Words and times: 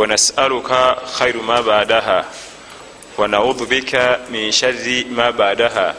ونسألك 0.00 0.96
خير 1.12 1.36
ما 1.42 1.60
بعدها 1.60 2.24
ونعوذ 3.18 3.66
بك 3.66 4.20
من 4.32 4.50
شر 4.50 5.04
ما 5.12 5.30
بعدها. 5.30 5.94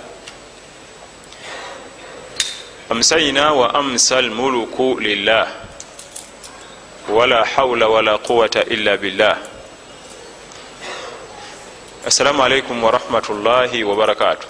أمسينا 2.91 3.49
وأمسى 3.49 4.19
الملك 4.19 4.81
لله 4.81 5.47
ولا 7.09 7.45
حول 7.45 7.83
ولا 7.83 8.15
قوة 8.15 8.55
إلا 8.55 8.95
بالله. 8.95 9.37
السلام 12.07 12.41
عليكم 12.41 12.83
ورحمة 12.83 13.27
الله 13.29 13.83
وبركاته. 13.83 14.47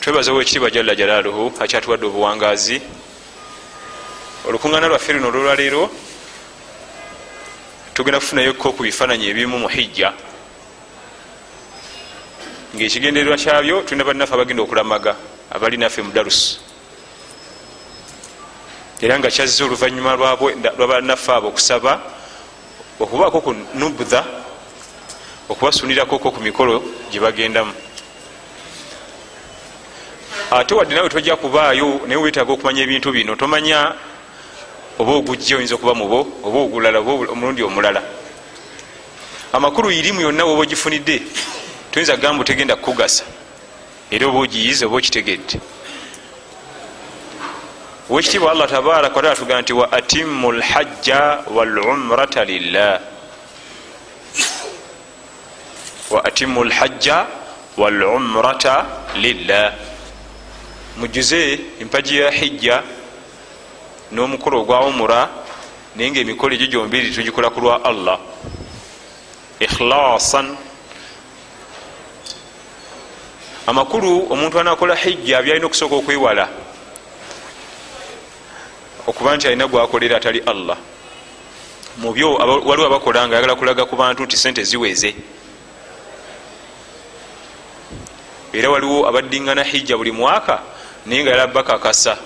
Twebazewo 0.00 0.42
ekitiibwa 0.42 0.70
jalla 0.70 0.94
jalaaluhu 0.94 1.52
akyatuwadde 1.60 2.06
obuwangazi. 2.06 2.82
Olukuŋŋaana 4.46 4.88
lwaffe 4.88 5.12
lino 5.12 5.28
olwolwaleero 5.28 5.90
tugenda 7.94 8.18
kufunayoko 8.20 8.72
ku 8.72 8.82
bifaananyi 8.82 9.30
ebimu 9.30 9.58
mu 9.58 9.68
hijja. 9.68 10.12
Ngaekigendererwa 12.74 13.36
kyabyo 13.36 13.82
tulina 13.82 14.04
bannaffe 14.04 14.34
abagenda 14.34 14.62
okulamaga 14.62 15.12
abali 15.50 15.76
naffe 15.76 16.02
mu 16.02 16.12
darusi 16.12 16.58
era 19.02 19.18
nga 19.18 19.30
kyazze 19.30 19.62
oluvanyuma 19.64 20.16
lwabannaffe 20.78 21.30
abo 21.32 21.48
okusaba 21.48 22.00
okubaako 22.98 23.38
ku 23.42 23.50
nubutha 23.74 24.24
okubasuunirakoko 25.50 26.30
ku 26.30 26.40
mikolo 26.40 26.82
gye 27.10 27.20
bagendamu. 27.20 27.74
Ate 30.50 30.74
wadde 30.74 30.94
nawe 30.94 31.08
tojja 31.08 31.36
kubaayo 31.36 32.06
naye 32.06 32.16
wetaaga 32.16 32.52
okumanya 32.52 32.82
ebintu 32.82 33.12
bino. 33.12 33.36
Tomanya 33.36 33.92
oba 34.98 35.12
ogujja 35.12 35.56
oyinza 35.56 35.74
okuba 35.74 35.94
mubo 35.94 36.20
oba 36.44 36.58
ogulala 36.58 36.98
oba 36.98 37.32
omulundi 37.32 37.62
omulala. 37.62 38.02
Amakulu 39.52 39.90
irimu 39.90 40.20
yonna 40.20 40.44
woba 40.44 40.62
ogifunidde 40.62 41.22
toyinza 41.90 42.16
gamba 42.16 42.42
otegenda 42.42 42.76
kukugasa. 42.76 43.24
Era 44.10 44.26
oba 44.26 44.38
ogiyize 44.38 44.84
oba 44.86 44.96
okitegedde 44.96 45.60
owekitiibwa 48.10 48.52
allah 48.52 48.68
tabaraka 48.68 49.16
wataala 49.16 49.36
tugamba 49.36 49.62
nti 49.62 49.72
wa 49.72 49.92
atimu 49.92 50.52
lhajja 50.52 51.38
walumrata 51.54 52.44
lillah. 52.44 53.00
Wa 56.10 56.24
atimu 56.24 56.64
lhajja 56.64 57.26
walumrata 57.76 58.86
lillah. 59.16 59.72
Mujuze 60.96 61.60
empaji 61.80 62.18
ya 62.18 62.30
hijja 62.30 62.82
n'omukolo 64.12 64.60
ogwa 64.60 64.86
umura 64.86 65.28
naye 65.96 66.10
nga 66.10 66.20
emikolo 66.20 66.54
egyo 66.54 66.66
gyombiri 66.66 67.10
tugikola 67.10 67.50
ku 67.50 67.60
lwa 67.60 67.80
allah. 67.84 68.18
Ikhlasan. 69.60 70.56
Amakulu 73.66 74.32
omuntu 74.32 74.60
anakola 74.60 74.94
hijja 74.94 75.42
byalina 75.42 75.66
okusooka 75.66 75.96
okwewala 75.96 76.48
okuba 79.06 79.36
nti 79.36 79.46
alina 79.46 79.66
gwakolera 79.66 80.16
atali 80.16 80.40
allah. 80.46 80.76
Mubyo 81.98 82.34
waliwo 82.40 82.86
abakola 82.86 83.26
nga 83.26 83.36
ayagala 83.36 83.54
kulaga 83.54 83.84
ku 83.84 83.96
bantu 83.96 84.24
nti 84.24 84.36
sente 84.36 84.64
ziweze. 84.64 85.14
Era 88.52 88.70
waliwo 88.70 89.08
abaddiŋŋana 89.08 89.62
hijja 89.64 89.96
buli 89.96 90.12
mwaka 90.12 90.62
naye 91.06 91.22
nga 91.22 91.30
yalabakakasa 91.30 92.16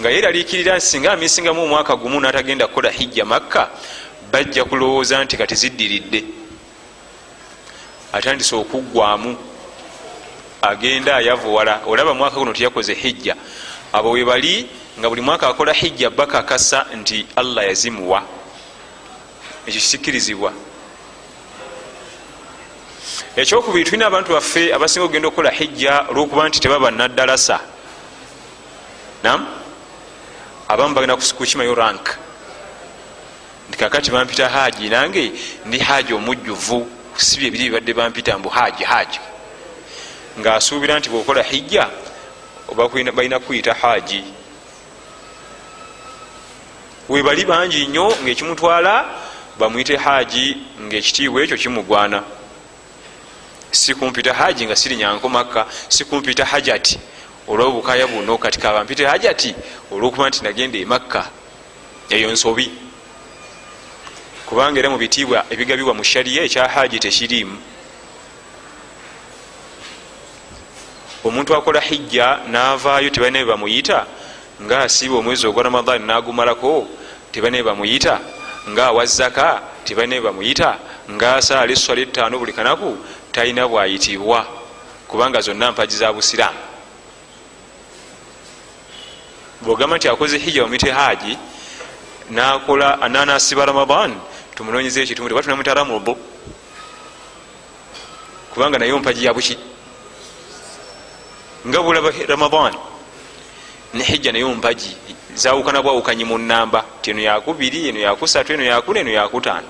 nga 0.00 0.10
yeraliikirira 0.10 0.76
nti 0.76 0.86
singa 0.86 1.12
amisingamu 1.12 1.64
omwaka 1.64 1.96
gumu 1.96 2.20
natagenda 2.20 2.66
kukola 2.66 2.90
hijja 2.90 3.24
makka 3.24 3.68
bajja 4.32 4.64
kulowooza 4.64 5.24
nti 5.24 5.36
kati 5.36 5.54
ziddiridde. 5.54 6.24
Atandise 8.12 8.56
okuggwamu 8.56 9.36
agenda 10.62 11.16
ayavuwala 11.16 11.80
olaba 11.86 12.14
mwaka 12.14 12.36
guno 12.36 12.52
teyakoze 12.52 12.94
hijja. 12.94 13.36
Abo 13.92 14.10
we 14.10 14.24
bali 14.24 14.66
nga 14.98 15.08
buli 15.08 15.20
mwaka 15.20 15.48
akola 15.48 15.72
hijja 15.72 16.10
bakakasa 16.10 16.86
nti 16.96 17.26
allah 17.36 17.64
yazimuwa. 17.66 18.22
Ekyo 19.66 19.80
kisikkirizibwa 19.80 20.52
ekyokubiri 23.36 23.84
tulina 23.84 24.06
abantu 24.06 24.32
baffe 24.32 24.74
abasinga 24.74 25.04
okugenda 25.04 25.28
okukola 25.28 25.50
hijja 25.50 26.04
olwokuba 26.10 26.48
nti 26.48 26.60
tebaba 26.60 26.90
naddalasa 26.90 27.60
nam 29.22 29.59
abamu 30.70 30.94
bagenda 30.94 31.16
kukimayo 31.16 31.74
rank. 31.74 32.16
Nti 33.68 33.78
kakati 33.78 34.10
bampita 34.10 34.48
haji 34.48 34.88
nange 34.88 35.32
ndi 35.66 35.78
haji 35.78 36.14
omujjuvu 36.14 36.90
sibi 37.16 37.46
ebiri 37.46 37.64
bibadde 37.64 37.92
bampita 37.94 38.38
mbu 38.38 38.48
haji 38.48 38.84
haji 38.84 39.20
ngaasuubira 40.38 40.98
nti 40.98 41.08
bwokola 41.10 41.42
hijja 41.42 41.88
balina 43.14 43.38
kuyita 43.38 43.74
haji 43.74 44.24
webali 47.08 47.44
bangi 47.44 47.86
nnyo 47.86 48.16
ngaekimutwala 48.22 49.04
bamwite 49.58 49.96
haji 49.96 50.56
ngaekitiibwa 50.82 51.42
ekyo 51.42 51.56
kimugwana. 51.56 52.22
Sikumpita 53.70 54.34
haji 54.34 54.66
nga 54.66 54.76
siri 54.76 54.96
nyanko 54.96 55.28
makka 55.28 55.66
sikumpita 55.88 56.44
hajati 56.44 56.98
olwobukaya 57.50 58.06
buno 58.06 58.38
kati 58.38 58.58
kabampite 58.58 59.06
hajati 59.06 59.54
olwokuba 59.90 60.28
nti 60.28 60.44
nagenda 60.44 60.78
emakka 60.78 61.26
eyo 62.10 62.30
nsobi. 62.30 62.70
Kubanga 64.46 64.78
era 64.78 64.90
mu 64.90 64.98
bitiibwa 64.98 65.44
ebigabibwa 65.50 65.94
mu 65.94 66.04
shariya 66.04 66.42
ekya 66.42 66.68
haji 66.68 66.98
tekirimu 66.98 67.56
omuntu 71.24 71.54
akola 71.54 71.80
hijja 71.80 72.38
navaayo 72.48 73.10
tebalina 73.10 73.44
bye 73.44 73.50
bamuyita 73.52 74.06
nga 74.62 74.82
asiiba 74.82 75.16
omwezi 75.18 75.46
ogwa 75.46 75.62
ramadani 75.62 76.06
nagumalako 76.06 76.88
tebalina 77.32 77.62
bye 77.62 77.68
bamuyita 77.70 78.20
nga 78.70 78.86
awazzaka 78.86 79.62
tebalina 79.84 80.16
bye 80.16 80.24
bamuyita 80.30 80.78
nga 81.10 81.36
asaala 81.36 81.72
eswala 81.72 82.00
ettaano 82.00 82.38
buli 82.38 82.52
kanaku 82.52 82.98
talina 83.32 83.68
bwayitibwa. 83.68 84.46
Kubanga 85.08 85.40
zonna 85.40 85.72
mpaji 85.72 85.96
za 85.96 86.12
busiraamu 86.12 86.69
bwogamba 89.60 89.96
nti 89.96 90.08
akoze 90.08 90.38
hijja 90.38 90.62
bamwite 90.62 90.90
haji 90.90 91.38
nakola 92.30 93.02
ananasiba 93.02 93.64
ramadan 93.66 94.14
tumunonyeze 94.54 95.02
ekitundu 95.02 95.28
teba 95.28 95.42
tunamwita 95.42 95.74
ramubu 95.74 96.18
kubanga 98.54 98.78
naye 98.78 98.92
mpaji 98.92 99.24
yabuki 99.24 99.58
nga 101.68 101.82
bulaba 101.82 102.10
ramadan 102.28 102.74
ne 103.94 104.04
hijja 104.04 104.32
naye 104.32 104.44
mpaji 104.44 104.96
zawukana 105.34 105.82
bwawukanyi 105.82 106.24
mu 106.24 106.38
namba 106.38 106.84
ti 107.02 107.10
eno 107.10 107.20
yakubiri 107.20 107.88
eno 107.88 108.00
yakusatu 108.00 108.52
eno 108.52 108.64
yakuna 108.64 109.00
eno 109.00 109.10
yakutaano 109.10 109.68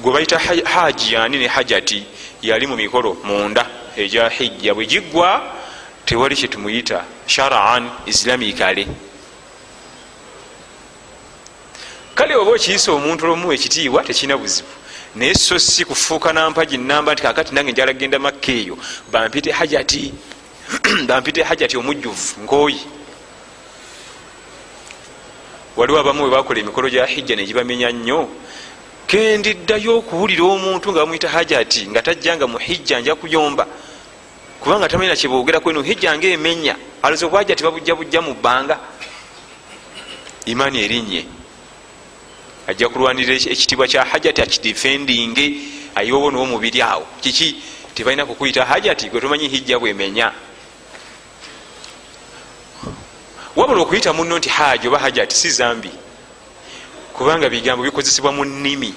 gwe 0.00 0.12
bayita 0.12 0.38
haji 0.64 1.14
yani 1.14 1.38
ne 1.38 1.46
hajati 1.46 2.06
yali 2.42 2.66
mu 2.66 2.76
mikolo 2.76 3.16
munda 3.24 3.66
egya 3.96 4.28
hijja 4.28 4.74
bwe 4.74 4.86
giggwa 4.86 5.53
tewali 6.04 6.36
kyetumuyita 6.36 7.04
sharaan 7.26 7.90
islamikale 8.06 8.86
kale 12.14 12.34
oba 12.36 12.50
okiyisa 12.50 12.92
omuntu 12.92 13.24
olwomu 13.24 13.52
ekitiibwa 13.52 14.04
tekirina 14.04 14.36
buzibu. 14.38 14.68
Naye 15.14 15.34
so 15.34 15.58
si 15.58 15.84
kufuuka 15.84 16.32
nampaji 16.32 16.78
namba 16.78 17.12
nti 17.12 17.22
kakati 17.22 17.54
nange 17.54 17.72
njala 17.72 17.92
genda 17.92 18.18
makka 18.18 18.52
eyo 18.52 18.78
bampite 19.12 19.50
hajati 19.52 20.14
bampite 21.08 21.42
hajati 21.42 21.76
omujjuvu 21.76 22.42
nkooyi 22.42 22.80
waliwo 25.76 25.98
abamu 26.00 26.20
bwe 26.22 26.30
bakola 26.30 26.60
emikolo 26.60 26.90
gya 26.90 27.06
hijja 27.06 27.36
negibamenya 27.36 27.90
nnyo. 27.92 28.28
Kendiddayo 29.06 29.98
okuwulira 29.98 30.44
omuntu 30.44 30.92
nga 30.92 31.00
bamwita 31.00 31.28
hajati 31.28 31.86
nga 31.90 32.02
tajjanga 32.02 32.46
mu 32.46 32.58
hijja 32.58 33.00
nja 33.00 33.14
kuyomba 33.14 33.66
kubanga 34.64 34.88
tamanyina 34.88 35.16
kyebogeraku 35.16 35.70
eno 35.70 35.82
hijja 35.82 36.16
nga 36.16 36.26
emenya. 36.26 36.76
Aloza 37.02 37.26
obwajati 37.26 37.62
babujja 37.62 37.94
bujja 37.94 38.20
mu 38.22 38.34
bbanga. 38.34 38.78
Imaani 40.46 40.84
erinnye 40.84 41.26
ajja 42.66 42.88
kulwanirira 42.88 43.34
ekitiibwa 43.52 43.86
kya 43.88 44.04
hajati 44.04 44.42
akidifendinge 44.42 45.52
ayiwobo 45.94 46.30
niwomubiri 46.30 46.82
awo. 46.82 47.06
Kiki? 47.20 47.62
Tebalina 47.94 48.26
kukuyita 48.26 48.64
hajati 48.64 49.08
gwe 49.10 49.20
tomanyi 49.20 49.48
hijja 49.48 49.78
bwemenya 49.78 50.32
wabula 53.56 53.82
okuyita 53.82 54.12
muno 54.12 54.38
nti 54.38 54.48
haji 54.48 54.88
oba 54.88 54.98
hajati 54.98 55.36
si 55.36 55.50
zambi. 55.50 55.90
Kubanga 57.12 57.48
bigambo 57.48 57.84
bikozesebwa 57.84 58.32
mu 58.32 58.44
nnimi. 58.44 58.94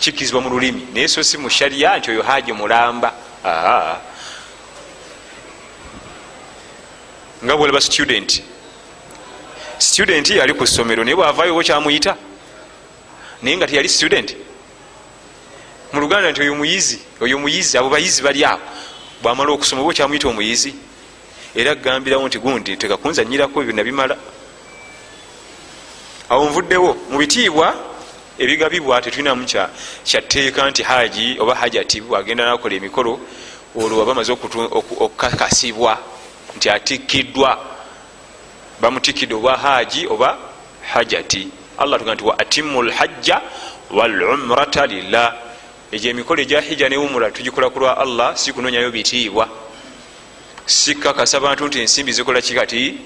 Kikirizibwa 0.00 0.40
mu 0.40 0.50
lulimi. 0.50 0.86
Naye 0.94 1.08
so 1.08 1.22
si 1.22 1.36
mu 1.38 1.50
shariya 1.50 1.98
nti 1.98 2.10
oyo 2.10 2.22
haji 2.22 2.52
mulamba 2.52 3.12
nga 7.44 7.56
bwolaba 7.56 7.80
student. 7.80 8.42
Student 9.78 10.30
yali 10.30 10.54
ku 10.54 10.66
ssomero 10.66 11.04
naye 11.04 11.16
bwavayo 11.16 11.54
oba 11.54 11.64
kyamuyita. 11.64 12.16
Naye 13.42 13.56
nga 13.56 13.66
teyali 13.66 13.88
student. 13.88 14.34
Mu 15.92 16.00
luganda 16.00 16.30
nti 16.30 16.40
oyo 16.42 16.54
muyizi 16.54 16.98
oyo 17.20 17.38
muyizi 17.38 17.78
abo 17.78 17.88
bayizi 17.88 18.22
bali 18.22 18.44
awo. 18.44 18.60
Bwamala 19.22 19.52
okusoma 19.52 19.82
oba 19.82 19.90
okyamuyita 19.90 20.28
omuyizi. 20.28 20.74
Era 21.54 21.74
gambirawo 21.74 22.26
nti 22.26 22.38
gundi 22.38 22.76
tekakunzanyirako 22.76 23.62
ebyo 23.62 23.72
nabimala. 23.74 24.16
Awo 26.28 26.44
nvuddewo 26.50 26.96
mu 27.10 27.18
bitiibwa 27.18 27.74
ebigabibwa 28.38 29.00
tetulinamu 29.02 29.44
kyatteeka 30.04 30.70
nti 30.70 30.82
haji 30.82 31.36
oba 31.40 31.54
hajati 31.54 32.00
bwagenda 32.00 32.44
nakola 32.46 32.74
emikolo 32.74 33.20
olwo 33.76 34.02
aba 34.02 34.14
maze 34.14 34.32
okukakasibwa 34.32 35.98
nti 36.56 36.70
atikkiddwa 36.70 37.50
bamutikidde 38.80 39.34
oba 39.34 39.56
haji 39.56 40.06
oba 40.06 40.38
hajati 40.92 41.48
allah 41.78 41.98
tuga 41.98 42.14
nti 42.14 42.24
wa 42.24 42.38
atimu 42.38 42.82
lhajja 42.82 43.40
walumrata 43.90 44.86
lillah. 44.86 45.34
Egyo 45.92 46.10
emikolo 46.10 46.42
egya 46.42 46.60
hijja 46.60 46.88
ne 46.88 46.96
umura 46.96 47.30
tugikola 47.30 47.70
ku 47.70 47.78
lwa 47.80 47.96
allah 47.98 48.36
si 48.36 48.52
kunonyayo 48.52 48.90
bitiibwa. 48.90 49.48
Sikakasa 50.66 51.40
bantu 51.40 51.66
nti 51.66 51.80
ensimbi 51.80 52.12
zikola 52.12 52.40
kikati 52.40 52.98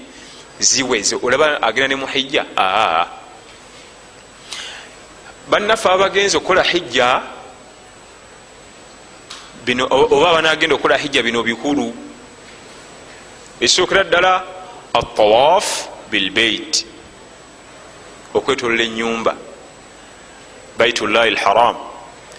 ziweze. 0.59 1.15
Olaba 1.23 1.61
agenda 1.61 1.87
ne 1.87 1.95
muhijja 1.95 2.45
aa 2.57 3.22
bannaffe 5.49 5.89
abagenzi 5.89 6.37
okukola 6.37 6.63
hijja 6.63 7.21
bino 9.65 9.87
oba 9.89 10.29
abanagenda 10.29 10.75
okukola 10.75 10.97
hijja 10.97 11.23
bino 11.23 11.43
bikulu. 11.43 11.95
Esookera 13.59 14.03
ddala 14.03 14.43
atawaf 14.93 15.87
bilbeit 16.11 16.85
okwetolola 18.33 18.83
enyumba 18.83 19.35
baitullahi 20.77 21.31
lharam 21.31 21.75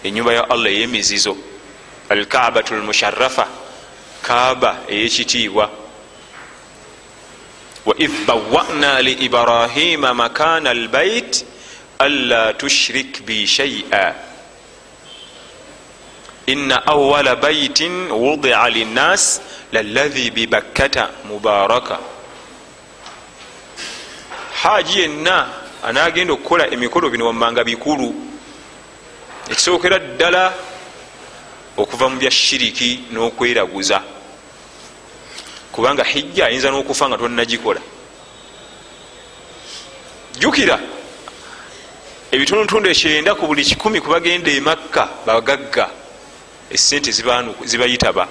enyumba 0.02 0.32
ya 0.32 0.50
allah 0.50 0.72
eyemizizo. 0.72 1.36
Alkabatu 2.08 2.74
lmusharafa 2.74 3.48
kaaba 4.22 4.76
eyekitiibwa. 4.88 5.70
Waid 7.86 8.10
bawana 8.26 9.02
liibrahima 9.02 10.14
makana 10.14 10.70
albait 10.70 11.44
anla 11.99 12.52
tushrik 12.52 13.23
bi 13.23 13.46
shaia 13.46 14.14
ina 16.46 16.87
awala 16.87 17.37
baitin 17.37 18.11
wudia 18.11 18.69
linnas 18.70 19.41
lalahi 19.73 20.31
bibakkata 20.31 21.11
mubaraka 21.25 21.99
haji 24.62 25.00
yenna 25.00 25.49
anagenda 25.85 26.32
okukola 26.35 26.70
emikolo 26.70 27.11
bino 27.11 27.26
wammanga 27.26 27.64
bikulu 27.64 28.14
ekisookera 29.50 29.99
ddala 29.99 30.52
okuva 31.76 32.08
mu 32.08 32.17
bya 32.17 32.31
shiriki 32.31 33.00
n'okweraguza 33.12 34.02
kubanga 35.73 36.05
hijja 36.05 36.47
ayinza 36.47 36.70
n'okufa 36.70 37.08
nga 37.08 37.19
tonagikola 37.19 37.81
jukira 40.38 40.79
ebitundutundu 42.34 42.90
ekyenda 42.90 43.34
ku 43.38 43.46
buli 43.46 43.62
kikumi 43.64 44.00
kubagenda 44.00 44.50
emakka 44.50 45.08
bagagga. 45.26 45.86
Esente 46.70 47.12
zibayitaba 47.12 48.28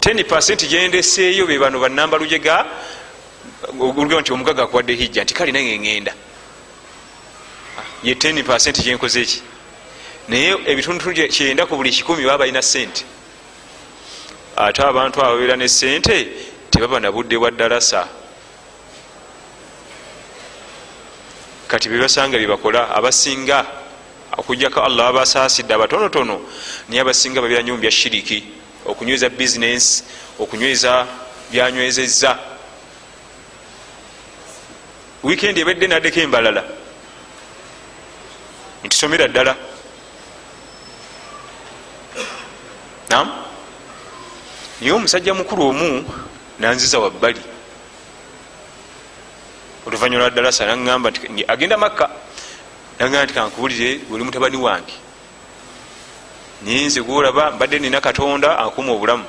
10 0.00 0.66
gyendeseeyo 0.66 1.46
be 1.46 1.58
bano 1.58 1.78
banamba 1.78 2.16
lujega 2.18 2.66
olugero 3.78 4.20
nti 4.20 4.32
omugaga 4.32 4.62
akuwadde 4.64 4.94
hijja 4.94 5.24
nti 5.24 5.34
kale 5.34 5.52
nange 5.52 5.78
ngenda 5.78 6.14
ye 8.02 8.14
10 8.14 8.82
gyenkoze 8.82 9.20
eki 9.20 9.42
naye 10.28 10.56
ebitundutundu 10.66 11.28
kyenda 11.28 11.66
ku 11.66 11.76
buli 11.76 11.90
kikumi 11.90 12.24
baba 12.24 12.38
balina 12.38 12.62
sente 12.62 13.04
ate 14.56 14.80
abantu 14.82 15.20
abo 15.20 15.36
babeera 15.36 15.56
ne 15.56 15.68
sente 15.68 16.28
tebaba 16.70 17.00
na 17.00 17.12
budde 17.12 17.36
bwa 17.38 17.50
ddalasa 17.50 18.08
kati 21.70 21.86
bebasanga 21.88 22.34
byebakola 22.38 22.90
abasinga 22.98 23.58
okujjako 24.34 24.82
allah 24.82 25.06
abasaasidde 25.14 25.70
abatonotono 25.74 26.36
naye 26.88 27.00
abasinga 27.00 27.38
babeera 27.38 27.62
nyo 27.62 27.74
mu 27.74 27.80
bya 27.80 27.90
shiriki 27.90 28.42
okunyweza 28.90 29.28
bizinesi 29.30 30.02
okunyweza 30.42 31.06
byanywezezza. 31.50 32.38
Wiikendi 35.22 35.60
ebedde 35.60 35.86
naddeko 35.86 36.20
embalala. 36.20 36.62
Ntisomera 38.84 39.28
ddala. 39.28 39.54
Nam 43.10 43.28
naye 44.80 44.92
omusajja 44.92 45.34
mukulu 45.34 45.62
omu 45.70 45.88
nanziza 46.58 46.98
wabbali 46.98 47.42
oluvanyuma 49.90 50.22
lwa 50.22 50.30
ddalasa 50.30 50.66
naŋamba 50.66 51.10
nti 51.10 51.44
agenda 51.48 51.76
makka. 51.76 52.06
Naŋamba 52.98 53.24
nti 53.24 53.34
kankubulire 53.34 54.00
oli 54.12 54.24
mutabani 54.24 54.56
wange. 54.56 54.94
Naye 56.62 56.86
nze 56.86 57.00
gwolaba 57.02 57.50
mbadde 57.50 57.78
nina 57.78 58.00
katonda 58.00 58.58
ankuma 58.58 58.92
obulamu. 58.92 59.24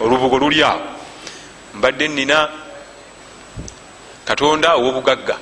Olubugo 0.00 0.38
luli 0.38 0.62
awo. 0.62 0.80
Mbadde 1.74 2.08
nina 2.08 2.48
katonda 4.24 4.76
owobugagga. 4.76 5.36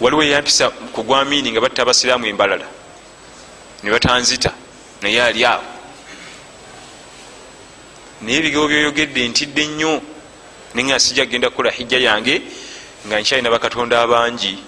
Waliwo 0.00 0.22
eyampisa 0.22 0.70
kugwamiini 0.70 1.52
nga 1.52 1.60
batta 1.60 1.82
abasiraamu 1.82 2.26
embalala. 2.26 2.66
Ne 3.82 3.90
batanzita 3.90 4.50
naye 5.02 5.22
ali 5.22 5.44
awo. 5.44 5.62
Naye 8.22 8.38
ebigabo 8.38 8.68
byoyogedde 8.68 9.28
ntidde 9.28 9.66
nnyo 9.66 10.13
nenga 10.74 10.98
sijja 11.00 11.26
kgenda 11.26 11.50
kukola 11.50 11.70
hijja 11.70 11.98
yange 11.98 12.42
nga 13.06 13.20
nkyalina 13.20 13.50
bakatonda 13.50 14.02
abangi. 14.02 14.58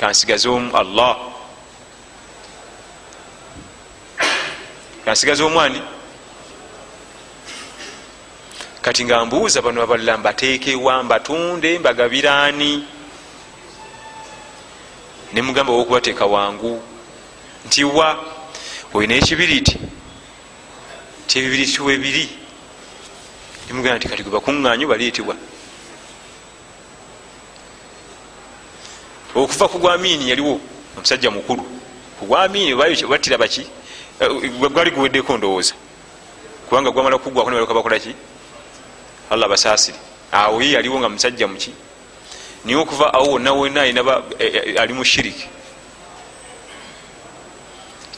Kansigaze 0.00 0.48
omu 0.48 0.76
allah. 0.76 1.16
Kansigaze 5.04 5.42
omwani 5.42 5.82
kati 8.82 9.04
nga 9.04 9.24
mbuuza 9.24 9.62
bano 9.62 9.82
abalala 9.82 10.18
mbateekewa 10.18 11.02
mbatunde? 11.02 11.78
Mbagabiraani 11.78 12.84
nemugamba 15.32 15.72
wokubateeka 15.72 16.26
wangu. 16.26 16.82
Nti 17.66 17.84
wa? 17.84 18.24
Olina 18.94 19.14
ekibiriti 19.14 19.76
ti 21.26 21.38
ebibiriti 21.38 21.82
webiri 21.82 22.28
nemugamba 23.68 23.98
nti 23.98 24.08
kati 24.08 24.22
gwe 24.22 24.32
bakuŋŋanyi 24.32 24.86
baleetebwa 24.86 25.36
okuva 29.34 29.68
ku 29.68 29.78
gwamiini 29.78 30.30
yaliwo 30.30 30.60
omusajja 30.96 31.30
mukulu. 31.30 31.62
Ku 32.18 32.26
gwamiini 32.26 32.74
battira 32.74 33.38
baki? 33.38 33.66
Gwali 34.72 34.90
guweddeko 34.90 35.36
ndowooza. 35.36 35.74
Kubanga 36.68 36.90
gwamala 36.90 37.18
kugwako 37.18 37.50
nebaleka 37.50 37.74
bakolaki 37.74 38.14
allah 39.30 39.48
basaasire 39.48 39.98
awo 40.32 40.62
ye 40.62 40.72
yaliwo 40.72 40.98
nga 40.98 41.08
musajja 41.08 41.46
muki? 41.46 41.72
Naye 42.64 42.76
okuva 42.76 43.14
awo 43.14 43.32
wonna 43.32 43.52
wonna 43.52 43.82
alina 43.82 44.22
ali 44.78 44.92
mu 44.92 45.04
shiriki. 45.04 45.48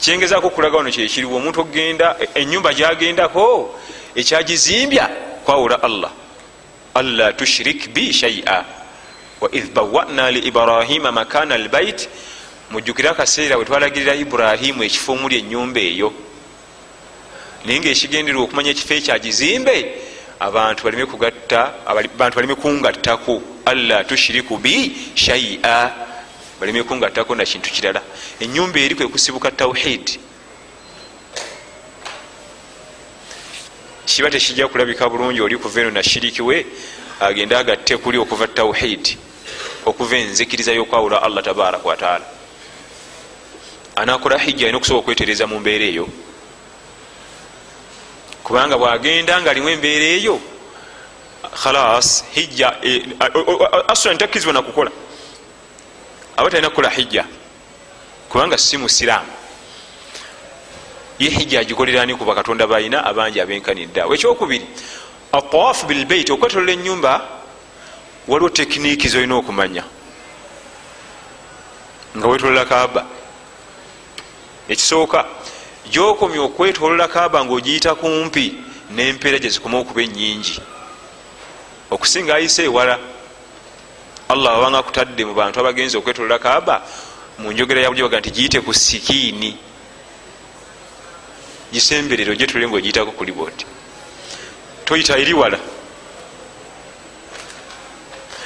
Kyengezaako 0.01 0.47
okulaga 0.47 0.77
wano 0.77 0.91
kyekiriwo 0.91 1.37
omuntu 1.37 1.61
okgenda 1.61 2.17
enyumba 2.35 2.73
gyagendako 2.73 3.79
ekyagizimbya 4.15 5.30
kwawula 5.45 5.83
allah 5.83 6.11
alla 6.93 7.33
tushrik 7.33 7.89
bi 7.93 8.13
shaia 8.13 8.65
waid 9.41 9.73
bawana 9.73 10.31
li 10.31 10.39
ibrahima 10.39 11.11
makana 11.11 11.55
albait 11.55 12.09
mujjukire 12.71 13.09
akaseera 13.09 13.55
bwe 13.57 13.65
twalagirira 13.65 14.15
iburahimu 14.15 14.83
ekifo 14.83 15.11
omuli 15.13 15.35
enyumba 15.39 15.79
eyo 15.79 16.13
naye 17.65 17.79
ngaekigenderwa 17.79 18.43
okumanya 18.43 18.71
ekifo 18.71 18.93
ekyagizimbe 18.93 19.75
abantu 20.39 20.83
baleme 20.83 21.05
kugatta 21.05 21.59
abantu 21.85 22.35
baleme 22.35 22.55
kungattako 22.55 23.41
alla 23.65 24.03
tushiriku 24.03 24.57
bi 24.57 24.75
shaia 25.15 25.91
baleme 26.59 26.83
kungattako 26.83 27.35
na 27.35 27.45
kintu 27.45 27.69
kirala 27.69 28.01
enyumba 28.39 28.79
eri 28.79 28.95
kwe 28.95 29.07
kusibuka 29.07 29.51
kiba 34.05 34.29
tekijja 34.29 34.67
kulabika 34.67 35.09
bulungi 35.09 35.41
oli 35.41 35.57
kuva 35.57 35.81
eno 35.81 35.91
nashiriki 35.91 36.41
we 36.41 36.65
agende 37.19 37.55
agatte 37.55 37.97
kuli 37.97 38.17
okuva 38.17 38.47
tauhid 38.47 39.17
okuva 39.85 40.17
enzikiriza 40.17 40.71
yokwawula 40.71 41.23
allah 41.23 41.43
tabaraka 41.43 41.87
wataala 41.87 42.25
anakola 43.95 44.37
hijja 44.37 44.65
alina 44.65 44.77
okusobola 44.77 44.99
okwetereza 45.01 45.47
mu 45.47 45.59
mbeera 45.59 45.85
eyo. 45.85 46.07
Kubanga 48.43 48.77
bwagenda 48.77 49.41
nga 49.41 49.51
alimu 49.51 49.69
embeera 49.69 50.05
eyo 50.05 50.39
khalas 51.63 52.23
hijja 52.33 52.73
e, 52.83 53.05
asula 53.87 54.13
ntakkirizibwa 54.13 54.53
nakukola 54.53 54.91
aba 56.37 56.49
talina 56.49 56.69
kukola 56.69 56.89
hijja 56.89 57.25
kubanga 58.29 58.57
si 58.57 58.77
musiraamu 58.77 59.31
ye 61.21 61.29
hijja 61.29 61.59
agikoleraani 61.59 62.15
kuba 62.15 62.35
katonda 62.35 62.67
balina 62.67 63.05
abangi 63.05 63.41
abenkaniddeawo 63.41 64.13
ekyokubiri 64.15 64.65
atawaafu 65.31 65.85
bilbeit 65.85 66.29
okwetolola 66.29 66.71
enyumba 66.71 67.13
waliwo 68.27 68.49
tekiniiki 68.49 69.07
zolina 69.07 69.35
okumanya. 69.35 69.83
Nga 72.17 72.27
wetolola 72.27 72.65
kaaba. 72.65 73.05
Ekisooka 74.69 75.25
gyokomya 75.91 76.41
okwetolola 76.41 77.07
kaaba 77.07 77.45
ngaogiyita 77.45 77.95
kumpi 77.95 78.55
nempeera 78.91 79.39
gyezikoma 79.39 79.79
okuba 79.79 80.01
enyingi 80.01 80.61
okusinga 81.91 82.35
ayise 82.35 82.63
ewala 82.63 82.99
allah 84.29 84.55
abanga 84.55 84.79
akutadde 84.79 85.25
mu 85.25 85.33
bantu 85.33 85.59
abagenzi 85.59 85.97
okwetolola 85.97 86.39
kaaba 86.39 86.81
munjogera 87.39 87.81
yabuja 87.81 88.03
baga 88.03 88.19
nti 88.19 88.31
giyite 88.31 88.59
ku 88.61 88.73
sikiini 88.73 89.70
gisemberero 91.71 92.35
gyetule 92.35 92.67
nga 92.67 92.77
ogiyitako 92.77 93.11
kuli 93.11 93.31
bwoti 93.31 93.65
toyita 94.91 95.17
eri 95.17 95.33
wala. 95.33 95.59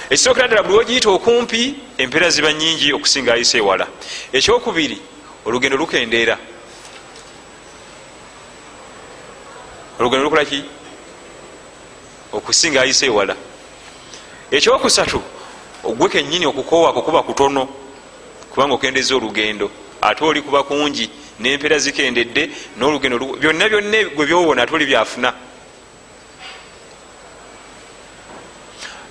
Ekisookera 0.10 0.48
ddala 0.48 0.64
buli 0.64 0.78
wogiyita 0.78 1.10
okumpi 1.10 1.76
empeera 1.98 2.30
ziba 2.30 2.54
nyingi 2.54 2.94
okusinga 2.94 3.34
ayise 3.34 3.58
ewala. 3.58 3.88
Ekyokubiri 4.34 5.02
olugendo 5.46 5.78
lukendeera. 5.78 6.38
Olugendo 10.00 10.24
lukolaki 10.24 10.64
okusinga 12.34 12.82
ayise 12.82 13.06
ewala. 13.06 13.36
Ekyokusatu 14.52 15.22
ogwe 15.84 16.10
kenyini 16.10 16.46
okukoowa 16.46 16.94
kukuba 16.94 17.24
kutono 17.24 17.68
kubanga 18.52 18.74
okendeza 18.76 19.16
olugendo 19.16 19.72
ate 20.02 20.24
oli 20.24 20.42
kuba 20.42 20.64
kungi 20.64 21.10
nempeera 21.40 21.78
zikendedde 21.78 22.50
nolugendo 22.78 23.18
byonna 23.20 23.70
byonna 23.70 24.04
gwe 24.16 24.26
byowona 24.26 24.62
ate 24.64 24.74
oli 24.76 24.86
byafuna. 24.86 25.34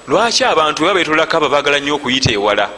Lwaki 0.08 0.44
abantu 0.44 0.84
weba 0.84 0.94
betolako 0.94 1.36
aba 1.36 1.48
bagala 1.48 1.78
nnyo 1.80 1.94
okuyita 1.96 2.32
ewala 2.32 2.70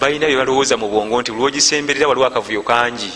balina 0.00 0.26
bye 0.26 0.36
balowooza 0.36 0.76
mu 0.76 0.88
bwongo 0.88 1.20
nti 1.20 1.32
lwogisemberera 1.32 2.08
waliwo 2.08 2.26
akavuyo 2.26 2.62
kangi? 2.62 3.12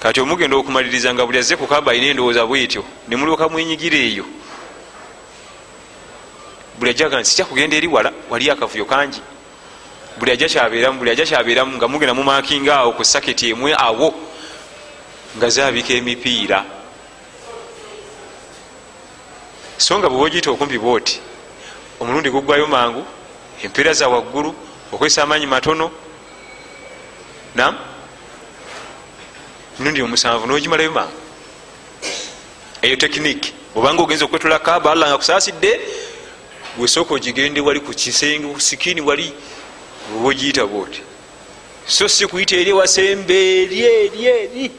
Kati 0.00 0.20
omugenda 0.20 0.56
okumaliriza 0.56 1.14
nga 1.14 1.26
buli 1.26 1.38
azze 1.38 1.56
kukaba 1.56 1.92
alina 1.92 2.06
endowooza 2.12 2.46
bwetyo 2.46 2.84
nemulyoka 3.08 3.48
mwenyigira 3.48 3.96
eyo. 3.96 4.24
Buli 6.78 6.90
ajaga 6.90 7.20
nti 7.20 7.30
sijja 7.30 7.44
kugenda 7.44 7.76
eri 7.76 7.86
wala 7.86 8.12
waliyo 8.30 8.52
akavuyo 8.52 8.84
kangi 8.84 9.20
buli 10.18 10.30
ajja 10.32 10.48
kyabeeramu 10.48 10.98
buli 10.98 11.10
ajja 11.10 11.26
kyabeeramu 11.26 11.76
nga 11.76 11.88
mugenda 11.88 12.14
mumakinga 12.14 12.74
awo 12.76 12.92
ku 12.92 13.04
saketi 13.04 13.50
emwe 13.50 13.74
awo 13.78 14.14
nga 15.36 15.48
zabika 15.48 15.94
emipiira. 15.94 16.64
So 19.76 19.98
nga 19.98 20.08
bweba 20.08 20.24
ogiyita 20.24 20.50
okumpi 20.50 20.78
bwoti 20.78 21.20
omulundi 22.00 22.30
guggwayo 22.30 22.66
mangu 22.66 23.04
empeera 23.62 23.92
za 23.92 24.08
waggulu 24.08 24.54
okwesa 24.92 25.22
amaanyi 25.22 25.46
matono 25.46 25.90
nam 27.54 27.74
mirundi 29.78 30.02
omusanvu 30.02 30.46
nogimalayo 30.46 30.92
mangu. 30.92 31.18
Eyo 32.82 32.96
tekiniki 32.96 33.52
obanga 33.74 34.02
ogenza 34.02 34.24
okwetula 34.24 34.58
kaba 34.58 34.92
allah 34.92 35.08
nga 35.08 35.18
kusaasidde 35.18 35.80
wesooka 36.78 37.14
ogigende 37.14 37.60
wali 37.60 37.80
ku 37.80 37.90
kisenge 37.90 38.60
sikini 38.60 39.00
wali 39.00 39.32
oba 40.12 40.28
ogiyita 40.28 40.66
bwoti. 40.66 41.02
So 41.86 42.08
si 42.08 42.26
kuyita 42.26 42.56
eri 42.56 42.70
ewasembe 42.70 43.62
eri 43.62 43.80
eri. 43.80 44.26
Eri 44.26 44.70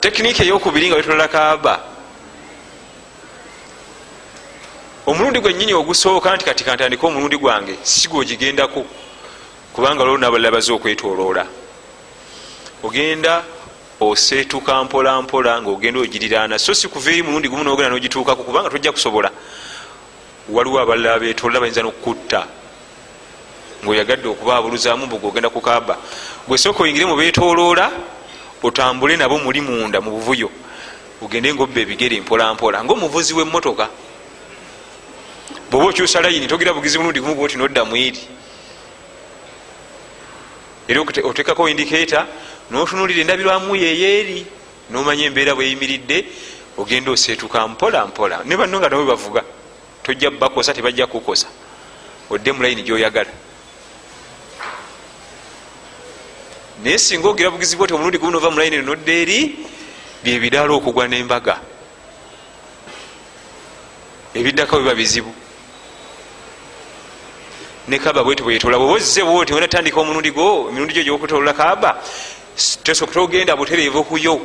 tekiniki 0.00 0.42
eyokubiri 0.42 0.88
nga 0.88 0.96
wetolola 0.96 1.28
kaaba. 1.28 1.84
Omulundi 5.06 5.40
gwenyini 5.40 5.74
ogusooka 5.74 6.34
nti 6.34 6.44
kati 6.44 6.64
kantandika 6.64 7.06
omulundi 7.06 7.36
gwange 7.36 7.78
sigwogigendako 7.82 8.84
kubanga 9.72 10.04
lolo 10.04 10.18
nabalala 10.18 10.50
baze 10.50 10.72
okwetoloola. 10.72 11.46
Ogenda 12.82 13.44
oseetuka 14.00 14.84
mpola 14.84 15.22
mpola 15.22 15.62
ngaogenda 15.62 16.00
ogiriraana. 16.00 16.58
So 16.58 16.74
si 16.74 16.88
kuva 16.88 17.10
eri 17.10 17.22
mulundi 17.22 17.48
gumu 17.48 17.64
nogenda 17.64 17.90
nogituukako 17.90 18.44
kubanga 18.44 18.70
tojja 18.70 18.92
kusobola 18.92 19.30
waliwo 20.48 20.80
abalala 20.80 21.18
betolola 21.18 21.60
bayinza 21.60 21.82
nokukutta 21.82 22.46
ngaoyagadde 23.84 24.28
okubaabuluzaamu 24.28 25.06
mbuga 25.06 25.28
ogenda 25.28 25.50
kukaba 25.50 25.96
gwesooka 26.48 26.82
oyingire 26.82 27.06
mu 27.06 27.16
betoloola 27.16 27.90
otambule 28.62 29.16
nabo 29.16 29.38
muli 29.38 29.60
munda 29.60 30.00
mu 30.00 30.10
buvuyo. 30.10 30.50
Ogende 31.22 31.54
ngaobba 31.54 31.80
ebigere 31.80 32.20
mpola 32.20 32.54
mpola 32.54 32.84
ngaomuvuzi 32.84 33.34
wemmotoka 33.34 33.88
bweoba 35.70 35.88
okyusa 35.88 36.20
layini 36.20 36.46
togira 36.46 36.72
bugizi 36.72 36.98
mulundi 36.98 37.20
gumu 37.20 37.34
gwoti 37.34 37.56
noddamu 37.56 37.96
eri. 37.96 38.20
Era 40.88 41.00
otekako 41.00 41.68
indikata 41.68 42.26
notunulira 42.70 43.20
endabirwamu 43.20 43.76
yeyeeri 43.76 44.46
nomanya 44.90 45.24
embeera 45.24 45.54
bweyimiridde 45.54 46.24
ogenda 46.76 47.10
oseetuka 47.12 47.68
mpola 47.68 48.06
mpola. 48.06 48.42
Ne 48.44 48.56
banno 48.56 48.78
nga 48.78 48.88
nabo 48.88 49.04
bavuga 49.04 49.44
tojja 50.02 50.30
bakosa 50.30 50.74
tebajja 50.74 51.06
kukosa. 51.06 51.46
Odde 52.30 52.52
mulayini 52.52 52.82
gyoyagala. 52.82 53.30
Naye 56.82 56.98
singa 56.98 57.28
ogira 57.28 57.50
bugizi 57.50 57.76
bwoti 57.76 57.94
omulundi 57.94 58.18
gumu 58.18 58.32
nova 58.32 58.50
mulayini 58.50 58.82
nodda 58.82 59.12
eri 59.12 59.58
byebidaala 60.24 60.72
okugwa 60.72 61.08
nembaga. 61.08 61.60
Ebiddako 64.34 64.78
biba 64.78 64.94
bizibu. 64.94 65.34
Nekaba 67.88 68.24
bweti 68.24 68.42
bwetola 68.42 68.78
bwebozze 68.78 69.22
bwoti 69.24 69.52
wenatandika 69.52 70.00
omulundi 70.00 70.30
gwo 70.30 70.68
emirundi 70.68 70.94
gyo 70.94 71.02
gyokutolola 71.02 71.52
kaba 71.52 72.00
tesoka 72.84 73.12
togenda 73.12 73.56
butereevu 73.56 74.04
kuyo 74.04 74.40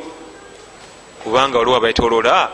kubanga 1.22 1.58
waliwo 1.58 1.76
abaetolola 1.76 2.50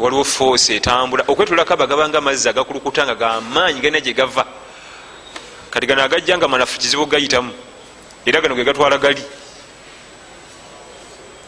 waliwo 0.00 0.24
force 0.24 0.76
etambula. 0.76 1.24
Okwetolola 1.28 1.64
kaba 1.64 1.86
gabanga 1.86 2.18
amazzi 2.18 2.48
agakulukuta 2.48 3.04
nga 3.04 3.14
gamaanyi 3.14 3.80
galina 3.80 4.00
gyegava 4.00 4.46
kati 5.70 5.86
gano 5.86 6.02
agajja 6.02 6.38
nga 6.38 6.48
manafu 6.48 6.78
kizibu 6.78 7.06
gayitamu. 7.06 7.52
Era 8.26 8.40
gano 8.40 8.54
gegatwala 8.54 8.98
gali. 8.98 9.22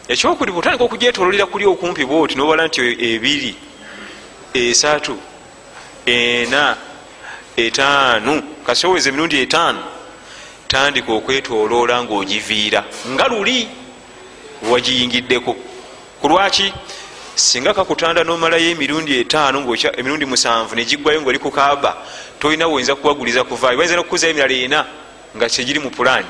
Ekyokuli 0.07 0.51
butandika 0.51 0.83
okugyetololera 0.83 1.45
kuli 1.45 1.65
okumpi 1.65 2.05
bwoti 2.05 2.35
nobala 2.35 2.67
nti 2.67 2.81
ebiri 2.81 3.55
esatu 4.53 5.17
ena 6.05 6.77
etaanu 7.57 8.43
kasoweza 8.65 9.09
emirundi 9.09 9.39
etaanu 9.41 9.83
tandika 10.67 11.11
okwetoloola 11.11 12.03
ngaogiviira 12.03 12.83
nga 13.09 13.27
luli 13.27 13.67
wagiyingiddeko. 14.69 15.55
Kulwaki 16.21 16.73
singa 17.35 17.73
kakutanda 17.73 18.23
nomalayo 18.23 18.69
emirundi 18.71 19.19
etaano 19.19 19.65
emirundi 19.97 20.25
musanvu 20.25 20.75
negiggwayo 20.75 21.21
ngaoli 21.21 21.39
kukaaba 21.39 21.97
tolina 22.39 22.67
woyinza 22.67 22.95
kuwaguliza 22.95 23.43
kuvaayo. 23.43 23.77
Bayinza 23.77 23.95
nokukuzayo 23.95 24.33
emirala 24.33 24.53
ena 24.53 24.85
nga 25.35 25.49
kyegiri 25.49 25.79
mu 25.79 25.89
pulaani. 25.89 26.27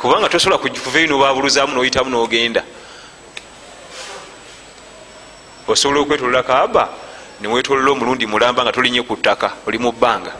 Kubanga 0.00 0.28
tosobola 0.28 0.58
kuvayo 0.58 1.06
nobabuluzaamu 1.06 1.74
noyitamu 1.74 2.10
nogenda. 2.10 2.62
Osobola 5.68 6.00
okwetolola 6.00 6.42
kaaba 6.42 6.88
niwetolola 7.40 7.90
omulundi 7.90 8.26
mulamba 8.26 8.62
nga 8.62 8.72
tolinye 8.72 9.02
ku 9.02 9.16
ttaka 9.16 9.52
oli 9.66 9.78
mu 9.78 9.92
bbanga. 9.92 10.32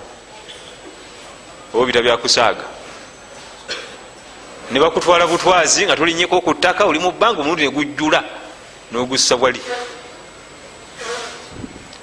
Oba 1.74 1.86
bita 1.86 2.02
byakusaaga 2.02 2.75
ne 4.70 4.80
bakutwala 4.80 5.26
butwazi 5.26 5.86
nga 5.86 5.96
tolinyeko 5.96 6.40
ku 6.40 6.54
ttaka 6.54 6.84
oli 6.84 6.98
mu 6.98 7.12
bbanga 7.12 7.40
omulundi 7.40 7.62
negujjula 7.62 8.24
nogussa 8.92 9.36
bwali 9.36 9.60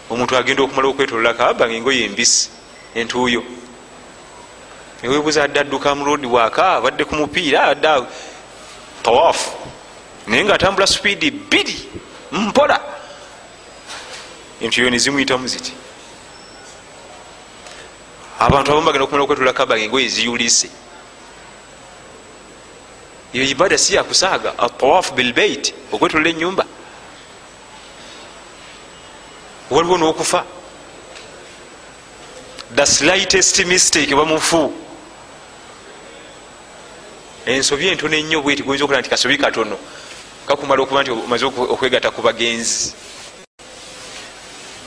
omuntu 0.10 0.38
agenda 0.38 0.64
okumala 0.64 0.88
okwetolola 0.88 1.34
kaaba 1.34 1.68
nga 1.68 1.76
engoye 1.76 2.06
embisi 2.06 2.50
entuuyo. 2.96 3.44
Newebuza 5.02 5.44
adde 5.44 5.60
adduka 5.60 5.96
mulodi 5.96 6.28
waka 6.28 6.78
abadde 6.78 7.04
ku 7.06 7.16
mupiira 7.16 7.64
adde 7.74 8.08
tawaafu 9.04 9.52
naye 10.28 10.44
nga 10.46 10.56
atambula 10.56 10.88
supiidi 10.88 11.32
bbiri 11.32 11.90
mpola. 12.32 12.80
Entuyo 14.62 14.90
nezimuyitamu 14.90 15.48
ziti. 15.48 15.74
Abantu 18.40 18.72
abamu 18.72 18.86
bagenda 18.86 19.04
okumala 19.04 19.24
okwetolola 19.24 19.54
kaaba 19.54 19.76
nga 19.76 19.84
engoye 19.84 20.08
ziyulise 20.08 20.70
eyo 23.34 23.44
ibada 23.44 23.78
si 23.78 23.96
yakusaaga 23.96 24.60
atawafu 24.60 25.14
bilbeit 25.14 25.74
okwetolola 25.92 26.30
enyumba 26.30 26.66
waliwo 29.70 29.98
nokufa. 29.98 30.46
The 32.76 32.86
slightest 32.86 33.60
mistake 33.66 34.16
bamufu 34.16 34.74
ensobi 37.46 37.88
entono 37.88 38.16
ennyo 38.16 38.42
bweti 38.42 38.64
goyinza 38.64 38.86
okulaba 38.86 39.02
nti 39.02 39.10
kasobi 39.10 39.38
katono. 39.38 39.78
Kakumala 40.48 40.84
okuba 40.84 41.02
nti 41.02 41.12
omaze 41.12 41.46
okwegata 41.46 42.12
ku 42.12 42.22
bagenzi. 42.22 42.94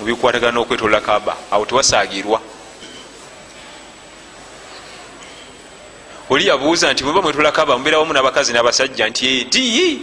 Mubikwatagana 0.01 0.53
n'okwetolola 0.53 1.01
kaba 1.01 1.37
awo 1.51 1.65
tewasaagirwa 1.67 2.41
oli 6.31 6.47
yabuuza 6.47 6.93
nti 6.93 7.05
mweba 7.05 7.23
mwetolola 7.23 7.53
kaba 7.53 7.79
mubeera 7.79 7.99
wamu 7.99 8.13
n'abakazi 8.13 8.53
n'abasajja 8.53 9.09
nti 9.09 9.41
edi 9.41 10.01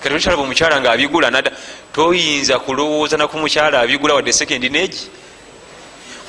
kati 0.00 0.14
olikyalaba 0.14 0.42
omukyala 0.42 0.80
nga 0.80 0.90
abigula 0.90 1.30
nada 1.30 1.50
toyinza 1.92 2.58
kulowooza 2.58 3.16
naku 3.16 3.38
mukyala 3.38 3.80
abigula 3.80 4.14
wadde 4.14 4.32
sekendi 4.32 4.68
negi 4.70 5.10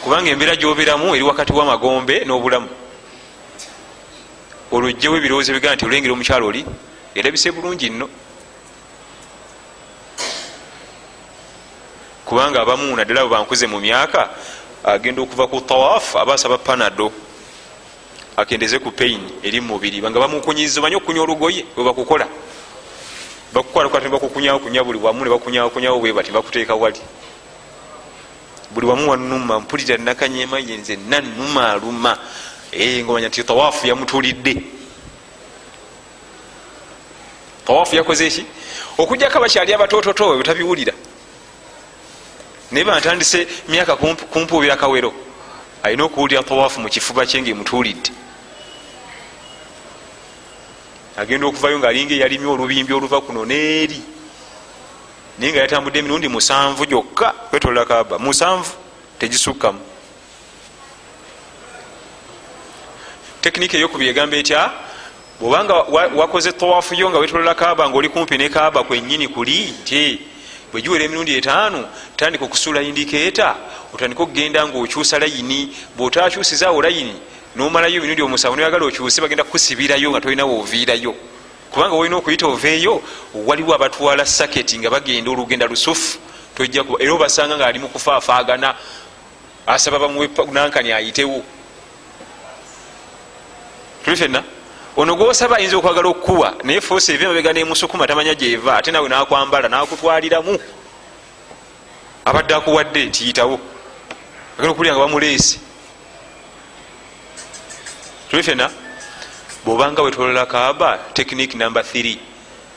kubanga 0.01 0.31
embeera 0.31 0.55
gyobeeramu 0.55 1.15
eri 1.15 1.24
wakati 1.24 1.53
w'amagombe 1.53 2.25
n'obulamu. 2.25 2.69
Olwojjewo 4.72 5.17
ebirowoozo 5.17 5.51
ebigaa 5.51 5.75
nti 5.75 5.86
olengera 5.86 6.13
omukyalo 6.13 6.48
oli 6.48 6.65
erabise 7.15 7.51
bulungi 7.51 7.89
nno. 7.89 8.08
Kubanga 12.25 12.62
abamu 12.62 12.96
naddala 12.96 13.22
bwe 13.22 13.29
bankuze 13.38 13.67
mu 13.67 13.79
myaka 13.79 14.29
agenda 14.84 15.22
okuva 15.22 15.48
ku 15.48 15.62
tawaf 15.62 16.15
aba 16.15 16.34
asaba 16.34 16.58
panado 16.58 17.12
akendeze 18.41 18.79
ku 18.79 18.91
pain 18.91 19.19
eri 19.43 19.60
mumubiri 19.62 20.00
nga 20.01 20.19
bamukunyiza 20.19 20.81
banye 20.81 20.96
okukunya 20.96 21.22
olugoye 21.22 21.65
bwe 21.75 21.84
bakukola. 21.84 22.27
Bakukwalabakukunyakunya 23.53 24.84
buli 24.84 25.00
wamu 25.00 25.25
nebakunyakunyawo 25.25 26.00
bwe 26.00 26.13
bati 26.13 26.31
bakuteeka 26.31 26.75
wali. 26.75 27.01
Buli 28.72 28.88
wamu 28.88 29.10
wanuma 29.12 29.60
mpulira 29.60 29.98
nakanyema 29.98 30.60
yenze 30.60 30.96
nanuma 30.96 31.72
aluma. 31.72 32.17
Eh, 32.72 33.03
ngaomanya 33.03 33.27
nti 33.27 33.43
tawafu 33.43 33.88
yamutulidde. 33.88 34.63
Tawafu 37.65 37.96
yakoze 37.96 38.27
eki 38.27 38.46
okujjako 38.98 39.38
abakyali 39.38 39.74
abatototo 39.74 40.38
betabiwulira. 40.38 40.93
Naye 42.72 42.86
bantandise 42.86 43.48
myaka 43.67 43.96
kumpuubira 43.96 44.77
kawero 44.77 45.13
alina 45.84 46.03
okuwulira 46.03 46.43
tawafu 46.43 46.79
mukifuba 46.79 47.25
kye 47.25 47.41
nga 47.41 47.50
emutulidde 47.50 48.12
agenda 51.20 51.48
okuvayo 51.48 51.80
ngaalinga 51.80 52.14
eyalimye 52.14 52.48
olubimbi 52.48 52.94
oluva 52.94 53.22
kuno 53.22 53.46
neeri 53.46 54.00
naye 55.38 55.52
nga 55.52 55.60
yatambudde 55.60 56.00
emirundi 56.00 56.28
musanvu 56.28 56.86
gyokka 56.86 57.28
kwetolola 57.50 57.86
kaba 57.86 58.20
musanvu 58.20 58.72
tegisukkamu 59.20 59.80
tekiniki 63.42 63.78
eyokubiri 63.78 64.10
egamba 64.10 64.38
etya? 64.38 64.72
Bwobanga 65.40 65.74
wakoze 66.20 66.52
tawafu 66.52 66.96
yo 66.96 67.10
nga 67.10 67.20
wetolola 67.20 67.56
kaaba 67.56 67.90
ngaoli 67.90 68.10
kumpi 68.10 68.38
ne 68.38 68.50
kaaba 68.50 68.84
kwenyini 68.84 69.28
kuli 69.28 69.74
nti 69.82 70.20
bwegiwera 70.72 71.06
emirundi 71.06 71.38
etaano 71.38 71.88
tandika 72.16 72.46
okusula 72.46 72.82
indikeeta 72.82 73.56
otandika 73.94 74.24
okugenda 74.24 74.68
ngaokyusa 74.68 75.20
layini 75.20 75.76
bwotakyusizaawo 75.98 76.82
layini 76.82 77.16
nomalayo 77.56 77.98
emirundi 77.98 78.22
omusanvu 78.22 78.56
noyagala 78.56 78.86
okyuse 78.86 79.22
bagenda 79.22 79.44
kukusibirayo 79.44 80.12
nga 80.12 80.22
tolinawo 80.22 80.60
oviirayo 80.62 81.15
kubanga 81.72 81.96
wolina 81.96 82.18
okuyita 82.18 82.48
oveeyo 82.48 83.01
waliwo 83.34 83.74
abatwala 83.74 84.26
saketi 84.26 84.80
nga 84.80 84.89
bagenda 84.89 85.32
olugenda 85.32 85.67
lusufu 85.67 86.19
era 87.00 87.13
obasanga 87.13 87.58
nga 87.58 87.65
ali 87.67 87.80
mukufaafaagana 87.80 88.76
asaba 89.67 90.00
bamuwe 90.00 90.30
nankani 90.52 90.91
ayitewo. 90.91 91.43
Tuli 94.04 94.15
fenna 94.17 94.43
ono 94.97 95.15
gwosaba 95.15 95.58
ayinza 95.58 95.78
okwagala 95.78 96.10
okukuwa 96.10 96.56
naye 96.63 96.82
foosi 96.82 97.13
eva 97.13 97.26
emabega 97.26 97.54
nemusukuma 97.54 98.08
tamanya 98.08 98.36
gyeva 98.36 98.78
ate 98.78 98.91
nawe 98.91 99.08
nakwambala 99.10 99.69
nakutwaliramu. 99.69 100.60
Abadde 102.26 102.54
akuwadde 102.56 103.08
tiyitawo. 103.08 103.60
Agala 104.58 104.71
okuwulira 104.71 104.95
nga 104.95 105.06
bamuleese 105.06 105.60
tuli 108.30 108.44
fenna 108.44 108.70
bwobanga 109.65 110.02
wetolola 110.02 110.46
kaaba 110.46 110.98
tekiniki 111.13 111.58
number 111.58 111.84
3 111.84 112.18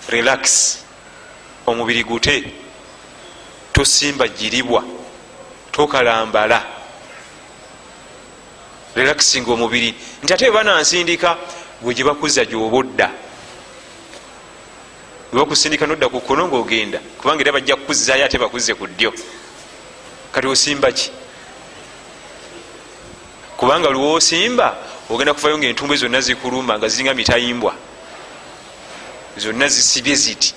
relax. 0.09 0.79
Omubiri 1.67 2.05
gute. 2.05 2.45
Tosimba 3.73 4.29
jiribwa 4.29 4.85
tokalambala. 5.73 6.63
Relaxing 8.95 9.49
omubiri. 9.49 9.95
Nti 10.23 10.33
ate 10.33 10.45
webanansindika 10.45 11.37
gwe 11.83 11.95
gyebakuza 11.95 12.45
gyoba 12.45 12.77
odda 12.77 13.11
webakusindika 15.33 15.87
nodda 15.87 16.09
ku 16.09 16.21
kkono 16.21 16.49
ngaogenda 16.49 16.99
kubanga 17.19 17.41
era 17.41 17.53
bajja 17.53 17.77
kukuzayo 17.77 18.25
ate 18.25 18.39
bakuze 18.39 18.75
ku 18.75 18.87
ddyo. 18.87 19.13
Kati 20.33 20.47
osimba 20.47 20.93
ki? 20.93 21.11
Kubanga 23.57 23.89
lwosimba 23.91 24.77
ogenda 25.13 25.35
kuvayo 25.35 25.59
nga 25.59 25.67
entumbwe 25.67 25.97
zonna 25.97 26.21
zikuluma 26.21 26.79
nga 26.79 26.89
ziringa 26.89 27.15
mitayimbwa. 27.15 27.75
Zonna 29.37 29.69
zisibye 29.69 30.15
ziti. 30.15 30.55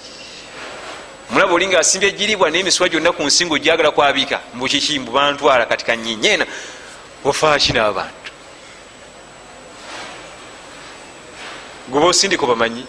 Mulaba 1.30 1.54
oli 1.54 1.68
nga 1.68 1.80
asimbye 1.80 2.10
ejiribwa 2.10 2.50
n'emiswa 2.50 2.90
gyonna 2.90 3.12
ku 3.12 3.24
nsingo 3.24 3.58
gyagala 3.58 3.92
kwabika 3.92 4.40
mbukikimbu 4.54 5.12
bantwala 5.12 5.66
kati 5.66 5.86
kanyinyena 5.86 6.46
ofaakina 7.24 7.86
abantu. 7.86 8.32
Gweba 11.90 12.08
osindika 12.08 12.46
bamanyi 12.46 12.86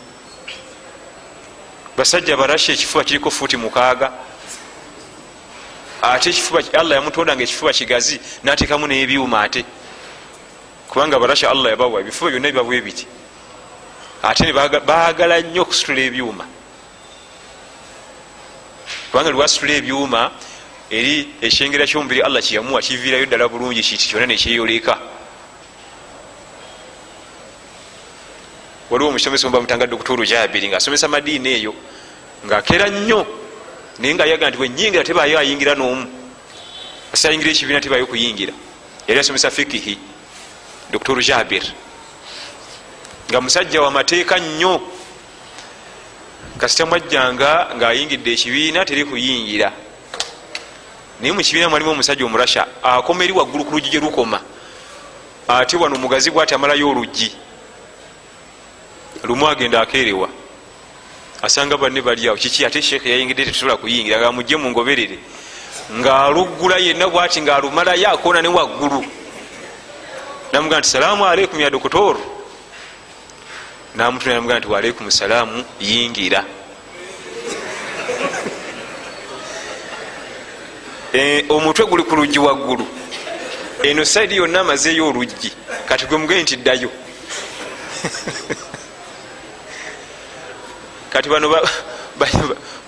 basajja 1.96 2.37
barasha 2.37 2.72
ekifuba 2.72 3.05
kiriko 3.05 3.31
fuuti 3.31 3.57
mukaaga. 3.57 4.12
Ate 6.02 6.31
ekifuba 6.31 6.61
allah 6.72 6.94
yamutonda 6.98 7.35
nga 7.35 7.42
ekifuba 7.42 7.72
kigazi 7.72 8.20
natekamu 8.44 8.87
n'ebyuma 8.87 9.40
ate 9.42 9.64
kubanga 10.88 11.18
barasha 11.18 11.51
allah 11.51 11.70
yabawa 11.70 12.01
ebifuba 12.01 12.31
byonna 12.31 12.49
bibabwe 12.53 12.81
biti 12.81 13.07
ate 14.22 14.53
baagala 14.53 15.40
nnyo 15.40 15.62
okusitula 15.62 16.01
ebyuma. 16.01 16.44
Kubanga 19.11 19.31
liwasitula 19.31 19.75
ebyuma 19.75 20.31
eri 20.90 21.29
ekyengera 21.42 21.87
kyomubiri 21.87 22.22
allah 22.22 22.42
kyeyamuwa 22.42 22.83
kiviirayo 22.83 23.27
ddala 23.27 23.49
bulungi 23.49 23.83
kiti 23.83 24.09
kyonna 24.09 24.27
nekyeyoleka 24.27 24.94
waliwo 28.90 29.11
omusomesa 29.11 29.51
bamutanga 29.51 29.87
dokutoro 29.87 30.25
jabiri 30.25 30.68
ngaasomesa 30.68 31.09
madiini 31.09 31.49
eyo 31.49 31.75
ngaakera 32.46 32.87
nnyo 32.88 33.27
naye 33.99 34.14
nga 34.14 34.25
ayaga 34.25 34.51
nti 34.51 34.59
wenyingira 34.59 35.05
tebayo 35.05 35.38
ayingira 35.38 35.75
n'omu. 35.75 36.07
Asayingira 37.12 37.51
ekibiina 37.51 37.81
tebayo 37.81 38.07
kuyingira. 38.07 38.53
Yali 39.09 39.20
asomesa 39.20 39.51
fikihi 39.51 39.99
dokutoro 40.90 41.20
jabir. 41.22 41.62
Nga 43.31 43.40
musajja 43.40 43.83
wamateeka 43.83 44.38
nnyo. 44.38 44.81
Kasita 46.59 46.87
mwajjanga 46.87 47.68
ngaayingidde 47.77 48.33
ekibiina 48.33 48.85
teri 48.85 49.05
kuyingira. 49.05 49.72
Naye 51.20 51.33
mukibiina 51.33 51.68
mwalimu 51.68 51.90
omusajja 51.90 52.25
omurasha 52.25 52.66
akoma 52.83 53.25
eri 53.25 53.33
waggulu 53.33 53.64
ku 53.64 53.72
luggi 53.72 53.90
gye 53.90 54.01
lukoma. 54.01 54.40
Ate 55.49 55.77
wano 55.77 55.96
omugazi 55.96 56.31
bwati 56.31 56.55
amalayo 56.55 56.90
oluggi. 56.90 57.33
Lumu 59.25 59.49
agenda 59.49 59.81
akeerewa. 59.81 60.29
Asanga 61.42 61.77
banne 61.77 62.03
baliawo 62.03 62.37
kiki? 62.37 62.64
Ate 62.64 62.83
sheekhe 62.83 63.11
yayingidde 63.11 63.44
tetusobola 63.44 63.77
kuyingira 63.77 64.18
nga 64.18 64.33
mujje 64.33 64.57
mungoberere. 64.57 65.18
Ngaaluggula 65.92 66.79
yenna 66.79 67.09
bwati 67.09 67.40
ngaalumalayo 67.42 68.11
akoona 68.11 68.42
ne 68.42 68.49
waggulu 68.49 69.05
namugaa 70.57 70.79
nti 70.79 70.88
salaamu 70.88 71.27
aleikum 71.27 71.61
ya 71.61 71.71
dokotoro 71.71 72.21
namutuna 73.95 74.35
namugaa 74.35 74.59
nti 74.59 74.69
waaleikum 74.69 75.11
salaamu 75.11 75.64
yingira. 75.81 76.45
Omutwe 81.55 81.87
guli 81.87 82.03
ku 82.03 82.16
luggi 82.16 82.38
waggulu. 82.38 82.87
Eno 83.83 84.05
saidi 84.05 84.37
yonna 84.37 84.61
amazeeyo 84.61 85.09
oluggi. 85.09 85.53
Kati 85.88 86.07
gwe 86.07 86.19
mugee 86.19 86.42
nti 86.42 86.57
ddayo. 86.57 86.90
Kati 91.12 91.29
bano 91.29 91.61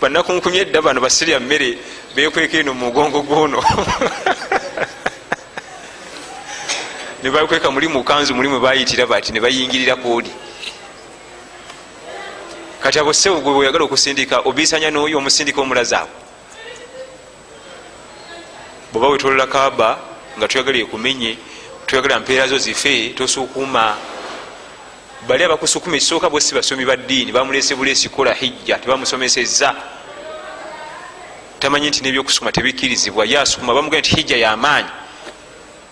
banakunkumya 0.00 0.61
edda 0.64 0.83
bano 0.83 1.00
basirya 1.00 1.40
mmere 1.40 1.78
bekweka 2.16 2.59
eno 2.59 2.74
mumugongo 2.74 3.22
gwono 3.22 3.62
nebakweka 7.22 7.70
muli 7.70 7.88
mukanzu 7.88 8.35
muli 8.35 8.48
mwebayitira 8.48 9.07
bati 9.07 9.33
nebayingirira 9.33 9.96
kwoli 9.96 10.31
kati 12.83 12.98
abo 12.98 13.12
sewe 13.12 13.40
gwe 13.40 13.52
weyagala 13.54 13.85
okusindika 13.85 14.38
obisanya 14.44 14.90
noyo 14.90 15.18
omusindika 15.18 15.61
omulazaawo 15.61 16.09
bweoba 18.92 19.09
wetolola 19.09 19.46
kaaba 19.46 19.98
nga 20.38 20.48
tuyagala 20.48 20.78
ekumenye 20.78 21.38
tuyagala 21.87 22.20
mpeera 22.20 22.46
zo 22.46 22.59
zife 22.59 23.09
tosuukuma. 23.16 23.96
Bali 25.26 25.44
abakusukuma 25.44 25.96
ekisooka 25.96 26.31
bwesi 26.31 26.54
basomi 26.54 26.85
ba 26.85 26.96
ddiini 26.96 27.33
bamulese 27.33 27.74
bulesi 27.74 28.09
kola 28.09 28.33
hijja 28.35 28.78
tebamusomeseza 28.78 29.74
tamanyi 31.59 31.88
nti 31.88 32.00
nebyokusukuma 32.02 32.52
tebikkirizibwa 32.52 33.26
yasukuma 33.26 33.74
bamugaa 33.74 33.98
nti 33.98 34.16
hijja 34.16 34.37
yamaanyi 34.37 34.88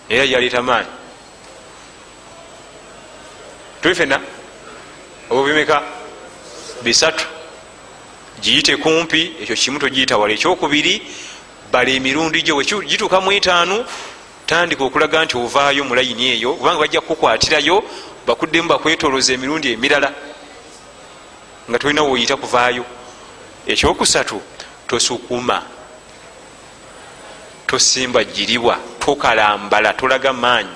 era 0.09 0.23
yaleeta 0.23 0.61
maanyi 0.61 0.87
tuli 3.81 3.95
fena 3.95 4.21
obo 5.29 5.43
bimeka 5.43 5.83
bisatu. 6.83 7.25
Giyite 8.41 8.77
kumpi 8.77 9.31
ekyo 9.41 9.55
kimu 9.55 9.79
togiyita 9.79 10.17
wala. 10.17 10.33
Ekyokubiri 10.33 11.01
bala 11.71 11.89
emirundi 11.89 12.41
gyo. 12.43 12.61
Gituuka 12.61 13.21
mu 13.21 13.31
etaanu 13.31 13.85
tandika 14.45 14.83
okulaga 14.83 15.25
nti 15.25 15.37
ovaayo 15.37 15.83
mu 15.83 15.95
layini 15.95 16.31
eyo 16.37 16.53
kubanga 16.53 16.79
bajja 16.79 17.01
kukwatirayo 17.01 17.83
bakuddemu 18.27 18.69
bakwetoloza 18.69 19.33
emirundi 19.33 19.71
emirala 19.73 20.13
nga 21.69 21.79
tolina 21.79 22.03
woyita 22.03 22.37
kuvaayo. 22.37 22.85
Ekyokusatu 23.67 24.41
tosukuma. 24.87 25.63
Tosimba 27.67 28.23
jiribwa 28.23 28.77
tokalambala 28.99 29.93
tolaga 29.93 30.33
maanyi. 30.33 30.75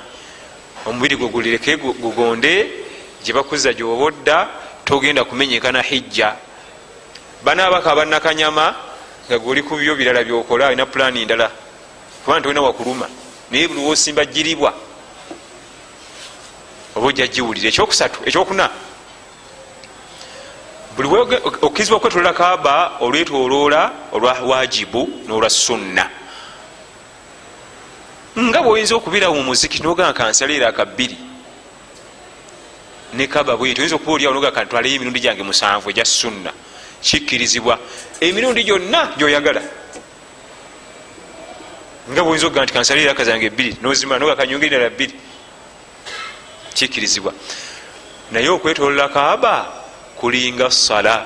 Omubiri 0.86 1.16
gwe 1.16 1.28
gulireke 1.30 1.78
gugonde 1.78 2.81
gyebakuza 3.24 3.74
gyoba 3.74 4.04
odda 4.04 4.48
togenda 4.86 5.24
kumenyekana 5.24 5.82
hijja. 5.82 6.36
Banaabaka 7.44 7.92
abanakanyama 7.92 8.76
nga 9.28 9.38
goli 9.40 9.64
ku 9.64 9.76
byo 9.76 9.96
birala 9.96 10.24
byokola 10.24 10.68
alina 10.68 10.86
pulaani 10.86 11.26
ndala 11.26 11.52
kubanga 12.24 12.42
tolina 12.42 12.62
wakuluma. 12.62 13.08
Naye 13.52 13.68
buli 13.68 13.82
wosimba 13.82 14.26
jiribwa 14.26 14.74
oba 16.96 17.08
ojja 17.08 17.28
giwulira 17.28 17.70
ekyokusatu 17.70 18.20
ekyokuna 18.26 18.70
buli 20.96 21.08
okkirizibwa 21.62 21.98
okwetolola 21.98 22.34
kaaba 22.34 22.92
olwetoloola 23.00 23.92
olwa 24.12 24.34
wajibu 24.34 25.10
n'olwa 25.28 25.50
sunna. 25.50 26.10
Nga 28.40 28.62
bweoyinza 28.62 28.96
okubirawo 28.96 29.36
mu 29.36 29.44
muziki 29.44 29.84
nogamba 29.84 30.14
kansaleera 30.14 30.68
akabbiri 30.68 31.31
ne 33.14 33.28
kaba 33.28 33.58
bweti 33.58 33.82
oyinza 33.82 33.96
okuba 33.96 34.14
oliawo 34.14 34.34
nogaa 34.34 34.52
kantwaleyo 34.52 34.96
emirundi 34.96 35.20
gyange 35.20 35.44
musanvu 35.44 35.90
egya 35.90 36.06
sunna. 36.06 36.52
Kikkirizibwa. 37.02 37.80
Emirundi 38.22 38.64
gyonna 38.64 39.12
gyoyagala. 39.18 39.62
Nga 42.10 42.24
bwoyinza 42.24 42.48
okugaa 42.48 42.64
nti 42.64 42.74
kansaleera 42.74 43.12
akazange 43.12 43.46
ebbiri 43.46 43.78
nozima 43.82 44.20
noga 44.20 44.36
kanyongerera 44.36 44.90
bbiri. 44.90 45.14
Kikkirizibwa. 46.74 47.34
Naye 48.32 48.50
okwetolola 48.50 49.10
kaaba 49.10 49.68
kulinga 50.16 50.72
sala 50.72 51.26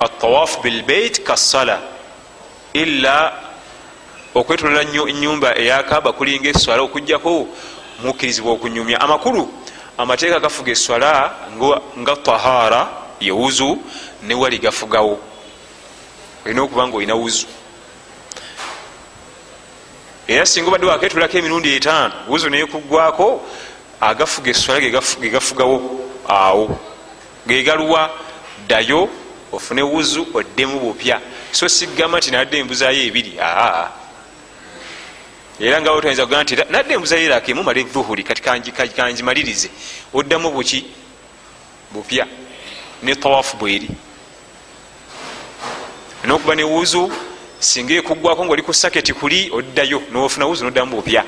atawaafu 0.00 0.62
bilbeit 0.62 1.22
kasala 1.22 1.82
ila 2.72 3.32
okwetolola 4.34 4.82
enyumba 4.82 5.58
eyakaaba 5.58 6.12
kulinga 6.12 6.48
eswala 6.48 6.82
okugjako 6.82 7.48
mukkirizibwa 8.02 8.52
okunyumya 8.52 9.00
amakulu 9.00 9.63
amateeka 9.98 10.40
gafuga 10.40 10.72
eswala 10.72 11.34
nga 11.98 12.16
tahara 12.16 12.88
yewuzu 13.20 13.78
newali 14.22 14.58
gafugawo. 14.58 15.18
Olina 16.44 16.62
okuba 16.62 16.88
nga 16.88 16.96
olina 16.96 17.14
wuzu. 17.14 17.46
Era 20.28 20.46
singa 20.46 20.68
obadde 20.68 20.86
waketolako 20.86 21.38
emirundi 21.38 21.74
etaano 21.76 22.14
wuzu 22.28 22.50
neyekugwako 22.50 23.42
agafuga 24.00 24.50
eswala 24.50 24.80
gegafugawo 25.20 25.76
awo. 26.28 26.78
Gegaluwa 27.46 28.10
ddayo 28.66 29.08
ofune 29.52 29.82
wuzu 29.82 30.26
oddemu 30.34 30.80
bupya. 30.80 31.20
So 31.52 31.68
sigamba 31.68 32.18
nti 32.18 32.30
nadde 32.30 32.58
embuzayo 32.58 33.02
ebiri 33.02 33.38
aa 33.40 34.03
era 35.60 35.80
nga 35.80 35.92
otayinza 35.92 36.26
kugaa 36.26 36.42
nti 36.42 36.56
nadde 36.70 36.94
embuzayo 36.94 37.22
erako 37.22 37.50
emumala 37.50 37.80
evuhuri 37.80 38.22
kati 38.24 38.42
kanjimalirize 38.96 39.70
oddamu 40.12 40.50
buki? 40.50 40.84
Bupya. 41.92 42.26
Ne 43.02 43.14
tawafu 43.14 43.56
bweri. 43.56 43.88
Nokuba 46.24 46.54
ne 46.54 46.64
wuzu 46.64 47.12
singa 47.60 47.94
ekuggwako 47.94 48.44
ngaoli 48.44 48.62
ku 48.62 48.74
saketi 48.74 49.12
kuli 49.14 49.50
oddayo 49.52 50.02
nofuna 50.10 50.46
wuzu 50.46 50.64
noddamu 50.64 50.96
bupya. 50.96 51.24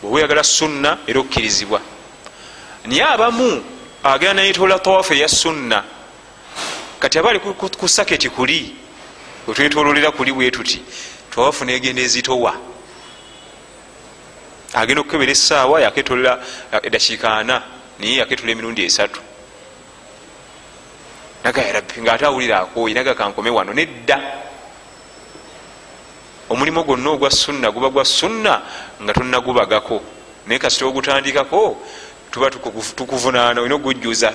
Bweoba 0.00 0.16
oyagala 0.16 0.44
sunna 0.44 0.98
era 1.06 1.20
okkirizibwa. 1.20 1.80
Naye 2.86 3.02
abamu 3.02 3.64
agenda 4.04 4.34
nayetola 4.34 4.78
tawafu 4.78 5.14
eya 5.14 5.28
sunna. 5.28 5.82
Kati 7.00 7.18
aba 7.18 7.30
ali 7.30 7.40
ku 7.40 7.88
saketi 7.88 8.28
kuli 8.30 8.76
wetwetololera 9.46 10.10
kuli 10.12 10.32
bwetuti 10.32 10.80
tawafu 11.36 11.64
negenda 11.64 12.02
ezitowa. 12.02 12.54
Agenda 14.74 15.00
okukebera 15.00 15.32
esaawa 15.32 15.80
yaketolera 15.80 16.42
edakiika 16.82 17.36
ana 17.38 17.62
naye 17.98 18.16
yaketola 18.16 18.52
emirundi 18.52 18.84
esatu. 18.84 19.20
Nagayarabbi 21.44 22.00
nga 22.02 22.12
ate 22.12 22.24
awulira 22.26 22.60
akooyi 22.60 22.94
naga 22.94 23.14
kankome 23.14 23.50
wano 23.50 23.72
nedda. 23.74 24.16
Omulimu 26.48 26.84
gwonna 26.84 27.10
ogwa 27.10 27.30
sunna 27.30 27.70
guba 27.70 27.90
gwa 27.90 28.04
sunna 28.04 28.62
nga 29.02 29.12
tonagubagako 29.12 30.00
naye 30.46 30.58
kasita 30.58 30.86
ogutandikako 30.86 31.76
tuba 32.30 32.50
tukuvunaana 32.96 33.60
olina 33.60 33.74
ogujjuza 33.74 34.32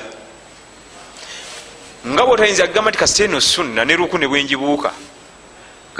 nga 2.08 2.26
bwotayinza 2.26 2.68
kugamba 2.68 2.92
nti 2.92 3.00
kasita 3.00 3.24
eno 3.24 3.42
sunna 3.42 3.86
ne 3.86 3.96
ruku 3.96 4.18
ne 4.18 4.28
bwenjibuuka 4.28 4.92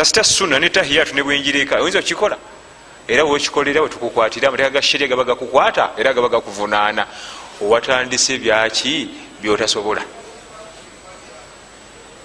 kasita 0.02 0.24
sunna 0.24 0.60
ne 0.60 0.70
tahiyatu 0.70 1.14
ne 1.16 1.22
bwenjireka 1.24 1.76
oyinza 1.78 2.00
okikola 2.00 2.38
era 3.08 3.24
wekikolera 3.24 3.82
wetukukwatira 3.82 4.48
amateeka 4.48 4.74
ga 4.74 4.82
sheria 4.82 5.08
gaba 5.08 5.24
gakukwata 5.24 5.92
era 5.98 6.14
gaba 6.14 6.28
gakuvunaana 6.28 7.06
owatandise 7.62 8.40
byaki 8.40 9.10
byotasobola? 9.42 10.02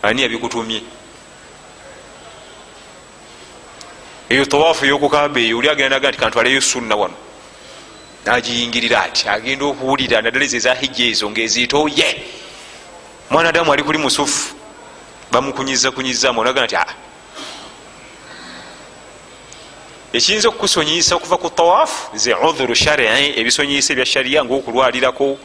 Ani 0.03 0.23
yabikutumye 0.23 0.81
eyo 4.31 4.45
tawaafu 4.47 4.85
eyokukamba 4.87 5.41
eyo 5.41 5.59
oli 5.59 5.69
agenda 5.69 5.97
naga 5.97 6.09
nti 6.09 6.19
kantwaleyo 6.19 6.61
sunna 6.61 6.97
wano. 6.97 7.17
Nagiyingirira 8.25 9.03
ati 9.05 9.29
agenda 9.29 9.65
okuwulira 9.67 10.23
naddala 10.23 10.45
ezo 10.45 10.57
ezahijja 10.57 11.05
ezo 11.13 11.31
ngaezitoye 11.31 12.09
mwana 13.31 13.49
adamu 13.49 13.73
ali 13.73 13.83
kuli 13.83 13.99
musufu 13.99 14.55
bamukunyiza 15.31 15.91
kunyizamu 15.91 16.41
onaga 16.41 16.65
nti 16.65 16.77
aa 16.77 17.06
ekiyinza 20.13 20.49
okukusonyiyisa 20.49 21.17
okuva 21.17 21.37
ku 21.39 21.51
tawaafu 21.51 22.17
ze 22.17 22.35
udhuru 22.35 22.75
sharii 22.75 23.35
ebisonyiyisa 23.41 23.93
ebya 23.93 24.07
shariya 24.07 24.45
ngaokulwalirako 24.45 25.39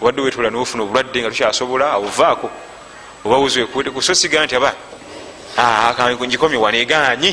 obadde 0.00 0.20
wetula 0.22 0.50
nofuna 0.50 0.82
obulwadde 0.82 1.20
nga 1.20 1.30
tukyasobola 1.30 1.96
ovaako 1.96 2.50
oba 3.24 3.36
wuzwekusosiga 3.36 4.44
nti 4.44 4.56
aba 4.56 4.72
ngikomye 6.26 6.56
waneganyi 6.56 7.32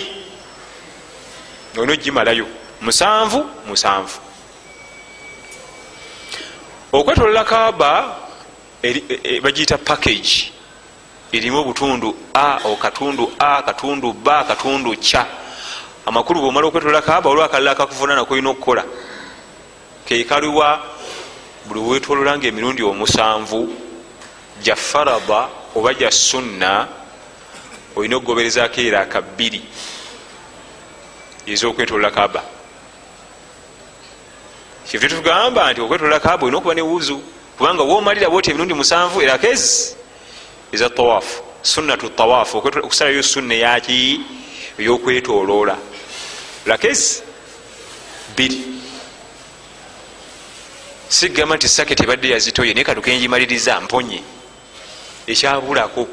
olina 1.77 1.93
ogimalayo 1.93 2.45
musanvu 2.81 3.45
musanvu. 3.67 4.19
Okwetolola 6.91 7.43
kaaba 7.43 8.17
bagiyita 9.43 9.77
package. 9.77 10.51
Erimu 11.31 11.57
obutundu 11.59 12.15
a 12.33 12.59
okatundu 12.65 13.31
a 13.39 13.61
katundu 13.61 14.13
b 14.13 14.29
katundu 14.47 14.95
ca 14.95 15.25
amakulu 16.05 16.41
bwomala 16.41 16.67
okwetolola 16.67 17.01
kaaba 17.01 17.29
olw 17.29 17.43
akalala 17.43 17.71
akakuvunana 17.71 18.25
kolina 18.25 18.49
okukola. 18.49 18.83
Keikaluwa 20.05 20.79
buli 21.65 21.79
wetolola 21.79 22.37
nga 22.37 22.47
emirundi 22.47 22.83
omusanvu 22.83 23.69
gya 24.63 24.75
faraba 24.75 25.49
oba 25.75 25.93
gya 25.93 26.11
sunna 26.11 26.87
olina 27.95 28.15
okugoberezako 28.17 28.81
era 28.81 29.01
akabbiri 29.01 29.61
ezokwetolola 31.47 32.11
kaaba. 32.11 32.41
Kyeve 34.87 35.07
tetugamba 35.07 35.71
nti 35.71 35.81
okwetolola 35.81 36.19
kaaba 36.19 36.43
olina 36.45 36.57
okuba 36.57 36.75
newuzu 36.75 37.21
kubanga 37.57 37.83
womalira 37.83 38.29
bwoti 38.29 38.51
emirundi 38.51 38.73
musanvu 38.73 39.21
erakezi 39.21 39.95
eza 40.71 40.89
tawafu 40.89 41.43
sunnatu 41.61 42.09
tawafu 42.09 42.57
okusalayo 42.57 43.23
sunna 43.23 43.55
eyaki 43.55 44.21
eyokwetoloola 44.79 45.77
rakezi 46.65 47.21
biri 48.35 48.79
sigamba 51.09 51.55
nti 51.55 51.67
sake 51.69 51.95
tebadde 51.95 52.29
yazitoye 52.29 52.73
naye 52.73 52.83
katukenjimaliriza 52.83 53.81
mponye. 53.81 54.23
Ekyabulako. 55.27 56.07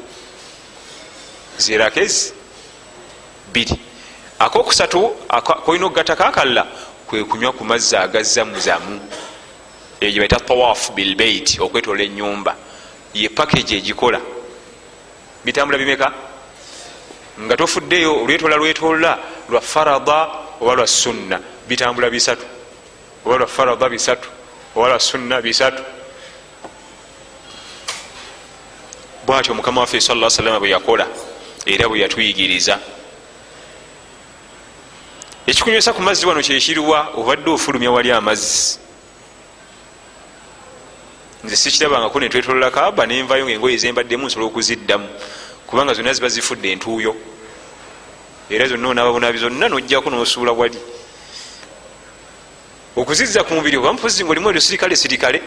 Zirakezi 1.57 2.33
biri 3.53 3.75
akokusatu 4.39 5.09
kolina 5.65 5.85
okugatako 5.85 6.23
akalla 6.23 6.67
kwe 7.07 7.23
kunywa 7.23 7.51
ku 7.53 7.63
mazzi 7.65 7.95
agazzamuzamu 7.95 8.99
egyo 10.01 10.21
baita 10.21 10.39
tawaf 10.39 10.91
bilbeit 10.91 11.59
okwetola 11.59 12.03
enyumba 12.03 12.55
ye 13.13 13.29
package 13.29 13.77
egikola. 13.77 14.19
Bitambula 15.45 15.77
bimeka 15.77 16.13
nga 17.41 17.57
tofuddeyo 17.57 18.23
olwetola 18.23 18.55
lwetola 18.55 19.19
lwa 19.49 19.61
farada 19.61 20.27
oba 20.61 20.75
lwa 20.75 20.87
sunna 20.87 21.39
bitambula 21.67 22.09
bisatu 22.09 22.45
oba 23.25 23.37
lwa 23.37 23.47
farada 23.47 23.89
bisatu 23.89 24.29
oba 24.75 24.87
lwa 24.87 24.99
sunna 24.99 25.41
bisatu. 25.41 25.83
Bwatyo 29.25 29.53
mukama 29.53 29.81
waffe 29.81 30.01
sala 30.01 30.29
salama 30.29 30.59
bwe 30.59 30.69
yakola 30.69 31.07
era 31.65 31.87
bwe 31.89 31.99
yatuyigiriza. 31.99 32.79
Ekikunywesa 35.47 35.93
ku 35.93 36.01
mazzi 36.01 36.25
wano 36.25 36.41
kyekiruwa 36.41 37.11
obadde 37.15 37.51
ofulumya 37.51 37.91
wali 37.91 38.11
amazzi. 38.11 38.79
Nze 41.43 41.55
sikirabangako 41.55 42.19
netwetolola 42.19 42.71
kaaba 42.71 43.05
nenvayo 43.05 43.45
ngaengoye 43.45 43.77
zembaddemu 43.77 44.25
nsobola 44.25 44.47
okuziddamu 44.47 45.07
kubanga 45.67 45.93
zonna 45.93 46.13
ziba 46.13 46.29
zifudde 46.29 46.71
entuuyo. 46.71 47.15
Era 48.49 48.67
zonna 48.67 48.87
onababunabi 48.87 49.37
zonna 49.37 49.69
nojjaku 49.69 50.09
nosuula 50.09 50.51
wali. 50.51 50.79
Okuzizza 52.95 53.43
ku 53.43 53.53
mubiri 53.53 53.77
oba 53.77 53.93
mpozi 53.93 54.23
nga 54.23 54.31
olimu 54.31 54.49
erusirikale 54.49 54.95
sirikale. 54.95 55.41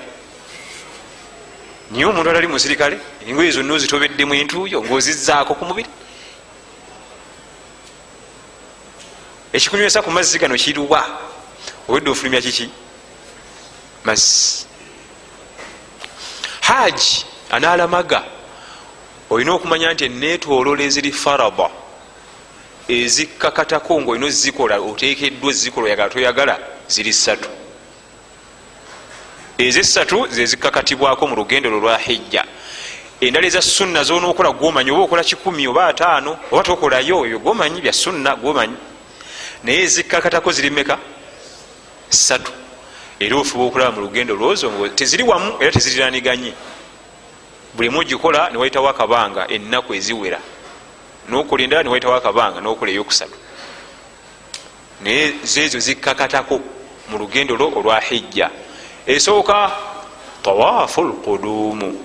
Niye 1.91 2.05
omuntu 2.05 2.31
atali 2.31 2.47
musirikale 2.47 2.99
engoye 3.27 3.51
zonna 3.51 3.75
ozitobeddemu 3.75 4.35
entuuyo 4.35 4.83
ngaozizzaako 4.85 5.55
ku 5.55 5.65
mubiri. 5.65 5.89
Ekikunywesa 9.53 10.03
ku 10.03 10.11
mazzi 10.11 10.39
gano 10.39 10.55
kiruwa. 10.55 11.03
Obwedde 11.89 12.11
ofulumya 12.11 12.41
kiki? 12.41 12.71
Mazzi. 14.05 14.67
Haji 16.61 17.27
analamaga 17.51 18.23
olina 19.31 19.53
okumanya 19.55 19.93
nti 19.95 20.05
enetolola 20.05 20.83
eziri 20.83 21.12
farada 21.12 21.69
ezikkakatako 22.88 24.01
ngaolina 24.01 24.27
ozikola 24.27 24.77
otekeddwa 24.88 25.51
ezikola 25.51 25.87
oyagala 25.87 26.11
toyagala 26.11 26.55
ziri 26.88 27.12
ssatu. 27.12 27.49
Ezesatu 29.59 30.27
zezikkakatibwako 30.31 31.27
mu 31.27 31.37
lugendo 31.37 31.71
lwo 31.71 31.81
lwa 31.81 31.99
hijja. 31.99 32.45
Endala 33.21 33.47
eza 33.47 33.62
sunna 33.62 34.03
zonookola 34.03 34.51
gomanyi 34.53 34.90
oba 34.90 35.03
okola 35.05 35.23
kikumi 35.23 35.69
oba 35.69 35.87
ataano 35.87 36.38
oba 36.51 36.62
tokolayo 36.62 37.21
oyo 37.21 37.38
gomanyi 37.38 37.81
bya 37.81 37.93
sunna 37.93 38.37
gomanyi 38.37 38.77
naye 39.64 39.83
ezikkakatako 39.83 40.53
ziri 40.53 40.71
meka 40.71 40.99
ssatu. 42.11 42.53
Era 43.21 43.37
ofuba 43.37 43.64
okulaba 43.64 43.93
mu 43.93 44.01
lugendo 44.01 44.35
lwozo 44.35 44.88
teziri 44.88 45.23
wamu 45.23 45.53
era 45.61 45.71
teziriraniganye 45.71 46.53
buli 47.75 47.89
mugikola 47.91 48.51
niwaitawo 48.51 48.89
akabanga 48.89 49.49
ennaku 49.49 49.95
eziwera. 49.95 50.41
Nokola 51.29 51.63
endala 51.65 51.83
niwaitawo 51.83 52.15
akabanga 52.15 52.61
nokola 52.61 52.91
eyokusatu. 52.91 53.37
Naye 55.01 55.35
zeezo 55.43 55.79
zikkakatako 55.79 56.61
mu 57.09 57.19
lugendo 57.19 57.57
lwo 57.57 57.73
olwa 57.79 58.01
hijja. 58.01 58.51
Esooka 59.07 59.71
tawaafu 60.43 61.03
lkuduumu 61.03 62.05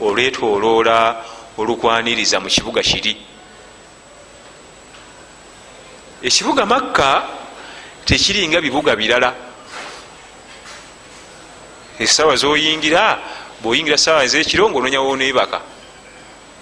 olwetoloola 0.00 1.24
olukwaniriza 1.58 2.40
mu 2.40 2.48
kibuga 2.48 2.82
kiri. 2.82 3.16
Ekibuga 6.22 6.66
makka 6.66 7.22
tekiringa 8.04 8.60
bibuga 8.60 8.96
birala. 8.96 9.34
Esawa 11.98 12.36
zoyingira 12.36 13.18
bwoyingira 13.62 13.98
sawa 13.98 14.24
ezekiro 14.24 14.70
ngaononya 14.70 15.00
wonebaka 15.00 15.60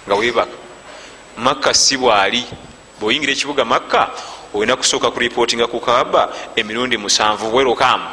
nga 0.06 0.14
webaka 0.14 0.56
makka 1.38 1.74
si 1.74 1.96
bwali. 1.96 2.44
Bwoyingira 3.00 3.32
ekibuga 3.32 3.64
makka 3.64 4.10
olina 4.54 4.76
kusooka 4.76 5.10
kuripootinga 5.10 5.66
ku 5.66 5.80
kaaba 5.80 6.34
emirundi 6.56 6.96
musanvu 6.96 7.50
bwerokamu. 7.50 8.08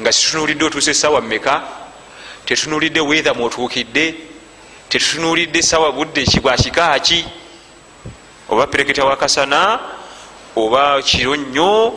Nga 0.00 0.12
situnulidde 0.12 0.64
otuusa 0.64 0.90
esawa 0.90 1.20
meka 1.20 1.62
tetunulidde 2.44 3.00
weatha 3.00 3.34
mwotuukidde? 3.34 4.14
Tetutunulidde 4.88 5.62
sawa 5.62 5.92
budde 5.92 6.24
kibwa 6.24 6.56
kikaaki 6.56 7.24
oba 8.48 8.66
pereketa 8.66 9.04
wakasana 9.04 9.78
oba 10.56 11.02
kiro 11.02 11.36
nnyo? 11.36 11.94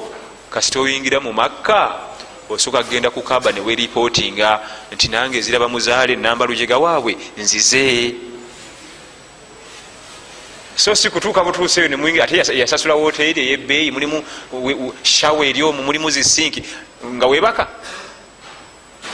Kasita 0.49 0.79
oyingira 0.79 1.19
mu 1.19 1.33
makka 1.33 2.10
osooka 2.53 2.83
kgenda 2.83 3.09
ku 3.09 3.21
kaba 3.21 3.51
neweripootinga 3.51 4.59
nti 4.91 5.07
nange 5.07 5.37
eziraba 5.37 5.69
muzaale 5.69 6.13
enamba 6.13 6.45
lujega 6.45 6.77
waabwe 6.77 7.17
nzize. 7.37 8.15
So 10.75 10.95
si 10.95 11.09
kutuuka 11.09 11.43
butuuseeyo 11.43 11.87
nemwingira 11.89 12.23
ate 12.23 12.57
yasasula 12.57 12.95
woteeri 12.95 13.41
eyebbeeyi 13.41 13.91
mulimu 13.91 14.23
shawa 15.03 15.45
eri 15.45 15.63
omwo 15.63 15.83
mulimu 15.83 16.09
zisinki 16.09 16.63
nga 17.05 17.27
webaka 17.27 17.67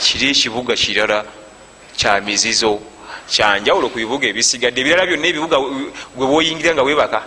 kiri 0.00 0.30
ekibuga 0.30 0.74
kirala 0.76 1.24
kya 1.96 2.20
mizizo 2.20 2.80
kyanjawulo 3.28 3.88
ku 3.88 3.98
bibuga 3.98 4.26
ebisigadde. 4.28 4.80
Ebirala 4.80 5.06
byonna 5.06 5.26
ebibuga 5.26 5.58
gwe 6.16 6.26
bwoyingira 6.26 6.74
nga 6.74 6.82
webaka 6.82 7.20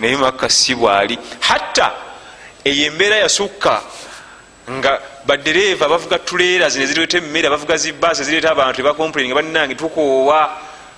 naye 0.00 0.16
makka 0.16 0.48
si 0.48 0.74
bwali. 0.74 1.18
Hatta 1.40 2.11
eyo 2.64 2.86
embeera 2.86 3.16
yasukka 3.16 3.82
nga 4.70 5.00
badereeva 5.26 5.88
bavuga 5.88 6.18
tuleera 6.18 6.68
zino 6.68 6.84
ezireeta 6.84 7.18
emmere 7.18 7.48
bavuga 7.50 7.76
zibaasi 7.76 8.22
ezireeta 8.22 8.50
abantu 8.50 8.80
ebakomplain 8.80 9.26
nga 9.26 9.34
bannange 9.34 9.74
tukoowa. 9.74 10.50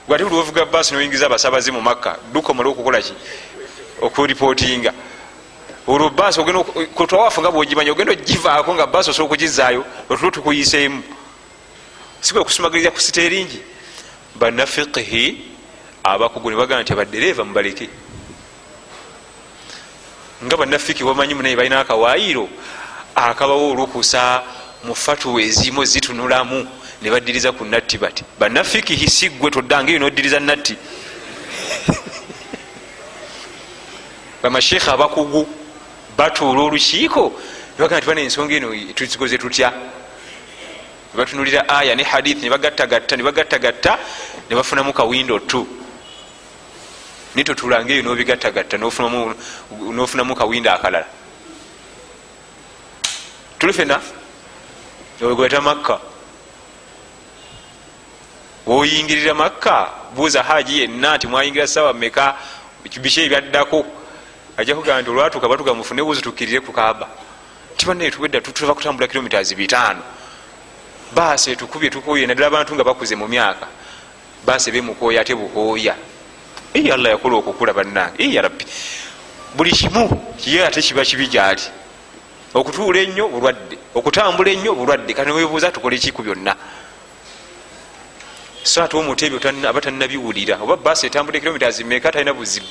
Gwate 0.06 0.24
buli 0.24 0.36
bavuga 0.36 0.64
baasi 0.66 0.92
noyingiza 0.92 1.26
abasabazi 1.26 1.72
mu 1.72 1.80
makka 1.80 2.18
dukomala 2.32 2.68
okukolaki 2.68 3.14
okuripootinga. 4.00 4.92
Olwo 5.86 6.10
baasi 6.10 6.40
kutawaafu 6.94 7.40
nga 7.40 7.50
bwogimanya 7.50 7.92
ogenda 7.92 8.12
ogivaako 8.12 8.74
nga 8.74 8.86
baasi 8.86 9.10
osobola 9.10 9.28
okugizaayo 9.28 9.84
otulo 10.08 10.30
tukuyiseemu. 10.30 11.02
Sikwe 12.20 12.44
kusumagiriza 12.44 12.90
ku 12.90 13.00
siteeringi. 13.00 13.60
Banafiqihi 14.34 15.24
abakugu 16.04 16.50
ne 16.50 16.56
bagamba 16.56 16.82
nti 16.82 16.92
abadereeva 16.92 17.44
mubaleke 17.44 17.88
nga 20.44 20.56
banafiki 20.56 21.04
bamanyi 21.04 21.34
munaye 21.34 21.56
balina 21.56 21.80
akawaayiro 21.80 22.48
akabawo 23.14 23.70
olukusa 23.72 24.42
mu 24.84 24.94
fatuwa 24.94 25.42
ezimu 25.42 25.84
zitunulamu 25.84 26.66
ne 27.02 27.10
baddiriza 27.10 27.52
ku 27.52 27.64
natti 27.64 27.98
bati 27.98 28.24
banafikihi 28.38 29.10
siggwe 29.10 29.50
toddange 29.50 29.92
eyo 29.92 30.00
noddiriza 30.00 30.40
natti? 30.40 30.76
Bamasheekha 34.42 34.92
abakugu 34.92 35.48
batuula 36.16 36.62
olukiiko 36.62 37.32
nebagaa 37.78 37.98
nti 37.98 38.06
bana 38.06 38.20
ensonga 38.20 38.54
eno 38.54 38.68
tuzikoze 38.94 39.38
tutya? 39.38 39.72
Nebatunulira 41.14 41.68
aya 41.68 41.94
ne 41.94 42.02
hadith 42.02 42.42
nebagattagatta 42.42 43.16
nebagattagatta 43.16 43.98
nebafunamu 44.50 44.92
kawindo 44.92 45.38
tu 45.38 45.83
naye 47.34 47.44
totulanga 47.44 47.92
eyo 47.92 48.02
nobigattagatta 48.02 48.76
nofunamu 48.78 50.34
kawindo 50.36 50.70
akalala. 50.70 51.06
Tuli 53.58 53.72
fena 53.72 54.00
ogweta 55.22 55.60
makka. 55.60 55.98
Woyingirira 58.66 59.34
makka 59.34 59.90
buuza 60.14 60.42
haji 60.42 60.80
yenna 60.80 61.16
nti 61.16 61.26
mwayingira 61.26 61.66
sawa 61.66 61.92
meka 61.92 62.36
biki 62.82 63.20
ebyaddako 63.20 63.84
ajja 64.56 64.74
kugamba 64.74 65.02
nti 65.02 65.10
olwatuuka 65.10 65.48
batuga 65.48 65.74
mufune 65.74 66.02
buuzi 66.02 66.22
tukkirire 66.22 66.60
ku 66.60 66.72
kaaba. 66.72 67.08
Tibanaye 67.76 68.10
tuwedda 68.10 68.40
tuva 68.40 68.74
kutambula 68.74 69.08
kilomitas 69.08 69.54
bitaano 69.54 70.02
baasi 71.14 71.50
etukubye 71.50 71.90
tukooye 71.90 72.26
naddala 72.26 72.46
abantu 72.46 72.74
nga 72.74 72.84
bakuze 72.84 73.16
mu 73.16 73.28
myaka. 73.28 73.66
Baasi 74.46 74.70
bemukooya 74.70 75.20
ate 75.20 75.34
bukooya 75.34 75.96
eyi 76.74 76.90
allah 76.90 77.10
yakola 77.10 77.36
okukula 77.36 77.72
bannange 77.72 78.22
eyi 78.22 78.34
yarabbi 78.34 78.64
buli 79.56 79.70
kimu 79.70 80.34
kiye 80.36 80.66
ate 80.66 80.82
kiba 80.82 81.04
kibi 81.04 81.28
gyali. 81.28 81.62
Okutuula 82.54 83.00
ennyo 83.00 83.28
bulwadde. 83.28 83.78
Okutambula 83.94 84.50
ennyo 84.50 84.74
bulwadde. 84.74 85.14
Kati 85.14 85.30
webuuza 85.30 85.70
tukole 85.70 85.98
kiku 85.98 86.22
byonna? 86.22 86.56
So 88.62 88.82
ate 88.82 88.96
omuntu 88.96 89.24
ebyo 89.24 89.68
aba 89.68 89.80
tannabiwulira. 89.80 90.58
Oba 90.62 90.76
baasi 90.76 91.06
etambula 91.06 91.40
kilomitas 91.40 91.80
meka 91.80 92.12
talina 92.12 92.32
buzibu. 92.32 92.66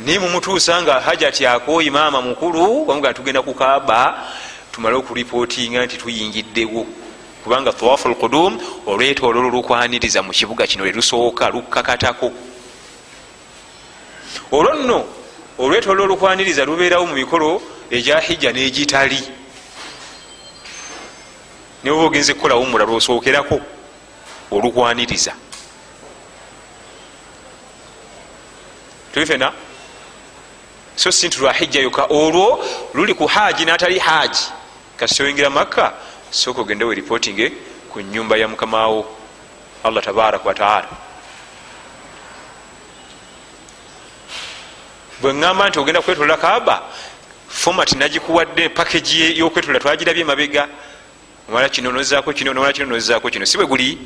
Naye 0.00 0.18
mumutuusa 0.18 0.82
nga 0.82 1.00
hajati 1.00 1.46
akooyi 1.46 1.90
maama 1.90 2.22
mukulu 2.22 2.84
bamuga 2.84 3.14
tugenda 3.14 3.42
kukaaba 3.42 4.24
tumale 4.72 4.96
okuripootinga 4.96 5.84
nti 5.86 5.96
tuyingiddewo 5.96 6.86
kubanga 7.44 7.72
tawafu 7.72 8.08
lqudum 8.08 8.58
olwetoololo 8.86 9.50
lukwaniriza 9.50 10.22
mu 10.22 10.32
kibuga 10.32 10.66
kino 10.66 10.84
lwelusooka 10.84 11.48
lukkakatako. 11.48 12.32
Olwo 14.52 14.74
nno 14.74 15.04
olwetoololo 15.58 16.06
lukwaniriza 16.06 16.64
lubeerawo 16.64 17.06
mu 17.06 17.14
mikolo 17.14 17.62
egya 17.90 18.20
hijja 18.20 18.52
n'egitali. 18.52 19.20
Niwe 21.84 21.96
ba 21.96 22.02
ogenze 22.04 22.34
kukolawo 22.34 22.64
mulala 22.64 22.92
osookerako 22.92 23.60
olukwaniriza. 24.50 25.32
Tubifena 29.12 29.52
so 30.96 31.12
si 31.12 31.26
nti 31.26 31.38
lwa 31.40 31.52
hijja 31.52 31.80
yoka 31.80 32.04
olwo 32.08 32.64
luli 32.94 33.14
ku 33.14 33.26
haaji 33.26 33.64
n'atali 33.64 33.98
haaji 33.98 34.44
kasi 34.96 35.22
oyingira 35.22 35.50
makka 35.50 35.92
sooka 36.30 36.60
ogendewo 36.60 36.92
eripotinge 36.92 37.52
ku 37.92 38.00
nyumba 38.00 38.36
ya 38.36 38.48
mukamawo 38.48 39.06
allah 39.84 40.02
tabaraka 40.04 40.48
wataala 40.48 40.88
bwe 45.20 45.32
ŋŋamba 45.32 45.68
nti 45.68 45.78
ogenda 45.78 46.02
kwetolola 46.02 46.36
kaaba 46.36 46.82
fomat 47.48 47.92
nagikuwadde 47.92 48.68
pakagi 48.68 49.38
yokwetolola 49.38 49.80
twagirabye 49.80 50.24
mabega 50.24 50.68
omala 51.48 51.68
kino 51.68 51.92
nozaako 51.92 52.32
kino 52.32 52.52
nomala 52.52 52.72
kino 52.72 52.86
nozaako 52.86 53.30
kino. 53.30 53.46
Si 53.46 53.56
bwe 53.56 53.66
guli. 53.66 53.98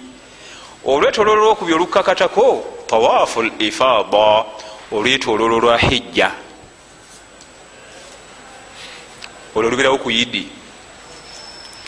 Olwetololo 0.84 1.42
lwokubi 1.42 1.72
olukakatako 1.72 2.64
tawafu 2.86 3.42
l 3.42 3.50
ifada 3.58 4.44
olwetololo 4.92 5.58
lwa 5.60 5.78
hijja. 5.78 6.30
Olwo 9.54 9.70
lubirawo 9.70 9.98
ku 9.98 10.10
yidi 10.10 10.57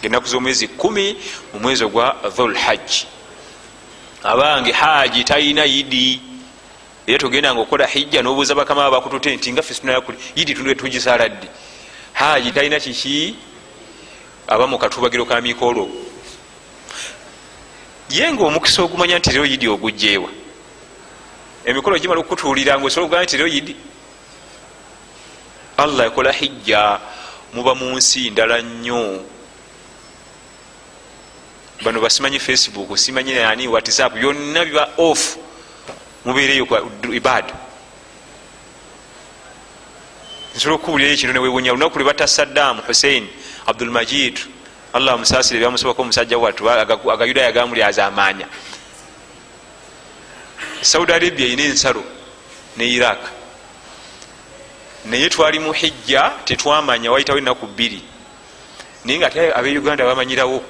enaku 0.03 0.27
z'omwezi 0.27 0.69
kumi 0.69 1.17
mu 1.53 1.61
mwezi 1.61 1.85
ogwa 1.85 2.17
dhulhajji 2.37 3.07
abange 4.23 4.73
haji 4.73 5.25
talina 5.25 5.65
yidi. 5.65 6.21
Era 7.07 7.19
togendanga 7.19 7.61
okukola 7.61 7.87
hijja 7.87 8.23
nobuuza 8.23 8.55
bakama 8.55 8.91
ba 8.91 9.01
bakutute 9.01 9.37
nti 9.37 9.53
nga 9.53 9.63
fesunayakuli 9.63 10.19
yidi 10.37 10.55
tundu 10.55 10.75
tugisala 10.75 11.29
ddi? 11.29 11.49
Haji 12.13 12.53
talina 12.53 12.81
kiki? 12.81 13.37
Aba 14.49 14.67
mukatubagiro 14.67 15.25
ka 15.25 15.41
mikolo. 15.41 15.89
Ye 18.11 18.33
nga 18.33 18.45
omukisa 18.45 18.83
ogumanya 18.83 19.19
nti 19.19 19.31
lero 19.31 19.47
yidi 19.47 19.69
ogugjeewa 19.69 20.29
emikolo 21.65 21.99
gimala 21.99 22.21
okukutuulira 22.21 22.79
nga 22.79 22.87
osobola 22.87 23.07
okugamba 23.07 23.25
nti 23.25 23.37
lero 23.37 23.49
yidi? 23.49 23.77
Allah 25.77 26.05
yakola 26.05 26.33
hijja 26.33 27.01
muba 27.55 27.75
mu 27.75 27.97
nsi 27.97 28.31
ndala 28.31 28.63
nnyo 28.63 29.25
bano 31.83 32.01
basimanyi 32.01 32.39
facebook 32.39 32.99
simanyi 32.99 33.39
ani 33.39 33.69
whatsapp 33.69 34.15
byonna 34.15 34.65
biba 34.65 34.89
off 34.97 35.37
mubeereyo 36.25 36.67
ibada 37.13 37.55
nsobola 40.57 40.75
okuwulirayo 40.75 41.17
kino 41.17 41.33
newewunya 41.33 41.73
lunaku 41.73 41.99
lwe 41.99 42.05
batta 42.05 42.27
saddam 42.27 42.81
hussein 42.87 43.29
abdulmajid 43.67 44.39
allah 44.93 45.19
musasire 45.19 45.61
byamusobako 45.61 46.03
omusajja 46.03 46.39
wattu 46.39 46.71
agayuda 47.11 47.43
yagamuli 47.43 47.83
azamanya 47.83 48.47
saudi 50.83 51.13
arabia 51.13 51.47
erina 51.47 51.63
ensalo 51.63 52.05
ne 52.77 52.87
iraq. 52.87 53.19
Naye 55.05 55.29
twali 55.29 55.59
mu 55.59 55.73
hijja 55.73 56.33
tetwamanya 56.45 57.13
wayitawo 57.13 57.39
enaku 57.39 57.67
bbiri. 57.67 58.03
Naye 59.05 59.19
nga 59.19 59.27
ate 59.27 59.53
abeuganda 59.55 60.05
bamanyirawo 60.05 60.63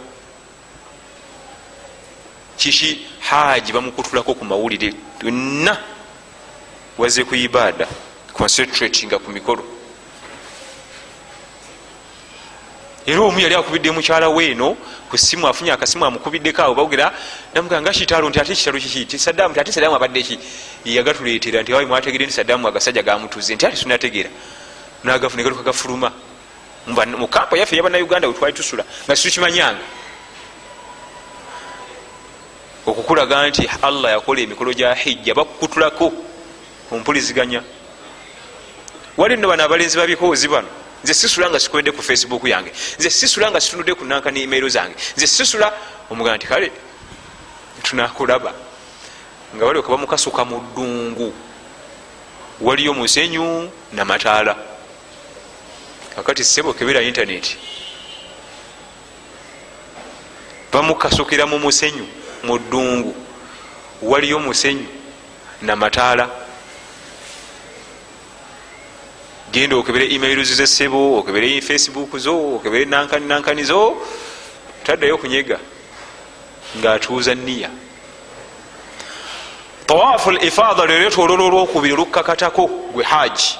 kiki 2.61 3.07
haji 3.21 3.73
bamukutulako 3.73 4.35
ku 4.35 4.45
mawulire 4.45 4.93
yonna 5.25 5.79
waze 6.99 7.25
ku 7.25 7.35
ibada 7.35 7.89
concentratinga 8.37 9.19
ku 9.19 9.33
mikolo. 9.33 9.65
Era 13.07 13.21
omu 13.21 13.41
yali 13.41 13.55
akubidde 13.55 13.91
mukyala 13.91 14.29
weeno 14.29 14.77
ku 15.09 15.17
simu 15.17 15.49
afunye 15.49 15.73
akasimu 15.73 16.05
amukubiddeko 16.05 16.63
awo 16.63 16.75
bawogera 16.75 17.13
namugaa 17.55 17.81
nga 17.81 17.91
kitalo 17.93 18.29
nti 18.29 18.39
ate 18.41 18.55
kitalo 18.55 18.79
kiki? 18.79 19.07
Ti 19.07 19.19
sadamu 19.19 19.55
ti 19.55 19.61
ate 19.61 19.73
sadamu 19.73 19.97
abadde 19.97 20.23
ki? 20.23 20.39
Yagatuleetera 20.85 21.63
nti 21.63 21.73
awayi 21.73 21.89
mwategere 21.89 22.27
nti 22.29 22.35
sadamu 22.35 22.69
agasajja 22.69 23.03
gamutuze 23.03 23.55
nti 23.55 23.67
ate 23.67 23.77
tunategeera 23.77 24.31
nagafuna 25.05 25.43
galuka 25.43 25.63
gafuluma. 25.63 26.13
Mu 26.87 27.27
kampa 27.29 27.57
yaffe 27.57 27.77
yabannauganda 27.77 28.29
wetwali 28.29 28.53
tusula 28.53 28.85
nga 29.07 29.17
situkimanyanga 29.17 29.81
okukulaga 32.87 33.49
nti 33.49 33.69
allah 33.83 34.11
yakola 34.13 34.41
emikolo 34.41 34.73
gya 34.73 34.95
hijja 34.95 35.35
bakukutulako 35.35 36.13
kumpuliziganya 36.89 37.63
wali 39.17 39.37
nno 39.37 39.49
bano 39.49 39.65
abalenzi 39.65 39.99
babikoozi 39.99 40.49
bano 40.49 40.69
nze 41.05 41.15
sisula 41.15 41.51
nga 41.51 41.61
sikwedde 41.61 41.93
ku 41.93 42.03
facebook 42.03 42.45
yange 42.45 42.73
nze 42.99 43.11
sisula 43.11 43.51
nga 43.51 43.61
situnudde 43.61 43.95
ku 43.95 44.05
nanka 44.05 44.31
ne 44.31 44.43
emailo 44.43 44.69
zange 44.69 44.95
nze 45.17 45.27
sisula 45.27 45.73
omugana 46.11 46.37
nti 46.37 46.47
kale 46.47 46.73
tunakulaba. 47.83 48.53
Nga 49.57 49.67
balioka 49.67 49.89
bamukasuka 49.89 50.45
mu 50.45 50.61
ddungu 50.61 51.35
waliyo 52.61 52.95
musenyu 52.95 53.71
namataala 53.93 54.57
kakati 56.15 56.45
sebo 56.45 56.73
kebera 56.73 57.03
intaneti 57.03 57.57
bamukasukira 60.73 61.47
mu 61.47 61.59
musenyu 61.59 62.07
mu 62.43 62.59
ddungu 62.59 63.15
waliyo 64.03 64.39
musenyu 64.39 64.87
namataala 65.63 66.29
genda 69.53 69.77
okebere 69.77 70.15
emails 70.15 70.55
zesebo 70.55 71.19
okebere 71.19 71.61
facebook 71.61 72.17
zo 72.19 72.55
okebere 72.57 72.85
nankani 72.85 73.27
nankani 73.27 73.65
zo 73.65 73.97
taddayo 74.85 75.19
kunyega 75.19 75.59
ngaatuuza 76.79 77.35
niya 77.35 77.71
tawafu 79.87 80.31
lifada 80.31 80.85
lwereeta 80.87 81.23
ololo 81.23 81.47
olwokubiri 81.47 81.93
olukakatako 81.95 82.67
gwe 82.67 83.05
haji 83.05 83.59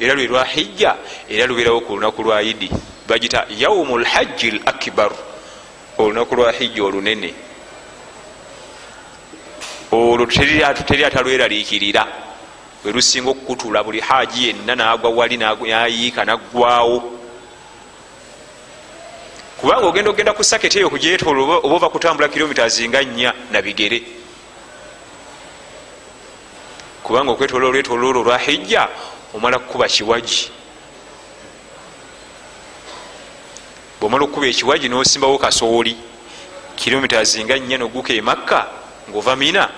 era 0.00 0.14
lwe 0.14 0.26
lwa 0.26 0.44
hijja 0.44 0.94
era 1.28 1.46
lubeerawo 1.46 1.80
ku 1.80 1.94
lunaku 1.96 2.22
lwa 2.22 2.42
idi 2.42 2.70
bagita 3.08 3.46
yaumu 3.58 3.98
lhaji 3.98 4.48
l 4.48 4.60
akbar 4.66 5.10
olunaku 5.98 6.34
lwa 6.36 6.52
hijja 6.52 6.84
olunene 6.84 7.34
olwo 9.96 10.26
teri 10.26 11.04
atalweraliikirira 11.04 12.06
werusinga 12.84 13.30
okukutula 13.30 13.84
buli 13.84 14.00
haji 14.00 14.46
yenna 14.46 14.74
nagwa 14.74 15.10
wali 15.10 15.36
nayiika 15.36 16.24
naggwawo 16.24 16.96
kubanga 19.60 19.86
ogenda 19.86 20.10
ogenda 20.10 20.32
ku 20.32 20.44
saketi 20.44 20.78
eyo 20.78 20.90
kugyetola 20.90 21.40
oba 21.42 21.56
ova 21.64 21.88
kutambula 21.88 22.28
kilomita 22.28 22.68
zinga 22.68 23.02
nnya 23.02 23.32
nabigere 23.52 24.02
kubanga 27.02 27.32
okwetola 27.32 27.66
olwetola 27.66 28.06
olwo 28.06 28.22
lwa 28.22 28.38
hijja 28.38 28.88
omala 29.34 29.58
kukuba 29.58 29.88
kiwaji. 29.88 30.50
Bwomala 34.00 34.24
okukuba 34.24 34.46
ekiwaji 34.46 34.88
nosimbawo 34.88 35.38
kasooli. 35.38 35.96
Kilomita 36.76 37.24
zinga 37.24 37.58
nnya 37.58 37.78
noguka 37.78 38.12
emakka 38.12 38.66
ngaova 39.10 39.36
mina 39.36 39.70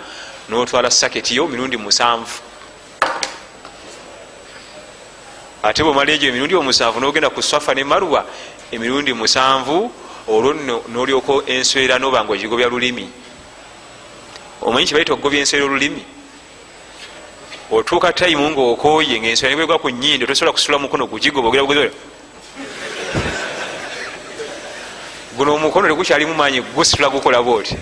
notwala 0.49 0.91
saketi 0.91 1.37
yo 1.37 1.49
mirundi 1.49 1.77
musanvu. 1.77 2.41
Ate 5.63 5.83
bwomala 5.83 6.13
egyo 6.13 6.29
emirundi 6.29 6.55
omusanvu 6.55 7.01
nogenda 7.01 7.31
ku 7.31 7.43
swafa 7.43 7.75
ne 7.75 7.85
marwa 7.85 8.25
emirundi 8.73 9.13
musanvu 9.13 9.93
olwo 10.29 10.55
nno 10.55 10.83
nolyoko 10.89 11.43
enswera 11.47 11.99
noba 11.99 12.25
nga 12.25 12.33
ogigobya 12.33 12.69
lulimi. 12.69 13.09
Omanyi 14.63 14.87
kibaita 14.87 15.13
okugobya 15.13 15.41
enswera 15.41 15.65
olulimi? 15.65 16.05
Otuuka 17.71 18.13
tayimu 18.13 18.51
ngaokoye 18.51 19.21
ngaenswera 19.21 19.51
nibwegwa 19.51 19.79
ku 19.79 19.91
nyindo 19.91 20.27
tosobola 20.27 20.53
kusula 20.53 20.79
mukono 20.79 21.07
gugigoba 21.07 21.49
ogera 21.49 21.63
bugozi 21.63 21.91
guno 25.37 25.55
omukono 25.55 25.89
tegukyalimu 25.89 26.35
manyi 26.35 26.61
gusitula 26.75 27.09
gukola 27.11 27.43
bwoti 27.43 27.77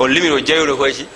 olulimi 0.00 0.28
lwojjayo 0.28 0.66
lokwaki 0.66 1.06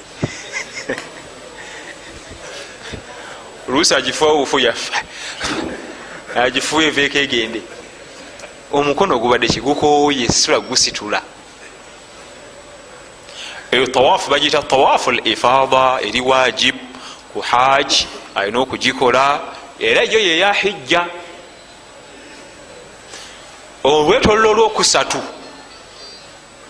oluusi 3.69 3.95
agifuwa 3.95 4.31
obufu 4.33 4.59
yafa 4.59 5.03
agifuwa 6.35 6.85
eveeko 6.85 7.19
egende. 7.19 7.63
Omukono 8.73 9.19
gubadde 9.19 9.49
kigukoye 9.49 10.29
situla 10.29 10.61
gusitula. 10.61 11.23
Eyo 13.71 13.87
tawafu 13.87 14.31
bagiyita 14.31 14.63
tawafu 14.63 15.11
l 15.13 15.21
ifada 15.25 15.99
eri 16.03 16.21
wajib 16.21 16.75
ku 17.33 17.41
haji 17.41 18.07
alina 18.35 18.59
okugikola 18.61 19.41
era 19.81 20.03
ejo 20.03 20.19
yeyahijja 20.19 21.07
olwetololo 23.85 24.51
olwokusatu 24.51 25.23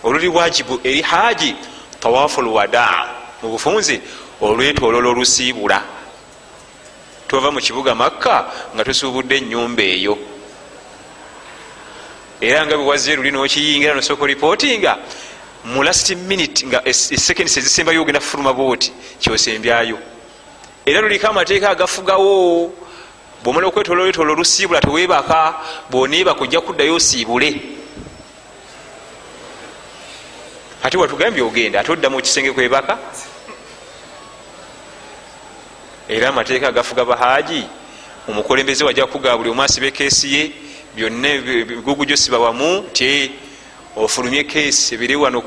oluli 0.03 0.27
wajibu 0.27 0.79
eri 0.83 1.01
haji 1.01 1.55
tawafu 2.05 2.41
lwada 2.41 3.09
mu 3.41 3.49
bufunze 3.49 4.01
olwetololo 4.41 5.09
olusiibula 5.09 5.81
tuva 7.27 7.49
mu 7.51 7.59
kibuga 7.59 7.95
makka 7.95 8.45
nga 8.75 8.83
tusuubudde 8.85 9.37
enyumba 9.37 9.81
eyo. 9.81 10.13
Era 12.41 12.65
nga 12.65 12.77
bwewazze 12.77 13.15
luli 13.15 13.31
nokiyingira 13.31 13.97
nosooka 13.97 14.23
oripootinga 14.23 14.97
mu 15.65 15.81
last 15.81 16.13
minute 16.29 16.61
nga 16.69 16.85
eseconds 16.85 17.57
ezisembayo 17.57 18.01
ogenda 18.01 18.21
kufuluma 18.21 18.53
booti 18.53 18.93
kyosembyayo. 19.17 19.97
Era 20.85 21.01
luliko 21.01 21.27
amateeka 21.27 21.69
agafugawo. 21.69 22.69
Bwomala 23.41 23.67
okwetolola 23.67 24.09
etolo 24.09 24.33
olusiibula 24.33 24.81
teweebaka 24.81 25.57
bwoneebaka 25.89 26.43
ojja 26.43 26.61
kuddayo 26.61 26.95
osiibule 26.95 27.74
ate 30.85 30.97
watugambye 30.97 31.41
ogenda 31.41 31.79
ate 31.79 31.91
oddamu 31.91 32.19
ekisenge 32.19 32.51
kwebaka 32.51 32.97
era 36.07 36.29
amateeka 36.29 36.67
agafuga 36.67 37.05
bahaaji 37.05 37.63
omukulembeze 38.29 38.83
wajja 38.83 39.05
kuga 39.05 39.37
buli 39.37 39.49
omwasiba 39.49 39.87
ekeesi 39.87 40.33
ye 40.33 40.51
byonna 40.95 41.29
ebigugu 41.29 42.05
gyosiba 42.05 42.37
wamu 42.39 42.85
ti 42.93 43.31
ofulumye 43.95 44.43
keesi 44.43 44.93
ebiri 44.95 45.15
wano 45.15 45.41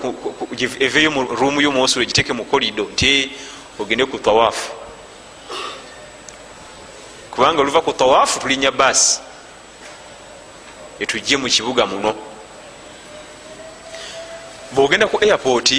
eveyo 0.81 1.11
mu 1.11 1.23
ruumu 1.23 1.61
y'omwosulo 1.61 2.05
giteeke 2.05 2.33
mu 2.33 2.45
kolido 2.45 2.85
nti 2.93 3.31
ogende 3.79 4.05
ku 4.11 4.19
tawaafu. 4.19 4.73
Kubanga 7.31 7.61
oluva 7.63 7.81
ku 7.81 7.93
tawaafu 7.93 8.41
tulinya 8.41 8.71
baasi 8.71 9.21
etujje 10.99 11.37
mu 11.37 11.47
kibuga 11.47 11.87
muno 11.87 12.28
bwogenda 14.73 15.07
ku 15.07 15.19
airport 15.25 15.73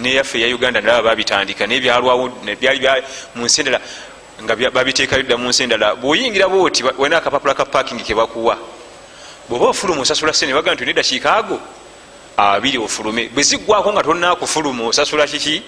neyaffe 0.00 0.38
eya 0.38 0.54
uganda 0.54 0.80
nalaba 0.80 1.10
babitandika 1.10 1.66
nebyalwawo 1.66 2.28
byali 2.60 3.02
munsi 3.34 3.60
endala 3.60 3.80
nga 4.42 4.56
babiteekayo 4.70 5.22
dda 5.22 5.36
munsi 5.36 5.62
endala 5.62 5.94
bwoyingira 5.94 6.48
booti 6.48 6.82
walina 6.84 7.16
akapapula 7.18 7.54
ka 7.54 7.64
parking 7.64 8.00
kebakuwa 8.04 8.58
bweoba 9.48 9.68
ofuluma 9.68 10.02
osasula 10.02 10.32
sente 10.32 10.54
baga 10.54 10.74
nti 10.74 10.84
nedakiika 10.84 11.36
ago? 11.36 11.60
Abiri 12.36 12.78
ofulume. 12.78 13.28
Bwe 13.28 13.42
ziggwako 13.42 13.92
nga 13.92 14.02
tonakufuluma 14.02 14.84
osasula 14.84 15.26
kiki? 15.26 15.62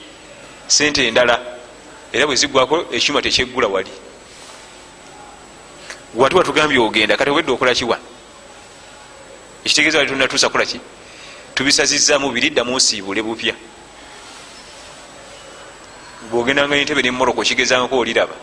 Sente 0.67 1.07
endala. 1.09 1.41
Era 2.13 2.27
bwe 2.27 2.37
ziggwako 2.37 2.87
ekyuma 2.93 3.23
tekyeggula 3.23 3.69
wali. 3.69 3.91
Wati 6.15 6.37
watugambye 6.37 6.79
ogenda 6.79 7.17
kati 7.17 7.31
obwedde 7.31 7.53
okola 7.53 7.75
kiwa 7.75 7.99
ekitegeeza 9.65 9.99
wali 9.99 10.11
tonatuusa 10.11 10.49
kolaki 10.49 10.81
tubisazizaamu 11.59 12.31
biriddamu 12.31 12.77
osiibule 12.77 13.23
bupya 13.23 13.55
bwogendanga 16.31 16.77
entebe 16.77 17.03
nemoroko 17.03 17.43
kigezangako 17.43 17.99
oliraba. 17.99 18.35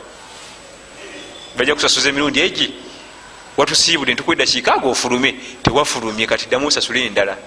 Bajja 1.55 1.75
kusasuza 1.75 2.09
emirundi 2.09 2.41
egi 2.41 2.73
watusiibule 3.57 4.13
ntukwedda 4.13 4.45
kiikaaga 4.45 4.87
ofulume. 4.87 5.31
Tewafulumye 5.63 6.27
kati 6.27 6.45
ddamu 6.47 6.67
osasule 6.67 7.05
endala. 7.05 7.37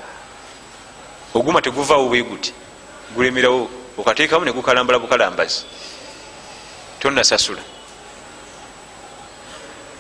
Oguma 1.35 1.61
teguvaawo 1.61 2.09
bweguti 2.09 2.53
gulemerawo 3.15 3.69
okateekamu 3.99 4.45
negukalambala 4.45 4.99
bukalambazi. 4.99 5.65
Tonasasula 7.01 7.63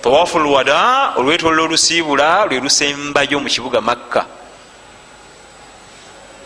tawafu 0.00 0.38
lwada 0.38 1.12
olwetolola 1.16 1.62
olusiibula 1.62 2.46
lwe 2.46 2.60
lusembayo 2.60 3.40
mu 3.40 3.48
kibuga 3.48 3.80
makka 3.80 4.38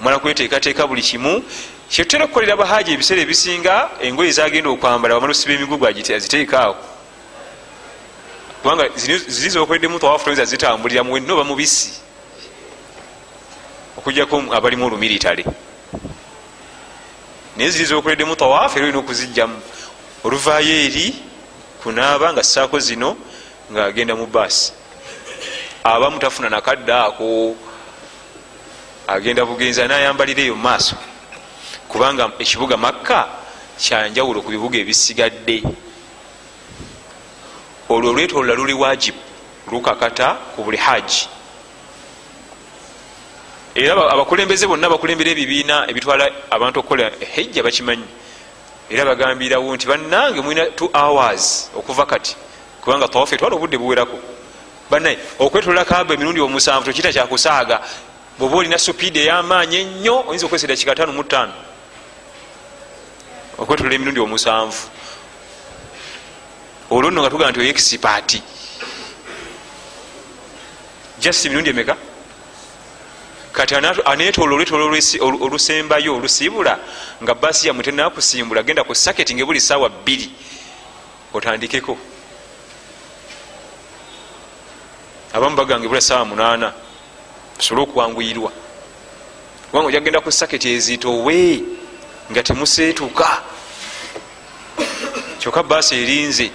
mala 0.02 0.18
kweteekateeka 0.18 0.86
buli 0.86 1.02
kimu. 1.02 1.42
Kyetutera 1.88 2.24
okukolera 2.24 2.56
bahaji 2.56 2.92
ebiseera 2.92 3.22
ebisinga 3.22 3.74
engoye 4.02 4.32
zagenda 4.32 4.70
okwambala 4.70 5.14
wamala 5.14 5.30
osiba 5.30 5.54
emigugu 5.54 5.86
aziteekaawo. 5.86 6.76
Kubanga 8.62 8.88
ziri 8.96 9.50
zokoleddemu 9.50 9.98
tawafuza 9.98 10.44
zitambulira 10.44 11.04
muwenna 11.04 11.32
oba 11.34 11.44
mubisi 11.44 12.02
okujjako 13.98 14.54
abalimu 14.54 14.86
olumiritale 14.86 15.44
naye 17.56 17.70
ziri 17.70 17.84
zokoleddemu 17.84 18.36
tawaafu 18.36 18.78
era 18.78 18.86
olina 18.86 18.98
okuzijjamu 18.98 19.60
oluvaayo 20.24 20.74
eri 20.86 21.14
kunaaba 21.82 22.32
nga 22.32 22.42
saako 22.42 22.78
zino 22.78 23.16
ngaagenda 23.72 24.14
mu 24.16 24.26
baasi 24.26 24.72
abamu 25.84 26.18
tafuna 26.18 26.48
nakadde 26.48 26.92
ako 26.92 27.56
agenda 29.08 29.44
bugenza 29.44 29.88
nayambalira 29.88 30.42
eyo 30.42 30.56
mumaaso 30.56 30.96
kubanga 31.88 32.30
ekibuga 32.38 32.76
makka 32.76 33.28
kyanjawulo 33.78 34.42
ku 34.42 34.50
bibuga 34.50 34.78
ebisigadde. 34.78 35.62
Olwo 37.88 38.10
olwetolola 38.10 38.54
luli 38.54 38.72
wajibu 38.72 39.18
lukakata 39.70 40.54
ku 40.54 40.64
buli 40.64 40.76
haji 40.76 41.28
era 43.74 44.10
abakulembeze 44.12 44.66
bonna 44.66 44.88
bakulembera 44.88 45.30
ebibiina 45.32 45.88
ebitwala 45.90 46.28
abantu 46.50 46.80
okukola 46.80 47.10
hejja 47.34 47.62
bakimanyi. 47.62 48.04
Era 48.90 49.04
bagambirawo 49.04 49.74
nti 49.74 49.86
bannange 49.86 50.40
mulina 50.40 50.66
t 50.76 50.84
hours 50.92 51.70
okuva 51.74 52.06
kati 52.06 52.36
kubanga 52.80 53.08
tawafu 53.08 53.34
etwala 53.34 53.56
obudde 53.56 53.78
buwerako. 53.78 54.18
Banaye 54.90 55.18
okwetolola 55.38 55.84
kaba 55.84 56.14
emirundi 56.14 56.40
omusanvu 56.40 56.84
tokita 56.84 57.12
kyakusaaga 57.12 57.80
bweoba 58.38 58.56
olina 58.56 58.78
supiidi 58.78 59.18
ey'amaanyi 59.20 59.76
ennyo 59.76 60.24
oyinza 60.28 60.46
okwesa 60.46 60.66
dakika 60.66 60.94
tano 60.94 61.12
mu 61.12 61.22
ttaano. 61.24 61.52
Okwetolola 63.58 63.94
emirundi 63.94 64.20
omusanvu. 64.20 64.82
Olwo 66.90 67.10
nno 67.10 67.20
nga 67.20 67.30
tugaa 67.30 67.50
nti 67.50 67.60
oyexipati 67.60 68.42
just 71.20 71.46
emirundi 71.46 71.70
emeka? 71.70 71.96
Kati 73.52 73.74
olwetoola 73.74 74.84
olusembayo 75.44 76.16
olusiibula 76.16 76.78
nga 77.22 77.34
baasi 77.34 77.68
yamwe 77.68 77.84
tenakusimbula 77.84 78.62
genda 78.62 78.84
ku 78.84 78.94
saketi 78.94 79.34
nga 79.34 79.44
buli 79.44 79.60
saawa 79.60 79.88
bbiri 79.88 80.30
otandikeko. 81.34 81.98
Abamu 85.32 85.56
bagange 85.56 85.88
bula 85.88 86.00
saawa 86.00 86.24
munaana 86.24 86.72
tusobole 87.62 87.86
okuwanguyirwa. 87.86 88.50
Kubanga 89.70 89.88
ojagenda 89.88 90.20
ku 90.20 90.32
saketi 90.32 90.68
ezitowe 90.74 91.62
nga 92.30 92.42
temuseetuka. 92.42 93.28
Kyokka 95.38 95.62
baasi 95.62 95.94
erinze. 96.02 96.50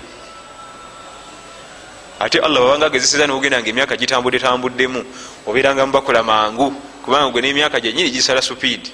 Ate 2.20 2.40
allah 2.40 2.60
babanga 2.60 2.86
agezeseza 2.86 3.28
nogenda 3.28 3.62
nga 3.62 3.70
emyaka 3.70 3.96
gitambudde 3.96 4.40
tambuddemu 4.40 5.06
obeeranga 5.48 5.86
mubakola 5.86 6.24
mangu 6.24 6.74
kubanga 7.04 7.32
gwe 7.32 7.42
n'emyaka 7.42 7.80
gyenyini 7.80 8.12
gisala 8.12 8.42
supiidi 8.42 8.92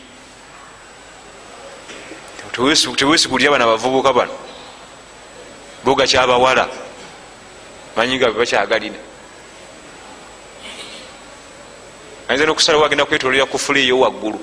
tewesigulira 2.54 3.50
bana 3.50 3.66
bavubuka 3.66 4.14
bano. 4.14 4.36
Bogakyabawala 5.84 6.70
manyi 7.96 8.18
nga 8.18 8.30
bebakyagalina 8.30 9.13
ayinza 12.28 12.46
nokusalawo 12.46 12.86
agenda 12.86 13.06
kwetolera 13.06 13.46
kufula 13.46 13.80
eyo 13.80 14.00
waggulu. 14.00 14.40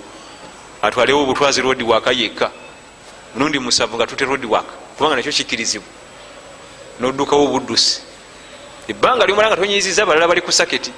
Atwalewo 0.82 1.22
obutwazi 1.22 1.62
rodi 1.62 1.84
waka 1.84 2.12
yekka. 2.12 2.50
Mulundi 3.34 3.58
musavu 3.58 3.96
nga 3.96 4.06
tute 4.06 4.24
rodi 4.24 4.46
waka 4.46 4.72
kubanga 4.96 5.16
nakyo 5.16 5.32
kikirizibwa 5.32 5.88
noddukawo 7.00 7.44
obuddusi. 7.44 8.02
Ebbanga 8.88 9.26
lyomala 9.26 9.48
nga 9.48 9.56
tonyiziza 9.56 10.06
balala 10.06 10.28
bali 10.28 10.40
ku 10.40 10.52
saketi. 10.52 10.92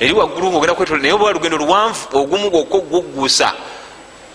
Eri 0.00 0.12
waggulu 0.12 0.50
ngaogenda 0.50 0.74
kwetolera 0.74 1.02
naye 1.02 1.14
oba 1.14 1.32
lugendo 1.32 1.56
luwanvu 1.56 2.08
ogumu 2.12 2.50
gwokka 2.50 2.76
oguggusa. 2.76 3.52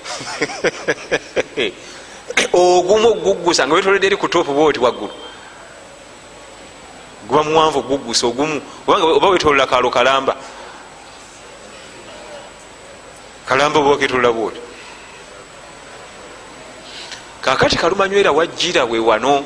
Ogumu 2.54 3.08
oguggusa 3.08 3.68
nga 3.68 3.76
wetoledde 3.76 4.08
eri 4.08 4.18
ku 4.18 4.28
topu 4.28 4.54
booti 4.54 4.80
waggulu 4.80 5.27
guba 7.28 7.44
muwanvu 7.44 7.80
oguggusa 7.80 8.28
ogumu. 8.28 8.62
Oba 8.88 9.28
wetolola 9.30 9.68
kalo 9.68 9.90
kalamba. 9.90 10.36
Kalamba 13.46 13.80
oba 13.80 13.98
ketolola 13.98 14.32
bwoti 14.32 14.60
kakati 17.42 17.78
kalumanywera 17.78 18.32
wajjira 18.32 18.84
we 18.86 19.00
wano 19.00 19.44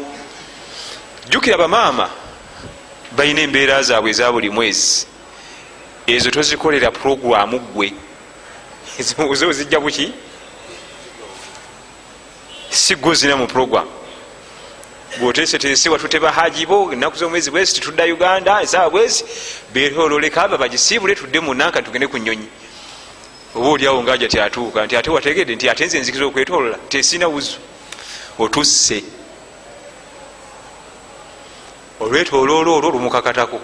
jjukira 1.29 1.57
bamaama 1.57 2.09
balina 3.11 3.41
embeera 3.41 3.83
zaabwe 3.83 4.09
eza 4.09 4.31
buli 4.31 4.49
mwezi. 4.49 5.05
Ezo 6.07 6.31
tozikolera 6.31 6.91
puroguramu 6.91 7.59
gwe 7.59 7.93
zo 9.33 9.51
zijja 9.51 9.79
buki? 9.79 10.13
Sigozina 12.69 13.35
mu 13.35 13.47
program 13.47 13.85
bwotesetese 15.19 15.89
watuteba 15.89 16.31
hajibo 16.31 16.93
enaku 16.93 17.17
zomwezi 17.17 17.51
bwezi 17.51 17.73
titudda 17.73 18.05
uganda 18.05 18.61
esaawa 18.61 18.89
bwezi 18.89 19.25
betololeka 19.73 20.43
aba 20.43 20.57
bagisiibule 20.57 21.15
tudde 21.15 21.39
munanka 21.39 21.81
tugende 21.81 22.07
ku 22.07 22.17
nyonyi 22.17 22.47
oba 23.55 23.67
oliawo 23.69 24.03
ngaaja 24.03 24.27
tyatuuka 24.27 24.85
nti 24.85 24.95
ate 24.97 25.09
wategedde 25.09 25.55
nti 25.55 25.69
ate 25.69 25.85
nze 25.85 25.99
nzikiza 25.99 26.25
okwetolola 26.25 26.77
tesina 26.89 27.27
wuzu 27.27 27.57
otusse. 28.39 29.03
Olwetoloola 31.99 32.71
olwo 32.71 32.91
lumukakatako 32.91 33.59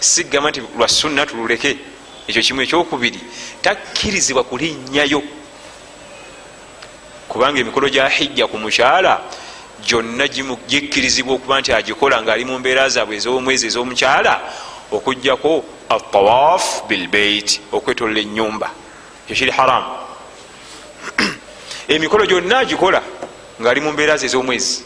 sigamba 0.00 0.50
nti 0.50 0.60
lwa 0.78 0.88
sunna 0.88 1.26
tululeke 1.26 1.78
ekyo 2.28 2.42
kimu 2.42 2.62
ekyokubiri. 2.62 3.20
Takkirizibwa 3.62 4.44
kulinnyayo 4.44 5.22
kubanga 7.28 7.60
emikolo 7.60 7.88
gya 7.88 8.08
hijja 8.08 8.46
ku 8.46 8.58
mukyala 8.58 9.24
gyonna 9.84 10.28
gikkirizibwa 10.68 11.34
okuba 11.34 11.60
nti 11.60 11.72
agikola 11.72 12.22
ngaali 12.22 12.44
mu 12.44 12.58
mbeera 12.58 12.88
zaabwe 12.88 13.16
ez'omwezi 13.16 13.66
ez'omukyala 13.66 14.34
okugjako 14.92 15.64
atawaf 15.88 16.88
bilbeit 16.88 17.60
okwetolola 17.72 18.20
enyumba 18.20 18.68
ekyo 19.24 19.36
kiri 19.36 19.50
haramu 19.50 19.90
emikolo 21.94 22.26
gyonna 22.26 22.58
agikola 22.58 23.02
ngaali 23.60 23.80
mu 23.80 23.92
mbeera 23.92 24.16
ze 24.16 24.26
ez'omwezi. 24.26 24.84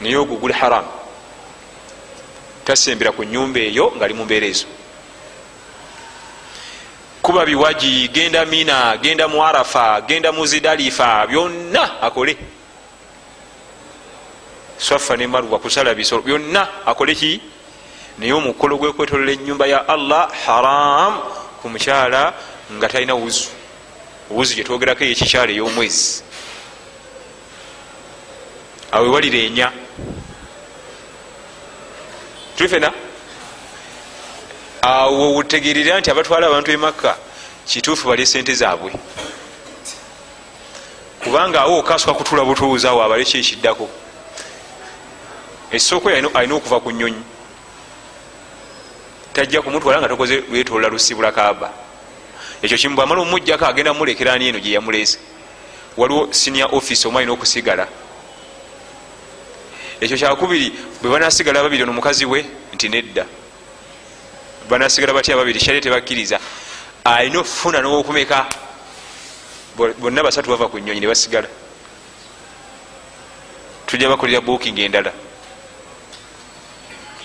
Naye 0.00 0.16
ogwo 0.16 0.36
guli 0.36 0.54
haramu 0.54 0.88
tasembera 2.64 3.12
ku 3.12 3.24
nyumba 3.24 3.60
eyo 3.60 3.92
ngaali 3.96 4.14
mu 4.14 4.24
mbeera 4.24 4.46
ezo. 4.46 4.66
Kuba 7.22 7.46
biwaji 7.46 8.08
genda 8.08 8.44
mina 8.44 8.96
genda 8.96 9.28
mu 9.28 9.42
arafa 9.44 10.00
genda 10.00 10.32
mu 10.32 10.46
zidalifa 10.46 11.26
byonna 11.26 12.00
akole 12.02 12.36
swafa 14.78 15.16
ne 15.16 15.26
marwa 15.26 15.58
kusala 15.58 15.94
bisolo 15.94 16.22
byonna 16.22 16.86
akole 16.86 17.14
ki? 17.14 17.40
Naye 18.18 18.32
omukolo 18.32 18.78
gwekwetolola 18.78 19.32
enyumba 19.32 19.66
ya 19.66 19.88
allah 19.88 20.30
haram 20.46 21.20
ku 21.62 21.68
mukyala 21.68 22.34
nga 22.72 22.88
talina 22.88 23.14
wuzu. 23.14 23.48
Wuzu 24.30 24.54
gyetwogerako 24.54 25.04
eyekikyala 25.04 25.52
ey'omwezi. 25.52 26.22
Awewalira 28.92 29.38
enya 29.38 29.72
tulifena? 32.56 32.92
Awo 34.82 35.36
otegerera 35.36 36.00
nti 36.00 36.10
abatwala 36.10 36.46
abantu 36.46 36.70
emakka 36.72 37.16
kituufu 37.66 38.08
bali 38.08 38.26
sente 38.26 38.54
zaabwe. 38.54 38.92
Kubanga 41.22 41.60
awo 41.60 41.78
okasuka 41.78 42.14
kutula 42.14 42.44
butuuza 42.44 42.90
awo 42.90 43.02
abale 43.02 43.24
kyekiddako 43.24 43.88
essooko 45.72 46.08
alina 46.08 46.54
okuva 46.54 46.80
ku 46.80 46.90
nyonyi 46.90 47.22
tajja 49.32 49.62
kumutwala 49.62 50.00
nga 50.00 50.08
tokoze 50.08 50.42
lwetolola 50.50 50.88
lusibula 50.88 51.32
kaaba. 51.32 51.70
Ekyo 52.62 52.76
kimu 52.78 52.96
bwamala 52.96 53.20
omujjako 53.20 53.66
agenda 53.66 53.92
mumulekeraani 53.92 54.48
eno 54.48 54.58
gye 54.58 54.72
yamuleese? 54.72 55.18
Waliwo 55.96 56.32
senior 56.32 56.74
office 56.74 57.06
omu 57.06 57.18
alina 57.18 57.32
okusigala. 57.32 57.86
Ekyo 60.00 60.16
kyakubiri 60.16 60.72
bwe 61.02 61.10
banasigala 61.10 61.62
babiri 61.62 61.82
ono 61.82 61.92
mukazi 61.92 62.24
we 62.24 62.44
nti 62.74 62.88
nedda. 62.88 63.26
Banasigala 64.68 65.12
batya 65.12 65.36
babiri 65.36 65.60
kyali 65.60 65.80
tebakkiriza. 65.80 66.38
Alina 67.04 67.38
okufuna 67.38 67.80
nowokumeka 67.80 68.48
bonna 69.76 70.22
basatu 70.22 70.50
bava 70.50 70.68
ku 70.68 70.78
nyonyi 70.78 71.00
nebasigala 71.00 71.46
tujja 73.86 74.08
bakolera 74.08 74.40
booking 74.40 74.78
endala 74.78 75.12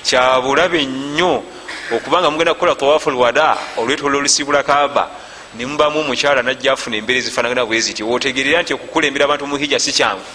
kyabulabe 0.04 0.86
nnyo 0.86 1.44
okubanga 1.92 2.32
mugenda 2.32 2.54
kukola 2.54 2.76
tawafu 2.76 3.12
lwada 3.12 3.58
olwetola 3.78 4.18
olusibula 4.18 4.64
kaaba 4.64 5.10
nemubamu 5.56 6.00
omukyala 6.00 6.42
najja 6.42 6.74
afuna 6.74 6.98
embeera 6.98 7.20
ezifanagana 7.20 7.66
bwe 7.66 7.80
ziti. 7.82 8.04
Wotegerera 8.04 8.62
nti 8.62 8.74
okukulembera 8.74 9.26
abantu 9.26 9.48
muhija 9.48 9.80
si 9.80 9.92
kyangu. 9.92 10.26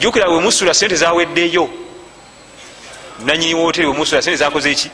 Jukira 0.00 0.28
wemusula 0.28 0.74
sente 0.74 0.96
zaweddeyo 0.96 1.68
nanyini 3.24 3.54
woteri 3.54 3.86
wemusula 3.86 4.22
sente 4.22 4.36
zakoze 4.36 4.70
eki 4.70 4.90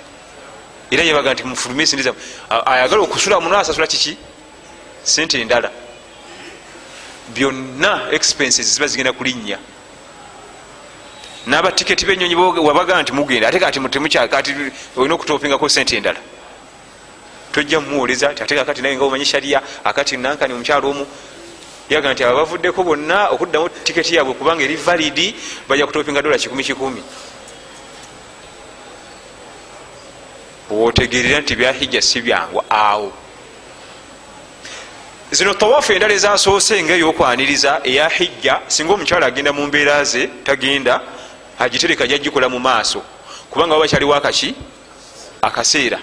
era 0.90 1.02
yabaga 1.04 1.34
nti 1.34 1.44
mufulume 1.44 1.86
sente 1.86 2.12
ayagala 2.66 3.02
okusula 3.02 3.40
muno 3.40 3.58
asasula 3.58 3.86
kiki? 3.86 4.16
Sente 5.02 5.40
endala. 5.40 5.70
Byonna 7.34 8.08
expenses 8.10 8.74
ziba 8.74 8.86
zigenda 8.86 9.12
kulinnya 9.12 9.58
n'abatiketi 11.46 12.06
benyonyi 12.06 12.34
wabaga 12.34 13.02
nti 13.02 13.12
mugenda 13.12 13.48
ate 13.48 13.58
kati 13.58 13.80
temukyakati 13.80 14.54
olina 14.96 15.14
okutopingako 15.14 15.68
sente 15.68 15.96
endala. 15.96 16.20
Tojja 17.52 17.80
mumuwoleza 17.80 18.34
ti 18.34 18.42
ate 18.42 18.54
kakati 18.54 18.82
naye 18.82 18.96
nga 18.96 19.04
omanyi 19.04 19.24
shariya 19.24 19.62
akati 19.84 20.16
nankani 20.16 20.54
omukyalo 20.54 20.90
omu? 20.90 21.06
Yaga 21.88 22.12
nti 22.12 22.24
abo 22.24 22.36
bavuddeko 22.36 22.82
bonna 22.82 23.28
okuddamu 23.28 23.68
tiketi 23.84 24.14
yaabwe 24.14 24.34
kubanga 24.34 24.64
eri 24.64 24.76
validi 24.76 25.34
bajja 25.68 25.86
kutopinga 25.86 26.22
dola 26.22 26.38
kikumi 26.38 26.64
kikumi. 26.64 27.02
Wotegerera 30.70 31.40
nti 31.40 31.56
byahijja 31.56 32.02
si 32.02 32.22
byangwa 32.22 32.64
awo. 32.70 33.12
Zino 35.30 35.54
tawafu 35.54 35.92
endala 35.92 36.14
ezasoose 36.14 36.82
ngaeyokwaniriza 36.82 37.80
eya 37.84 38.08
hijja 38.08 38.60
singa 38.66 38.92
omukyala 38.92 39.26
agenda 39.26 39.52
mu 39.52 39.66
mbeera 39.66 40.04
ze 40.04 40.30
tagenda 40.44 41.00
agitereka 41.58 42.06
jagikola 42.06 42.48
mu 42.48 42.58
maaso. 42.58 43.02
Kubanga 43.50 43.74
waba 43.74 43.88
kyaliwo 43.88 44.14
akaki 44.14 44.54
akaseera. 45.42 46.00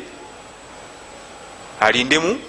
Alindemu 1.80 2.39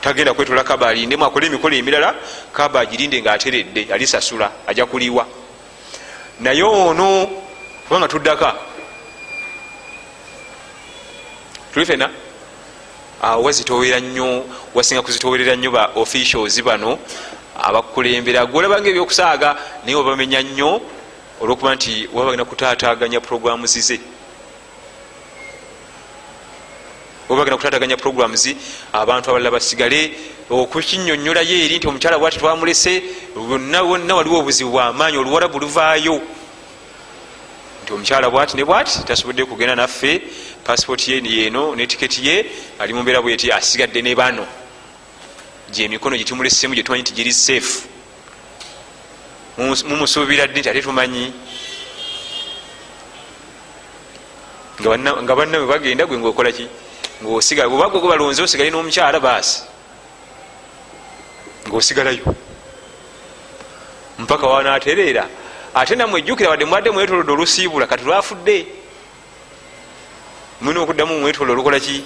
tagenda 0.00 0.34
kwetola 0.34 0.64
kaba 0.64 0.88
alindemu 0.88 1.24
akole 1.24 1.46
emikolo 1.46 1.74
emirala 1.76 2.14
kaba 2.52 2.80
agirinde 2.80 3.20
nga 3.22 3.32
ateredde 3.32 3.92
alisasula 3.92 4.50
aja 4.66 4.86
kuliwa. 4.86 5.26
Naye 6.40 6.62
ono 6.62 7.26
kubanga 7.88 8.08
tuddaka. 8.08 8.54
Tulifena? 11.72 12.10
Awo 13.22 13.42
wazitowera 13.42 14.00
nnyo 14.00 14.44
wasinga 14.74 15.02
kuzitowerera 15.02 15.56
nnyo 15.56 15.70
ba 15.70 15.90
officials 15.94 16.62
bano 16.62 16.98
abakulembera. 17.62 18.46
Gwolabanga 18.46 18.88
ebyokusaaga 18.88 19.56
naye 19.84 19.96
wabamenya 19.96 20.42
nnyo 20.42 20.80
olwokuba 21.40 21.74
nti 21.74 22.08
waba 22.12 22.24
bagenda 22.24 22.44
kutaataganya 22.44 23.20
programu 23.20 23.66
zize 23.66 24.00
oba 27.28 27.38
bagenda 27.38 27.56
kutaataganya 27.56 27.96
programs 27.96 28.48
abantu 28.92 29.30
abalala 29.30 29.50
basigale 29.50 30.14
okukinyonyolayo 30.50 31.56
eri 31.64 31.76
nti 31.78 31.88
omukyala 31.88 32.18
bwati 32.18 32.38
twamulese 32.38 33.02
bonna 33.34 33.82
bonna 33.82 34.14
waliwo 34.14 34.38
obuzibu 34.38 34.70
bwamaanyi 34.70 35.16
oluwarabu 35.18 35.58
luvaayo 35.58 36.22
nti 37.82 37.92
omukyala 37.92 38.30
bwati 38.30 38.56
ne 38.56 38.64
bwati 38.64 39.04
tasobodde 39.04 39.44
kugenda 39.44 39.74
naffe 39.74 40.22
passport 40.64 41.08
ye 41.08 41.22
yeno 41.22 41.74
netiketi 41.74 42.26
ye 42.26 42.46
ali 42.78 42.92
mumbeera 42.92 43.22
bweti 43.22 43.52
asigadde 43.52 44.02
ne 44.02 44.14
bano. 44.14 44.46
Gyemikono 45.70 46.16
gyetumulesemu 46.16 46.74
gyetumanyi 46.74 47.02
nti 47.02 47.12
giri 47.12 47.32
safe 47.32 47.95
mumusuubira 49.56 50.46
ddi 50.46 50.60
nti 50.60 50.68
ate 50.68 50.82
tumanyi? 50.82 51.32
Nga 54.80 55.34
bannawe 55.36 55.66
bagenda 55.66 56.06
gwe 56.06 56.18
ngaokolaki 56.18 56.68
ngaosigala 57.22 57.68
gwe 57.68 58.08
balonze 58.08 58.42
osigale 58.42 58.70
n'omukyala 58.70 59.20
baasi. 59.20 59.62
Ngaosigalayo 61.68 62.34
mpaka 64.18 64.46
wanaatereera 64.46 65.28
ate 65.74 65.94
namwe 65.96 66.20
ejjukira 66.20 66.50
wadde 66.50 66.64
mwadde 66.64 66.90
mwetolodde 66.90 67.32
olusiibula 67.32 67.86
kati 67.86 68.04
lwafudde. 68.04 68.66
Mulina 70.60 70.84
okuddamu 70.84 71.20
mwetolola 71.20 71.52
olukolaki 71.52 72.04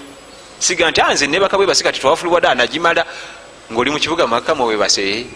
siga 0.59 0.91
nti 0.91 1.01
anze 1.01 1.27
nebaka 1.27 1.57
bwebase 1.57 1.83
kati 1.85 2.01
twafulwadde 2.01 2.49
anagimala 2.49 3.07
ngaoli 3.73 3.91
mukibuga 3.91 4.27
makama 4.27 4.65
webase 4.65 5.27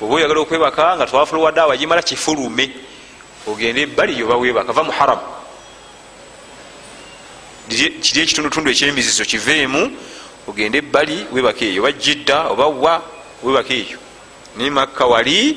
oba 0.00 0.14
oyagala 0.14 0.40
okwebaka 0.40 0.96
nga 0.96 1.06
twafulwadde 1.06 1.60
awagimala 1.60 2.02
kifulume 2.02 2.70
ogende 3.46 3.80
ebbali 3.82 4.18
yoba 4.18 4.36
webaka 4.36 4.72
va 4.72 4.84
muharamu 4.84 5.26
kiri 7.68 8.20
ekitundutundu 8.22 8.70
ekyemizizo 8.70 9.24
kiveemu 9.24 9.82
ogende 10.48 10.78
ebbali 10.78 11.26
webaka 11.32 11.64
eyo. 11.64 11.82
Oba 11.82 11.92
jidda 11.92 12.48
oba 12.50 12.66
wa 12.66 13.02
webaka 13.42 13.74
eyo. 13.74 13.98
Naye 14.56 14.70
makka 14.70 15.06
wali 15.06 15.56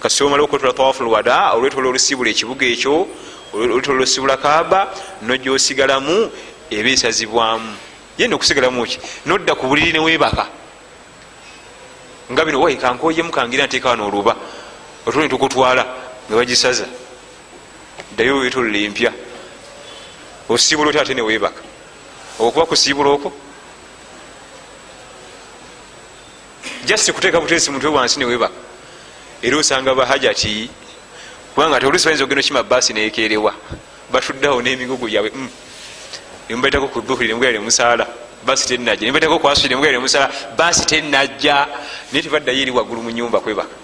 kasi 0.00 0.22
omala 0.24 0.42
okwetola 0.42 0.72
tawafulwada 0.72 1.52
olwetola 1.56 1.88
olusibula 1.88 2.30
ekibuga 2.30 2.66
ekyo 2.66 3.08
olwetola 3.54 3.96
olusibula 3.98 4.36
kaaba 4.36 4.92
nojja 5.22 5.52
osigalamu 5.52 6.30
eba 6.70 6.90
esazibwamu 6.90 7.72
yena 8.18 8.36
okusigalamuki 8.36 8.98
nodda 9.24 9.54
ku 9.54 9.66
buliri 9.66 9.92
newebaka 9.92 10.46
nga 12.32 12.44
bino 12.44 12.60
wai 12.60 12.76
kankoyemu 12.76 13.30
kangira 13.30 13.66
nteekawa 13.66 13.96
noluba 13.96 14.36
otwo 15.06 15.20
netukutwala 15.22 15.82
nga 16.26 16.36
bagisaza 16.36 16.86
ddayo 18.12 18.38
wetolola 18.38 18.78
empya 18.78 19.12
osiibula 20.48 20.90
oti 20.90 20.98
ate 20.98 21.14
newebaka 21.14 21.62
okuba 22.38 22.66
kusiibula 22.66 23.10
okwo? 23.10 23.32
Jasi 26.86 27.12
kuteeka 27.12 27.40
butesi 27.40 27.70
mutwe 27.70 27.90
wansi 27.90 28.18
newebaka 28.18 28.54
era 29.42 29.56
osanga 29.56 29.94
bahajati 29.94 30.70
kubanga 31.54 31.80
te 31.80 31.86
olusi 31.86 32.04
bayinza 32.04 32.24
ogenda 32.24 32.40
okima 32.40 32.62
baasi 32.62 32.92
nekerewa 32.92 33.54
batuddeawo 34.12 34.62
n'emigugu 34.62 35.08
gyabwe 35.08 35.30
mm. 35.34 35.50
nemubaitako 36.48 36.88
kubuhuli 36.88 37.28
nemugaire 37.28 37.58
musaala 37.58 38.05
baasi 38.46 38.68
tenajja 38.68 39.02
nemubaitako 39.06 39.38
kwasuli 39.38 39.68
nemugaire 39.68 39.98
musaala 39.98 40.30
baasi 40.56 40.86
tenajja 40.86 41.66
naye 42.12 42.22
tebaddayo 42.22 42.62
eri 42.62 42.70
waggulu 42.70 43.02
mu 43.02 43.10
nyumba 43.10 43.40
kwebaka 43.40 43.74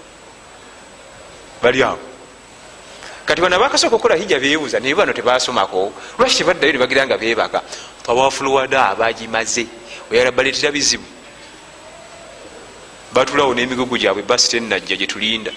bali 1.61 1.83
awo. 1.83 1.99
Kati 3.25 3.41
bana 3.41 3.59
bakasooka 3.59 3.95
okukola 3.95 4.15
hijja 4.15 4.39
beebuuza 4.39 4.79
naye 4.79 4.95
bano 4.95 5.13
tebasomako. 5.13 5.93
Lwaki 6.19 6.35
tebaddayo 6.37 6.73
nebagira 6.73 7.07
nga 7.07 7.17
bebaka 7.17 7.61
tawafuluwada 8.03 8.95
bagimaze 8.95 9.67
oyala 10.11 10.31
baleetera 10.31 10.71
bizibu. 10.71 11.07
Batulawo 13.13 13.53
n'emigugu 13.53 13.97
gyabwe 13.97 14.23
basi 14.23 14.49
tenajja 14.49 14.95
gyetulinda 14.95 15.51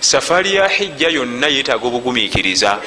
safaari 0.00 0.54
ya 0.54 0.68
hijja 0.68 1.08
yonna 1.08 1.46
yeetaaga 1.46 1.86
obugumiikiriza 1.86 2.78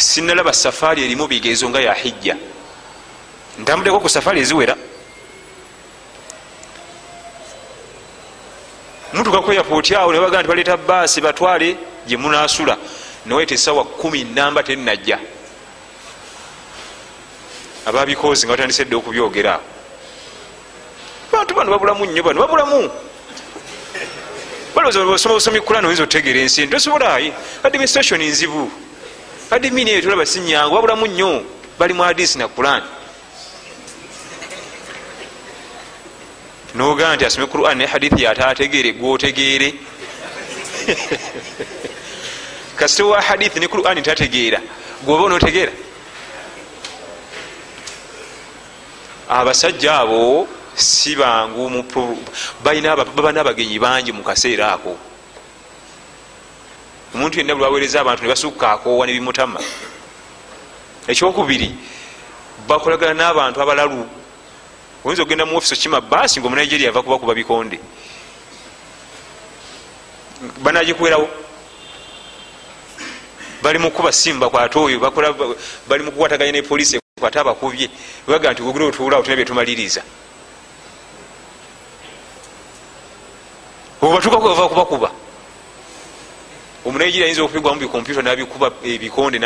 sinalaba 0.00 0.52
safaari 0.52 1.04
erimu 1.04 1.26
bigezo 1.26 1.68
nga 1.68 1.80
ya 1.80 1.94
hijja. 1.94 2.36
Ntambuddeko 3.58 4.00
ku 4.00 4.08
safaari 4.08 4.40
eziwera. 4.40 4.76
Mutuka 9.12 9.40
ku 9.42 9.52
yapooti 9.52 9.94
awo 9.94 10.12
nebaga 10.12 10.40
nti 10.40 10.48
baleeta 10.48 10.76
baasi 10.76 11.20
batwale 11.20 11.76
gye 12.06 12.16
munasula 12.16 12.76
newaita 13.26 13.54
esawa 13.54 13.84
kumi 13.84 14.24
namba 14.24 14.62
tenajja 14.62 15.18
ababikozi 17.86 18.46
nga 18.46 18.54
batandise 18.54 18.84
dde 18.84 18.96
okubyogera. 18.96 19.60
Bantu 21.32 21.54
bano 21.54 21.70
babulamu 21.70 22.06
nnyo 22.06 22.22
bano 22.22 22.40
babulamu. 22.40 22.90
Balowooza 24.74 25.28
busomi 25.28 25.60
kulan 25.60 25.84
oyinza 25.84 26.02
otegeera 26.02 26.40
ensi 26.40 26.66
tosobolayi 26.66 27.32
administration 27.62 28.22
nzibu 28.22 28.70
adimini 29.50 29.90
eyo 29.90 30.02
tulaba 30.02 30.26
sinyangu 30.26 30.74
babulamu 30.74 31.06
nnyo 31.06 31.44
bali 31.78 31.94
mu 31.94 32.02
hadisi 32.02 32.38
na 32.38 32.48
kuran 32.48 32.82
nogaa 36.74 37.16
nti 37.16 37.24
asome 37.24 37.46
quran 37.46 37.78
ne 37.78 37.86
hadithi 37.86 38.22
yatategeere 38.22 38.92
gwotegeere. 38.92 39.74
Kasite 42.78 43.02
wa 43.02 43.20
hadithi 43.22 43.60
ne 43.60 43.68
quran 43.68 44.02
tategeera 44.02 44.60
gwoba 45.04 45.24
onotegeera 45.24 45.72
abasajja 49.28 49.98
abo 49.98 50.48
si 50.74 51.16
bangu 51.16 51.84
baba 52.64 53.32
nabagenyi 53.32 53.78
bangi 53.78 54.12
mu 54.12 54.22
kaseera 54.22 54.72
ako 54.72 55.09
omuntu 57.14 57.38
yenna 57.38 57.54
bwe 57.54 57.64
baweereza 57.64 58.00
abantu 58.00 58.22
ne 58.22 58.28
basukka 58.28 58.72
akoowa 58.72 59.06
ne 59.06 59.12
bimutama. 59.12 59.60
Ekyokubiri 61.08 61.74
bakolagana 62.68 63.14
n'abantu 63.14 63.60
abalalu. 63.60 64.06
Oyinza 65.04 65.22
okgenda 65.22 65.46
mu 65.46 65.56
ofiisi 65.56 65.74
okima 65.74 66.00
baasi 66.00 66.40
nga 66.40 66.46
omunigeria 66.46 66.88
ava 66.90 67.02
kubakuba 67.02 67.34
bikonde 67.34 67.80
banagikuwerawo 70.60 71.28
bali 73.62 73.78
mukuba 73.78 74.12
simu 74.12 74.40
bakwate 74.40 74.78
oyo 74.78 75.00
bali 75.88 76.02
mukukwataganya 76.04 76.52
ne 76.52 76.62
poliisi 76.62 77.00
kwate 77.20 77.38
abakubye. 77.40 77.90
Baga 78.26 78.52
nti 78.52 78.62
ogire 78.62 78.84
otuulaawo 78.84 79.22
tuna 79.24 79.36
byetumaliriza 79.36 80.02
obatuukako 84.02 84.48
bava 84.48 84.68
kubakuba 84.68 85.09
omunigeria 87.00 87.26
ayinza 87.26 87.42
okupigwamu 87.42 87.80
bikomputa 87.80 88.22
nabikuba 88.22 88.70
ebikonde 88.84 89.38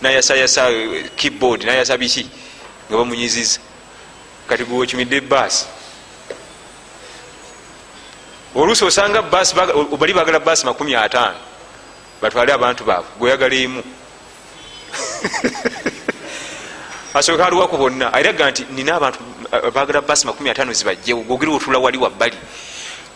nayasayasa 0.00 0.70
keyboard 1.16 1.64
nayasa 1.64 1.98
biki? 1.98 2.26
Nga 2.88 2.96
bamunyiziza. 2.96 3.60
Kati 4.48 4.64
gwe 4.64 4.82
okimidde 4.82 5.16
ebaasi 5.16 5.66
oluusi 8.54 8.84
osanga 8.84 9.22
bali 9.22 10.12
bagala 10.12 10.40
baasi 10.40 10.66
makumi 10.66 10.94
ataano. 10.94 11.38
Batwale 12.22 12.52
abantu 12.52 12.84
baabwe. 12.84 13.08
Gweoyagala 13.18 13.54
emu. 13.54 13.82
Asooka 17.14 17.46
aliwaku 17.46 17.76
bonna. 17.76 18.12
Ayiraga 18.12 18.50
nti 18.50 18.66
nina 18.70 18.96
abantu 18.96 19.18
bagala 19.74 20.00
baasi 20.00 20.26
makumi 20.26 20.50
ataano 20.50 20.72
zibajjewo. 20.72 21.22
Gogere 21.22 21.52
otula 21.52 21.78
wali 21.78 21.98
wabbali 21.98 22.36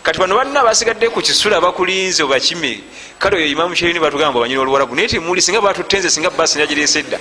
kati 0.05 0.19
bano 0.19 0.37
banna 0.37 0.63
basigadde 0.63 1.09
ku 1.09 1.23
kisula 1.23 1.61
bakulinze 1.61 2.23
obakime 2.23 2.85
kale 3.19 3.37
oyo 3.37 3.47
imamu 3.47 3.75
sherini 3.75 3.99
batugamba 3.99 4.41
banyina 4.41 4.61
oluwalabu 4.61 4.95
naye 4.95 5.09
timuli 5.09 5.41
singa 5.41 5.61
batutenze 5.61 6.11
singa 6.11 6.31
baasi 6.31 6.59
nagirese 6.59 7.03
dda. 7.03 7.19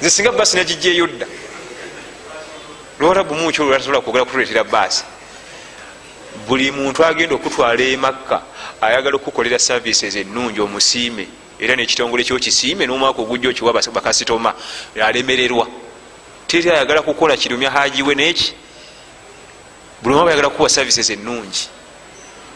Nze 0.00 0.10
singa 0.10 0.32
baasi 0.32 0.56
nagijjeeyo 0.56 1.06
dda. 1.06 1.26
Luwalabu 2.98 3.34
mukyo 3.34 3.64
olwatasobola 3.64 4.00
kwogera 4.00 4.24
kutuleetera 4.24 4.64
baasi 4.64 5.04
buli 6.48 6.72
muntu 6.72 7.04
agenda 7.04 7.34
okutwala 7.34 7.82
emakka 7.82 8.42
ayagala 8.80 9.16
okukolera 9.16 9.58
services 9.58 10.16
ennungi 10.16 10.60
omusiime 10.60 11.26
era 11.60 11.76
nekitongole 11.76 12.24
kyokisiime 12.24 12.86
nomwaka 12.86 13.22
ogujja 13.22 13.48
okiwa 13.50 13.72
bakasitoma 13.72 14.54
alemererwa. 14.98 15.66
Teri 16.48 16.70
ayagala 16.70 17.02
kukola 17.02 17.36
kirumya 17.36 17.70
hajiwe 17.70 18.14
neki 18.14 18.54
buli 20.02 20.14
omu 20.14 20.28
ayagala 20.28 20.50
kuwa 20.50 20.68
services 20.68 21.10
ennungi. 21.10 21.68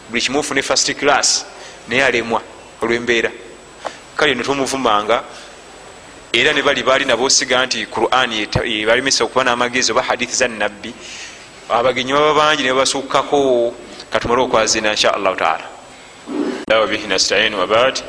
Buli 0.09 0.21
kimu 0.21 0.39
ofune 0.39 0.61
first 0.61 0.93
class 0.95 1.45
naye 1.87 2.05
alemwa 2.05 2.41
olwembeera. 2.81 3.31
Kale 4.17 4.35
notomuvumanga 4.35 5.23
era 6.33 6.53
ne 6.53 6.61
bali 6.61 6.83
baali 6.83 7.05
nabo 7.05 7.23
osiga 7.23 7.65
nti 7.65 7.85
quran 7.85 8.47
balemesa 8.85 9.23
okuba 9.23 9.43
n'amagezi 9.43 9.91
oba 9.91 10.01
hadithi 10.01 10.35
za 10.35 10.47
nabbi 10.47 10.93
abagenyi 11.69 12.13
baba 12.13 12.33
bangi 12.33 12.63
ne 12.63 12.73
babasukkako 12.73 13.73
katumale 14.11 14.41
okwazina 14.41 14.91
insha 14.91 15.13
allahu 15.13 15.35
taala. 15.35 15.63
Wabihi 16.67 17.07
nastain 17.07 17.53
wabad 17.53 18.03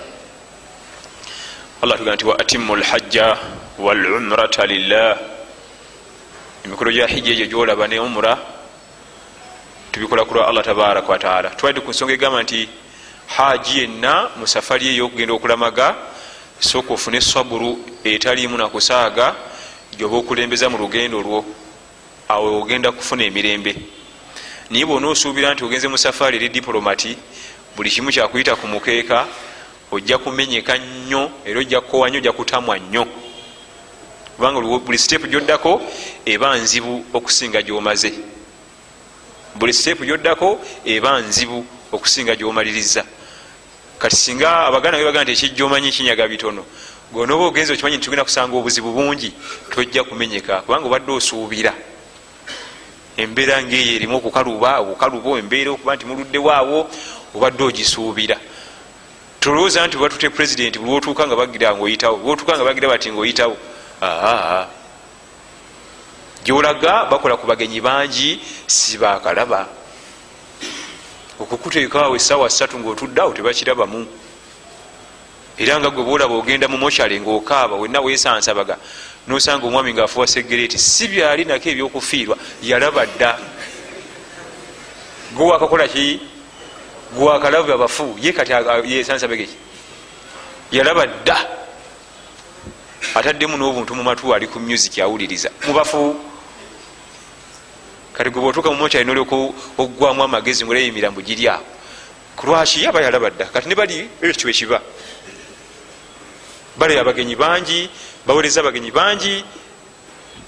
allah 1.83 1.99
tugaa 1.99 2.15
nti 2.15 2.27
wa 2.27 2.39
atimu 2.39 2.77
lhajja 2.77 3.37
walumrata 3.79 4.67
lillah. 4.67 5.19
Emikolo 6.65 6.93
gya 6.93 7.07
hijja 7.07 7.33
egyo 7.33 7.47
gyolaba 7.47 7.87
ne 7.89 8.01
umura 8.01 8.39
tubikola 9.97 10.25
kulwa 10.25 10.49
allah 10.49 10.65
tabaraka 10.65 11.09
wataala 11.09 11.51
twalidde 11.51 11.81
ku 11.81 11.91
nsonga 11.91 12.13
egamba 12.13 12.43
nti 12.43 12.69
haji 13.27 13.79
yenna 13.79 14.29
mu 14.37 14.47
safari 14.47 14.89
eyo 14.89 15.07
okugenda 15.07 15.33
okulamaga 15.33 15.95
sooka 16.61 16.93
ofune 16.95 17.21
saburu 17.21 17.81
etaliimu 18.05 18.59
nakusaaga 18.61 19.35
gyoba 19.97 20.17
okulembeza 20.17 20.69
mu 20.69 20.77
lugendo 20.77 21.23
lwo 21.25 21.45
awo 22.29 22.61
ogenda 22.61 22.93
kufuna 22.93 23.25
emirembe. 23.25 23.73
Naye 24.71 24.85
bwona 24.85 25.09
osuubira 25.09 25.55
nti 25.55 25.65
ogenze 25.65 25.89
mu 25.89 25.97
safaari 25.97 26.37
eri 26.37 26.49
diplomati 26.49 27.17
buli 27.77 27.89
kimu 27.91 28.13
kyakuyita 28.13 28.57
ku 28.57 28.69
mukeeka 28.69 29.25
ojja 29.91 30.19
kumenyeka 30.19 30.77
nnyo 30.77 31.31
era 31.49 31.61
ojja 31.61 31.81
kukowa 31.81 32.09
nnyo 32.09 32.19
ojja 32.19 32.33
kutamwa 32.33 32.79
nnyo. 32.79 33.07
Kubanga 34.37 34.61
buli 34.61 34.99
siteepu 34.99 35.27
gyoddako 35.27 35.81
eba 36.27 36.53
nzibu 36.57 37.05
okusinga 37.17 37.63
gyomaze 37.63 38.36
buli 39.59 39.73
siteepu 39.73 40.05
gyoddako 40.05 40.61
eba 40.85 41.21
nzibu 41.21 41.65
okusinga 41.93 42.37
gyomaliriza. 42.37 43.05
Kati 43.99 44.17
singa 44.17 44.67
abaganda 44.69 44.99
bebaga 44.99 45.25
nti 45.25 45.33
ekijja 45.33 45.65
omanyi 45.65 45.91
kinyaga 45.91 46.29
bitono 46.29 46.65
gonoba 47.13 47.45
ogenza 47.47 47.73
okimanyi 47.73 47.97
nti 47.97 48.05
tugenda 48.05 48.25
kusanga 48.25 48.57
obuzibu 48.57 48.93
bungi 48.93 49.33
tojja 49.71 50.05
kumenyeka 50.05 50.63
kubanga 50.63 50.87
obadde 50.87 51.13
osuubira. 51.13 51.73
Embeera 53.17 53.63
ngaeyo 53.63 53.93
erimu 53.97 54.17
okukaluba 54.17 54.81
obukaluba 54.85 55.39
embeera 55.41 55.71
okuba 55.73 55.97
nti 55.97 56.05
muluddewaawo 56.05 56.79
obadde 57.35 57.63
ogisuubira. 57.65 58.37
Tolowooza 59.41 59.87
nti 59.87 59.97
batute 59.97 60.29
purezidenti 60.31 60.79
buli 60.79 60.93
wotuuka 60.93 61.27
nga 61.27 61.37
bagira 61.37 61.73
ngaoyitawo 61.73 62.17
wotuuka 62.25 62.53
nga 62.57 62.65
bagira 62.65 62.89
bati 62.89 63.13
ngaoyitawo 63.13 63.57
aa 64.03 64.76
gyolaga 66.47 67.11
bakola 67.11 67.35
ku 67.37 67.47
bagenyi 67.47 67.83
bangi 67.83 68.39
sibakalaba 68.71 69.67
okukuteekaawo 71.43 72.15
essaawa 72.17 72.49
ssatu 72.51 72.79
ngaotuddeawo 72.79 73.35
tebakirabamu. 73.35 74.07
Era 75.59 75.81
nga 75.81 75.91
gwe 75.91 76.05
bwolaba 76.05 76.35
ogenda 76.35 76.69
mu 76.69 76.79
mokyale 76.79 77.21
ngaokaaba 77.21 77.77
wenna 77.77 78.01
wesansabaga 78.01 78.79
nosanga 79.27 79.67
omwami 79.67 79.95
ngaafuwa 79.95 80.27
segereti 80.27 80.79
si 80.79 81.09
byali 81.09 81.45
nako 81.45 81.69
ebyokufiirwa 81.69 82.37
yalaba 82.63 83.07
dda. 83.07 83.39
Gwe 85.35 85.45
wakakola 85.51 85.89
ki? 85.89 86.21
Gwe 87.13 87.25
wakalabu 87.27 87.73
abafu 87.73 88.17
ye 88.23 88.33
kati 88.33 88.53
yesansabageki 88.85 89.57
yalaba 90.73 91.07
dda. 91.07 91.37
Ataddemu 93.15 93.57
n'obuntu 93.57 93.95
mu 93.95 94.03
matu 94.03 94.35
ali 94.35 94.47
ku 94.47 94.61
music 94.61 94.99
awuliriza. 94.99 95.51
Mubafu 95.67 96.17
kati 98.17 98.31
gwe 98.31 98.41
bwotuuka 98.41 98.71
mu 98.73 98.77
mokyale 98.81 99.05
nolyoka 99.05 99.37
oggwamu 99.77 100.25
amagezi 100.25 100.65
ngaoleyimira 100.65 101.11
mbu 101.11 101.21
giri 101.21 101.49
awo. 101.49 101.65
Kulwaki 102.37 102.83
yaba 102.85 103.01
yalaba 103.05 103.31
dda 103.31 103.45
kati 103.53 103.69
ne 103.69 103.75
bali 103.75 104.09
ekyo 104.23 104.49
ekiba 104.51 104.81
bale 106.79 106.97
abagenyi 107.01 107.37
bangi 107.37 107.91
bawereza 108.27 108.61
abagenyi 108.61 108.91
bangi. 108.91 109.45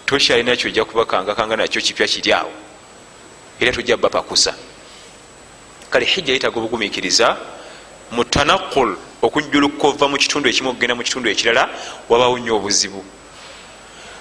Tokyalina 0.06 0.56
kyojja 0.56 0.84
kubakangakanga 0.84 1.56
nakyo 1.56 1.80
kipya 1.82 2.06
kiri 2.08 2.32
awo. 2.32 2.52
Era 3.60 3.72
tojja 3.72 3.96
bapakusa 3.96 4.54
kale 5.90 6.04
hijja 6.04 6.32
yetaga 6.32 6.56
obugumikiriza 6.56 7.36
mu 8.12 8.24
tanakul 8.24 8.96
okunjuluka 9.22 9.88
ova 9.88 10.08
mu 10.08 10.16
kitundu 10.16 10.48
ekimu 10.48 10.70
okugenda 10.70 10.94
mu 10.94 11.02
kitundu 11.02 11.28
ekirala 11.28 11.68
wabawo 12.08 12.38
nnyo 12.38 12.56
obuzibu. 12.56 13.04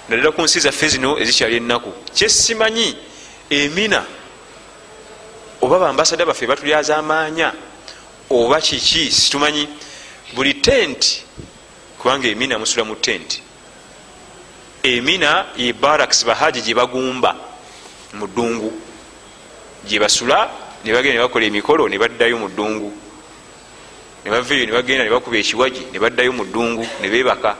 Naddala 0.08 0.32
ku 0.32 0.42
nsi 0.42 0.60
zaffe 0.60 0.88
zino 0.88 1.16
ezikyali 1.18 1.56
ennaku 1.56 1.92
kyesimanyi 2.12 3.07
emina? 3.50 4.04
Oba 5.60 5.78
bambasada 5.78 6.26
baffe 6.26 6.46
batulyaza 6.46 6.96
amaanya? 6.96 7.52
Oba 8.30 8.60
kiki? 8.60 9.10
Situmanyi. 9.10 9.68
Buli 10.34 10.54
tenti 10.54 11.22
kubanga 11.98 12.28
emina 12.28 12.58
musula 12.58 12.84
mu 12.84 12.94
tenti 12.96 13.42
emina 14.82 15.46
ye 15.56 15.72
baraks 15.72 16.24
bahaji 16.24 16.62
gyebagumba 16.62 17.36
mu 18.14 18.26
ddungu. 18.26 18.72
Gyebasula 19.86 20.50
nebagenda 20.84 21.18
nebakola 21.18 21.44
emikolo 21.46 21.88
nebaddayo 21.88 22.38
mu 22.38 22.48
ddungu. 22.48 22.92
Nebavaeyo 24.24 24.66
nebagenda 24.66 25.04
nebakuba 25.04 25.36
ekiwagi 25.36 25.86
nebaddayo 25.92 26.32
mu 26.32 26.44
ddungu 26.44 26.86
nebebaka 27.00 27.56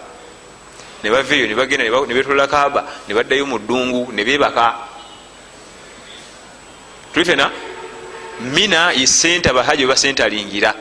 nebavaeyo 1.03 1.47
nebagenda 1.47 1.85
nebetolola 1.85 2.47
kaaba 2.47 2.85
nebaddayo 3.09 3.47
mu 3.47 3.59
ddungu 3.59 4.13
nebebaka 4.13 4.88
tulifena 7.19 7.51
mina 8.41 8.93
yesente 8.93 9.51
abahaji 9.51 9.83
webasentalingira 9.83 10.75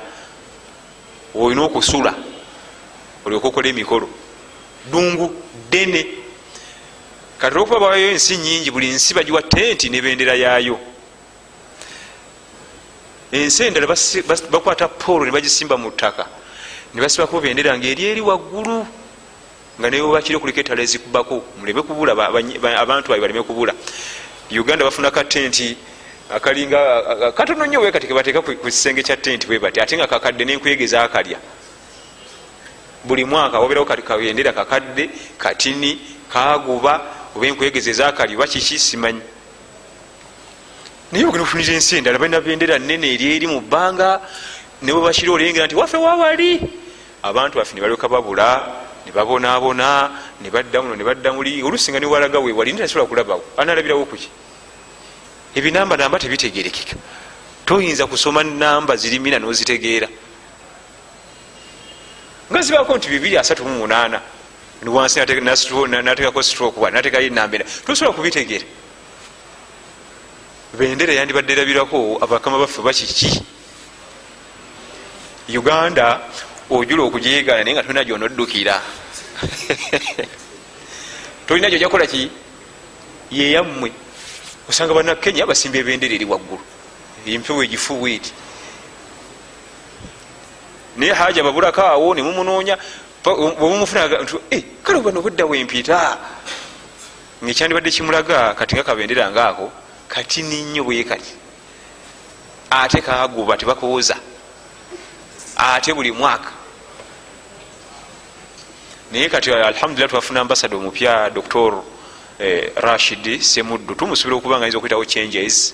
olina 1.36 1.64
okusula 1.64 2.14
olyoka 3.26 3.48
okola 3.48 3.68
emikolo. 3.68 4.10
Ddungu 4.88 5.34
ddene. 5.68 6.06
Kati 7.40 7.54
olwokuba 7.54 7.80
bawayo 7.80 8.12
ensi 8.12 8.38
nyingi 8.38 8.72
buli 8.72 8.88
nsi 8.90 9.14
bagiwa 9.14 9.42
tenti 9.42 9.90
nebendera 9.90 10.36
yaayo. 10.36 10.80
Ensi 13.32 13.64
endala 13.64 13.88
bakwata 14.52 14.88
poolo 14.88 15.26
nebagisimba 15.26 15.78
mu 15.78 15.92
ttaka. 15.92 16.26
Nebasibako 16.94 17.42
bendera 17.42 17.78
nga 17.78 17.88
eri 17.88 18.22
waggulu 18.22 18.86
nga 19.80 19.90
nebakiri 19.90 20.36
okuliko 20.38 20.60
etala 20.60 20.82
ezikubako 20.82 21.44
muleme 21.60 21.82
kubula 21.82 22.14
abantu 22.14 23.10
babe 23.10 23.22
baleme 23.22 23.44
kubula. 23.44 23.74
Uganda 24.52 24.86
bafuna 24.86 25.12
katenti 25.12 25.97
akalinga 26.30 27.32
katono 27.32 27.66
nnyo 27.66 27.82
wekati 27.82 28.08
kebateeka 28.08 28.42
ku 28.42 28.56
kisenge 28.56 29.04
kya 29.04 29.18
tenti 29.18 29.48
webati 29.48 29.80
ate 29.80 29.98
nga 29.98 30.08
kakadde 30.08 30.46
nenkuyegeza 30.46 31.04
akalya. 31.04 31.40
Buli 33.04 33.24
mwaka 33.26 33.60
wabeerawo 33.60 33.86
kabendera 33.86 34.52
kakadde 34.52 35.10
katini 35.38 36.00
kaguba 36.30 37.02
oba 37.36 37.48
enkuyegeza 37.48 37.92
ezakali 37.92 38.36
oba 38.36 38.48
kiki 38.48 38.80
simanyi. 38.80 39.22
Naye 41.12 41.26
ogenda 41.26 41.44
ofunira 41.44 41.74
ensi 41.74 41.98
endala 41.98 42.20
balina 42.20 42.42
bendera 42.42 42.80
nene 42.80 43.14
eri 43.14 43.36
eri 43.36 43.48
mu 43.48 43.62
bbanga 43.62 44.20
nebwe 44.82 45.02
bakiri 45.02 45.32
olengera 45.32 45.66
nti 45.66 45.76
waffe 45.76 45.96
wawali. 45.98 46.60
Abantu 47.24 47.58
baffe 47.60 47.76
nebalyoka 47.76 48.10
babula 48.10 48.84
nebabonaabona 49.08 50.12
nebadda 50.44 50.82
muno 50.82 50.96
nebadda 50.96 51.32
muli 51.32 51.64
olusinga 51.64 52.00
niwalaga 52.00 52.40
wewali 52.40 52.74
ntasobola 52.74 53.08
kulabawo 53.08 53.44
analabirawo 53.56 54.06
kuki 54.06 54.28
ebinamba 55.58 55.98
namba 55.98 56.20
tebitegerekeka 56.20 56.96
toyinza 57.66 58.08
kusoma 58.08 58.44
namba 58.44 58.96
ziri 58.96 59.20
mina 59.20 59.40
nozitegeera. 59.40 60.08
Nga 62.52 62.62
zibako 62.62 62.98
nti 62.98 63.10
bibiri 63.10 63.38
asatu 63.38 63.66
mumunana 63.66 64.22
niwansi 64.84 65.20
natekako 65.20 66.44
stroke 66.44 66.92
natekayo 66.92 67.28
enamba 67.28 67.58
tosobola 67.86 68.16
kubitegeera. 68.16 68.66
Bendera 70.78 71.14
yandibadde 71.14 71.54
erabirako 71.54 72.20
abakama 72.22 72.60
baffe 72.60 72.82
bakiki 72.82 73.42
uganda 75.50 76.22
ojula 76.70 77.04
okujegana 77.04 77.64
naye 77.64 77.74
nga 77.74 77.84
tolina 77.84 78.04
gyonoddukira. 78.04 78.82
Tolina 81.48 81.70
gyo 81.70 81.80
jakola 81.80 82.06
ki 82.06 82.30
yeyammwe 83.32 83.92
osanga 84.70 84.94
banakenya 84.94 85.46
basimba 85.46 85.78
ebendera 85.78 86.16
eri 86.16 86.26
waggulu. 86.26 86.64
Empewo 87.26 87.64
egifuwa 87.64 88.10
eti 88.10 88.32
naye 90.98 91.14
haja 91.14 91.44
babulako 91.44 91.82
awo 91.82 92.16
nemumunonya 92.16 92.78
bwemumufuna 93.24 94.10
kale 94.84 95.00
bano 95.02 95.22
budda 95.22 95.46
wempita 95.46 96.18
ngaekyandibadde 97.44 97.92
kimulaga 97.92 98.54
kati 98.54 98.76
nga 98.76 98.84
kabendera 98.84 99.32
ngaako 99.32 99.72
kati 100.08 100.42
ninnyo 100.42 100.84
bwe 100.84 101.04
kati 101.04 101.34
ate 102.70 103.02
kaguba 103.02 103.58
tebakooza. 103.58 104.18
Ate 105.58 105.94
buli 105.94 106.12
mwaka. 106.12 106.52
Naye 109.12 109.30
kati 109.30 109.52
alhamdulillah 109.52 110.10
twafuna 110.10 110.42
ambasada 110.42 110.76
omupya 110.78 111.30
dr 111.30 111.74
eh, 111.74 111.84
rashid 112.76 113.42
semuddu 113.42 113.96
tumusobera 113.96 114.36
okuba 114.38 114.58
nga 114.58 114.66
yinza 114.66 114.78
okwetawo 114.78 115.06
changes. 115.06 115.74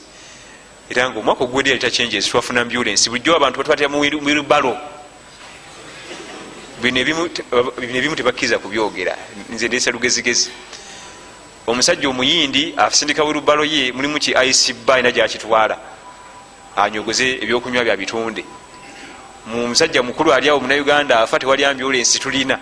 Era 0.89 1.09
nga 1.09 1.19
omwaka 1.19 1.43
ogwedde 1.43 1.69
yaleta 1.69 1.91
changes 1.91 2.27
twafuna 2.27 2.61
ambulance. 2.61 3.09
Bulijjo 3.09 3.35
abantu 3.35 3.57
batubatera 3.57 3.89
muwirubalo 3.89 4.77
bino 6.81 6.99
ebimu 6.99 8.15
tebakkiriza 8.15 8.59
kubyogera. 8.59 9.17
Nze 9.49 9.67
ndesa 9.67 9.91
lugezigezi. 9.91 10.49
Omusajja 11.67 12.09
omuyindi 12.09 12.73
asindika 12.77 13.23
wirubalo 13.23 13.63
ye 13.65 13.91
mulimu 13.91 14.19
ki? 14.19 14.31
Icb 14.31 14.91
alina 14.91 15.11
gyakitwala 15.11 15.79
anyogoze 16.75 17.39
ebyokunywa 17.43 17.83
byabitunde 17.83 18.43
mumusajja 19.45 20.03
mukulu 20.03 20.33
ali 20.33 20.49
awo 20.49 20.59
munauganda 20.59 21.19
afa 21.19 21.39
tewali 21.39 21.65
ambulance 21.65 22.19
tulina 22.19 22.59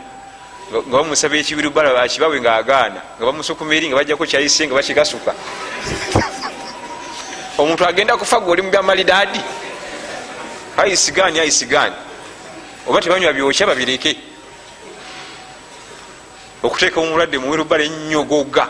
nga 0.72 0.98
bamusaba 0.98 1.36
ekiwirubalo 1.36 1.98
akibawe 2.00 2.42
ngaagaana 2.42 3.02
nga 3.18 3.26
bamusukuma 3.26 3.76
eri 3.76 3.88
nga 3.88 3.98
bajjako 4.00 4.26
kyaise 4.26 4.68
nga 4.68 4.76
bakikasuka 4.76 5.32
omuntu 7.58 7.84
agenda 7.86 8.18
kufa 8.18 8.40
gwe 8.40 8.52
oli 8.52 8.62
mubyamalidaadi 8.62 9.42
aisigaani 10.78 11.40
aisigaani 11.40 11.96
oba 12.88 13.02
tebanywa 13.02 13.34
byokya 13.34 13.68
babireke. 13.68 14.18
Okuteeka 16.64 17.00
omulwadde 17.02 17.38
muwirubalo 17.38 17.84
ennyogoga 17.84 18.70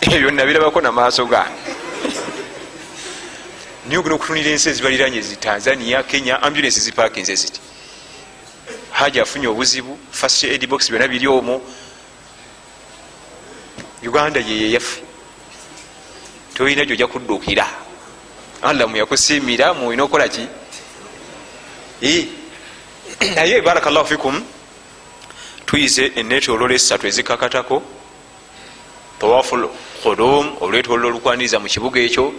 ebyo 0.00 0.30
nabirabako 0.30 0.80
namaaso 0.80 1.26
gange 1.26 1.50
niye 3.86 3.98
ogenda 3.98 4.14
okutunira 4.16 4.50
ensi 4.50 4.68
ezibaliranye 4.70 5.20
zi 5.20 5.36
tanzania 5.36 6.02
kenya 6.02 6.42
ambulance 6.42 6.80
zipakinze 6.80 7.34
ziti 7.34 7.60
haja 8.90 9.22
afunye 9.22 9.48
obuzibu 9.48 9.98
fast 10.10 10.44
aid 10.44 10.66
box 10.66 10.90
byona 10.90 11.08
biri 11.08 11.28
omwo 11.28 11.62
uganda 14.02 14.40
yeyeyaffe 14.40 15.02
tolina 16.54 16.84
gyojja 16.84 17.06
kuddukira 17.06 17.66
allah 18.62 18.88
muyakusiimira 18.88 19.74
muina 19.74 20.02
okukola 20.04 20.28
ki? 20.28 20.48
Naye 23.36 23.60
barakallahu 23.60 24.06
fikum 24.06 24.42
tuyize 25.66 26.12
enetololo 26.16 26.74
esatu 26.74 27.06
ezikakatako. 27.06 27.82
Tawafu 29.18 29.70
khudum 30.02 30.56
olwetololo 30.60 31.08
olukwaniriza 31.08 31.58
mu 31.58 31.68
kibuga 31.68 32.00
ekyo. 32.00 32.32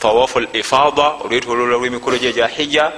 Tawafu 0.00 0.40
l 0.40 0.48
ifada 0.52 1.22
olwetololo 1.24 1.78
lwemikolo 1.78 2.18
gye 2.18 2.32
gya 2.32 2.46
hijja 2.46 2.92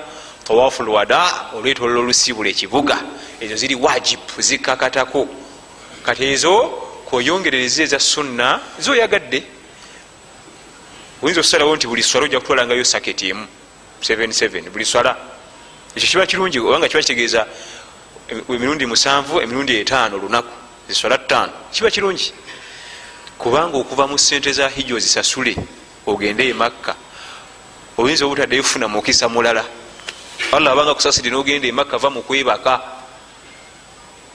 tawafu 0.45 0.83
lwada 0.83 1.51
olwetololo 1.57 2.01
olusibula 2.01 2.49
ekibuga. 2.51 2.97
Ezo 3.41 3.57
ziri 3.57 3.75
wajibu 3.75 4.23
zikakatako. 4.39 5.29
Kati 6.03 6.25
ezo 6.25 6.55
koyongerereza 7.09 7.83
eza 7.83 7.99
sunna 8.01 8.61
zoyagadde. 8.79 9.43
Oyinza 11.23 11.41
okusalawo 11.41 11.77
nti 11.77 11.87
buli 11.87 12.03
swala 12.03 12.25
ojja 12.25 12.41
kutwalangayo 12.41 12.85
saketi 12.85 13.29
emu 13.29 13.47
77 14.01 14.71
buli 14.71 14.85
swala. 14.85 15.17
Ekyo 15.97 16.09
kiba 16.09 16.27
kirungi 16.27 16.59
obanga 16.59 16.89
kiba 16.89 17.01
kitegeeza 17.01 17.47
emirundi 18.49 18.87
musanvu 18.87 19.41
emirundi 19.41 19.77
etaano 19.77 20.17
olunaku 20.17 20.53
ziswala 20.89 21.19
ttaano. 21.19 21.53
Kiba 21.73 21.91
kirungi. 21.91 22.33
Kubanga 23.39 23.77
okuva 23.79 24.07
mu 24.07 24.19
sente 24.19 24.53
za 24.53 24.69
hijja 24.69 24.95
ozisasule 24.95 25.57
ogende 26.07 26.49
emakka 26.49 26.95
oyinza 27.99 28.27
obutaddeyo 28.27 28.63
funa 28.63 28.89
mukisa 28.89 29.29
mulala 29.29 29.65
allah 30.53 30.73
abanga 30.73 30.95
kusasire 30.95 31.31
nogenda 31.31 31.69
emakka 31.69 31.99
va 31.99 32.11
mukwebaka 32.11 32.81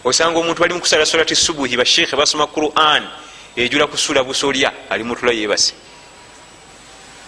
osanga 0.03 0.39
omuntu 0.39 0.61
bali 0.61 0.73
mukusala 0.73 1.05
solati 1.05 1.35
subuhi 1.35 1.77
basheikhe 1.77 2.15
basoma 2.15 2.47
quran 2.47 3.07
ejula 3.55 3.87
kusula 3.87 4.23
busolya 4.23 4.71
ali 4.89 5.03
mutula 5.03 5.31
yebase 5.31 5.73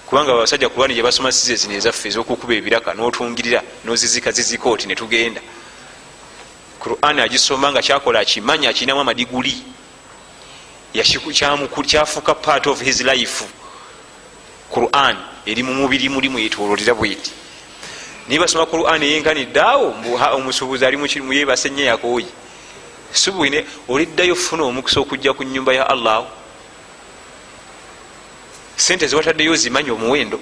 kubanga 0.05 0.31
abasajja 0.33 0.69
kubani 0.69 0.93
gyebasoma 0.93 1.31
size 1.31 1.55
zino 1.55 1.73
ezaffe 1.73 2.07
ezokukuba 2.07 2.53
ebiraka 2.53 2.93
notungirira 2.93 3.61
nozizika 3.85 4.31
zizika 4.31 4.69
oti 4.69 4.87
netugenda 4.87 5.41
quran 6.79 7.19
agisoma 7.19 7.71
nga 7.71 7.81
kyakola 7.81 8.19
akimanya 8.19 8.69
akirinamu 8.69 9.01
amadiguli. 9.01 9.55
Kyafuuka 10.93 12.35
part 12.35 12.67
of 12.67 12.81
his 12.81 13.01
life. 13.01 13.45
Quran 14.71 15.15
eri 15.45 15.63
mu 15.63 15.73
mubiri 15.73 16.09
mulimu 16.09 16.39
yetololera 16.39 16.93
bweti 16.93 17.31
naye 18.31 18.39
basoma 18.39 18.65
quran 18.65 19.03
eyenkanidde 19.03 19.59
awo 19.61 19.93
omusuubuzi 20.35 20.85
ali 20.85 20.97
muyebase 20.97 21.69
nnyo 21.69 21.85
yakooyi. 21.85 22.27
Subwine 23.13 23.65
oliddayo 23.89 24.35
funa 24.35 24.63
omukisa 24.63 24.99
okujja 24.99 25.33
ku 25.33 25.43
nyumba 25.43 25.73
ya 25.73 25.89
allah 25.89 26.23
sente 28.77 29.07
ziwataddeyo 29.07 29.55
zimanyi 29.55 29.91
omuwendo. 29.91 30.39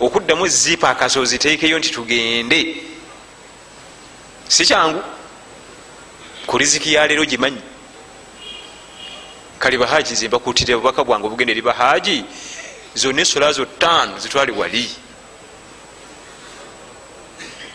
Okuddamu 0.00 0.46
zipa 0.46 0.90
akaso 0.90 1.24
ziteekeyo 1.24 1.78
nti 1.78 1.90
tugende. 1.90 2.76
Si 4.48 4.64
kyangu. 4.64 5.02
Ku 6.46 6.58
riziki 6.58 6.94
yaleero 6.94 7.24
gimanyi. 7.24 7.62
Kale 9.58 9.78
bahaji 9.78 10.14
zembakutire 10.14 10.74
obubaka 10.74 11.04
bwange 11.04 11.26
obugenda 11.26 11.50
eri 11.50 11.62
bahaji 11.62 12.24
zonna 12.94 13.22
esola 13.22 13.52
zo 13.52 13.64
ttaano 13.64 14.18
zitwale 14.18 14.52
wali 14.52 15.05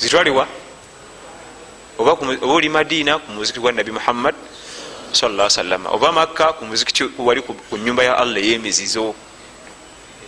zitwaliwa 0.01 0.47
oba 1.97 2.17
oli 2.41 2.69
madiina 2.69 3.19
ku 3.19 3.31
muzikiti 3.31 3.59
gwa 3.61 3.71
nabi 3.71 3.91
muhammad 3.91 4.35
salla 5.13 5.49
salama 5.49 5.89
oba 5.93 6.11
makka 6.11 6.53
ku 6.53 6.65
muzikiti 6.65 7.03
wali 7.17 7.41
ku 7.41 7.77
nyumba 7.77 8.03
ya 8.03 8.17
allah 8.17 8.41
eyemizizo? 8.41 9.13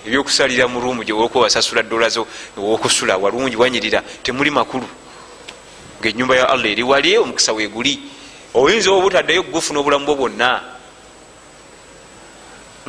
Ebyokusalira 0.06 0.68
mu 0.68 0.82
ruumu 0.82 1.04
gyewoka 1.04 1.40
wasasula 1.40 1.82
dola 1.82 2.10
zo 2.10 2.28
wokusula 2.58 3.18
walungi 3.18 3.56
wanyirira 3.56 4.04
temuli 4.22 4.52
makulu. 4.52 4.86
Ngaenyumba 6.02 6.36
ya 6.36 6.50
allah 6.50 6.70
eri 6.72 6.84
wali 6.84 7.18
omukisa 7.18 7.54
weguli 7.54 8.00
oyinza 8.54 8.92
obutaddeyo 8.92 9.44
gufuna 9.44 9.80
obulamu 9.80 10.06
bwo 10.06 10.16
bwonna? 10.16 10.62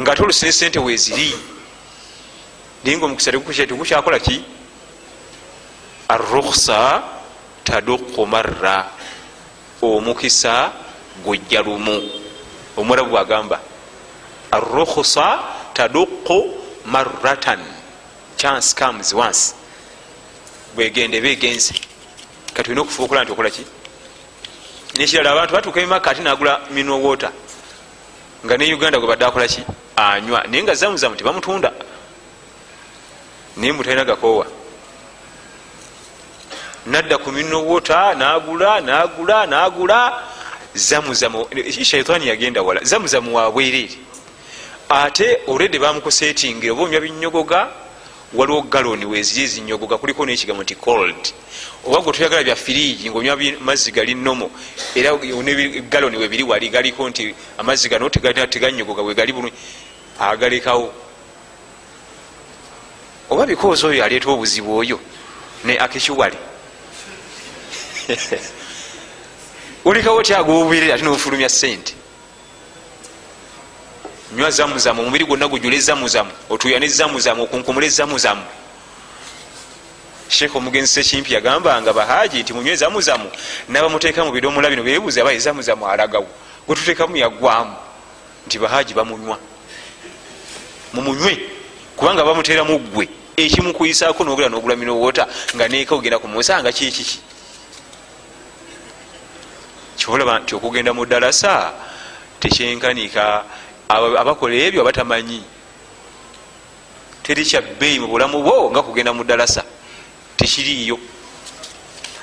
Nga 0.00 0.16
tolusine 0.16 0.52
sente 0.52 0.78
weziri 0.78 1.32
naye 2.84 2.96
nga 2.98 3.06
omukisa 3.06 3.32
tegukyakola 3.32 4.18
ki 4.18 4.44
aruksa 6.08 7.02
taduku 7.64 8.26
marra. 8.26 8.90
Omukisa 9.82 10.72
gujja 11.24 11.62
lumu. 11.62 12.02
Omwarabu 12.76 13.10
bwagamba 13.10 13.60
aruksa 14.50 15.38
taduku 15.74 16.50
marratan. 16.86 17.60
Chance 18.36 18.74
comes 18.74 19.14
once. 19.14 19.54
Bwegende 20.74 21.20
begenze 21.20 21.74
katulina 22.54 22.82
okufuukula 22.82 23.22
nti 23.24 23.32
okolaki 23.32 23.64
nekirala 24.96 25.30
abantu 25.30 25.54
batuuka 25.54 25.80
emaka 25.80 26.10
ate 26.10 26.22
nagula 26.22 26.60
mino 26.70 27.02
water 27.02 27.30
nga 28.44 28.56
ne 28.56 28.74
uganda 28.74 28.98
gwe 28.98 29.08
badde 29.08 29.24
akolaki 29.24 29.62
anywa. 29.96 30.44
Naye 30.46 30.62
nga 30.62 30.74
zamuzamu 30.74 31.16
tebamutunda 31.16 31.72
naye 33.56 33.72
mutalina 33.72 34.04
gakoowa 34.04 34.46
nadda 36.86 37.18
ku 37.18 37.32
mino 37.32 37.64
water 37.66 38.14
nagula 38.16 38.80
nagula 38.80 39.46
nagula. 39.46 40.22
Zamuzamu 40.74 41.46
shaitaani 41.84 42.28
yagenda 42.28 42.62
wala. 42.62 42.80
Zamuzamu 42.84 43.36
wabwereere 43.36 43.98
ate 44.88 45.38
olwedde 45.46 45.78
bamukusetingira 45.78 46.72
oba 46.72 46.82
onywa 46.82 47.00
binyogoga 47.00 47.68
waliwo 48.34 48.62
galoni 48.62 49.04
weziri 49.06 49.44
ezinyogoga 49.44 49.98
kuliko 49.98 50.26
nekigambo 50.26 50.62
nti 50.62 50.74
cold. 50.74 51.32
Oba 51.86 52.00
gwe 52.00 52.12
toyagala 52.12 52.42
bya 52.44 52.56
firiji 52.56 53.10
ngaonywa 53.10 53.36
mazzi 53.60 53.92
gali 53.92 54.14
nomo 54.14 54.50
era 54.94 55.16
galoni 55.88 56.16
webiri 56.16 56.42
wali 56.42 56.68
galiko 56.68 57.08
nti 57.08 57.34
amazzi 57.58 57.88
gano 57.88 58.08
teganyogoga 58.10 59.02
wegali 59.02 59.32
bulungi. 59.32 59.54
Agalekawo. 60.20 60.92
Oba 63.30 63.46
bikozi 63.46 63.86
oyo 63.86 64.04
aleeta 64.04 64.30
obuzibu 64.30 64.76
oyo 64.76 65.00
ne 65.64 65.78
akekiwale 65.78 66.36
olekawo 69.88 70.22
ti 70.22 70.34
agobubirere 70.34 70.92
ate 70.92 71.04
nofulumya 71.04 71.48
sente 71.48 71.94
nywa 74.36 74.50
zamuzamu 74.50 75.02
omubiri 75.02 75.24
gwonna 75.24 75.48
gujula 75.48 75.76
ezamuzamu 75.76 76.30
otuya 76.50 76.78
nezamuzamu 76.78 77.42
okunkumula 77.42 77.86
ezamuzamu 77.86 78.44
sheekh 80.28 80.56
omugenzi 80.56 80.92
sekimpi 80.92 81.34
yagambanga 81.34 81.92
bahaji 81.92 82.42
nti 82.42 82.52
munywe 82.52 82.72
ezamuzamu 82.72 83.30
nabamuteeka 83.68 84.24
mu 84.24 84.32
bidomola 84.32 84.70
bino 84.70 84.82
bebuuza 84.82 85.20
aba 85.20 85.32
ezamuzamu 85.32 85.86
alagawo. 85.86 86.26
Gwetuteekamu 86.66 87.16
yagwamu 87.16 87.76
nti 88.46 88.58
bahaji 88.58 88.94
bamunywa. 88.94 89.38
Mumunywe 90.92 91.38
kubanga 91.96 92.24
bamuteeramu 92.24 92.78
ggwe. 92.78 93.08
Ekimukuyisaako 93.36 94.24
nogera 94.24 94.48
nogula 94.48 94.76
minowota 94.76 95.26
nga 95.54 95.68
neeka 95.68 95.94
ogenda 95.94 96.18
kumusanga 96.18 96.72
kikiki 96.72 97.20
kibolaba 99.96 100.38
nti 100.38 100.54
okugenda 100.54 100.92
mu 100.92 101.04
ddalasa 101.04 101.72
tekyenkanika 102.40 103.44
abakola 103.88 104.54
ebyo 104.54 104.80
abatamanyi. 104.82 105.42
Teri 107.22 107.44
kyabbeeyi 107.44 108.00
mu 108.00 108.08
bulamu 108.08 108.42
bwo 108.42 108.70
nga 108.70 108.82
kugenda 108.82 109.12
mu 109.12 109.24
ddalasa 109.24 109.64
tekiriiyo. 110.36 110.98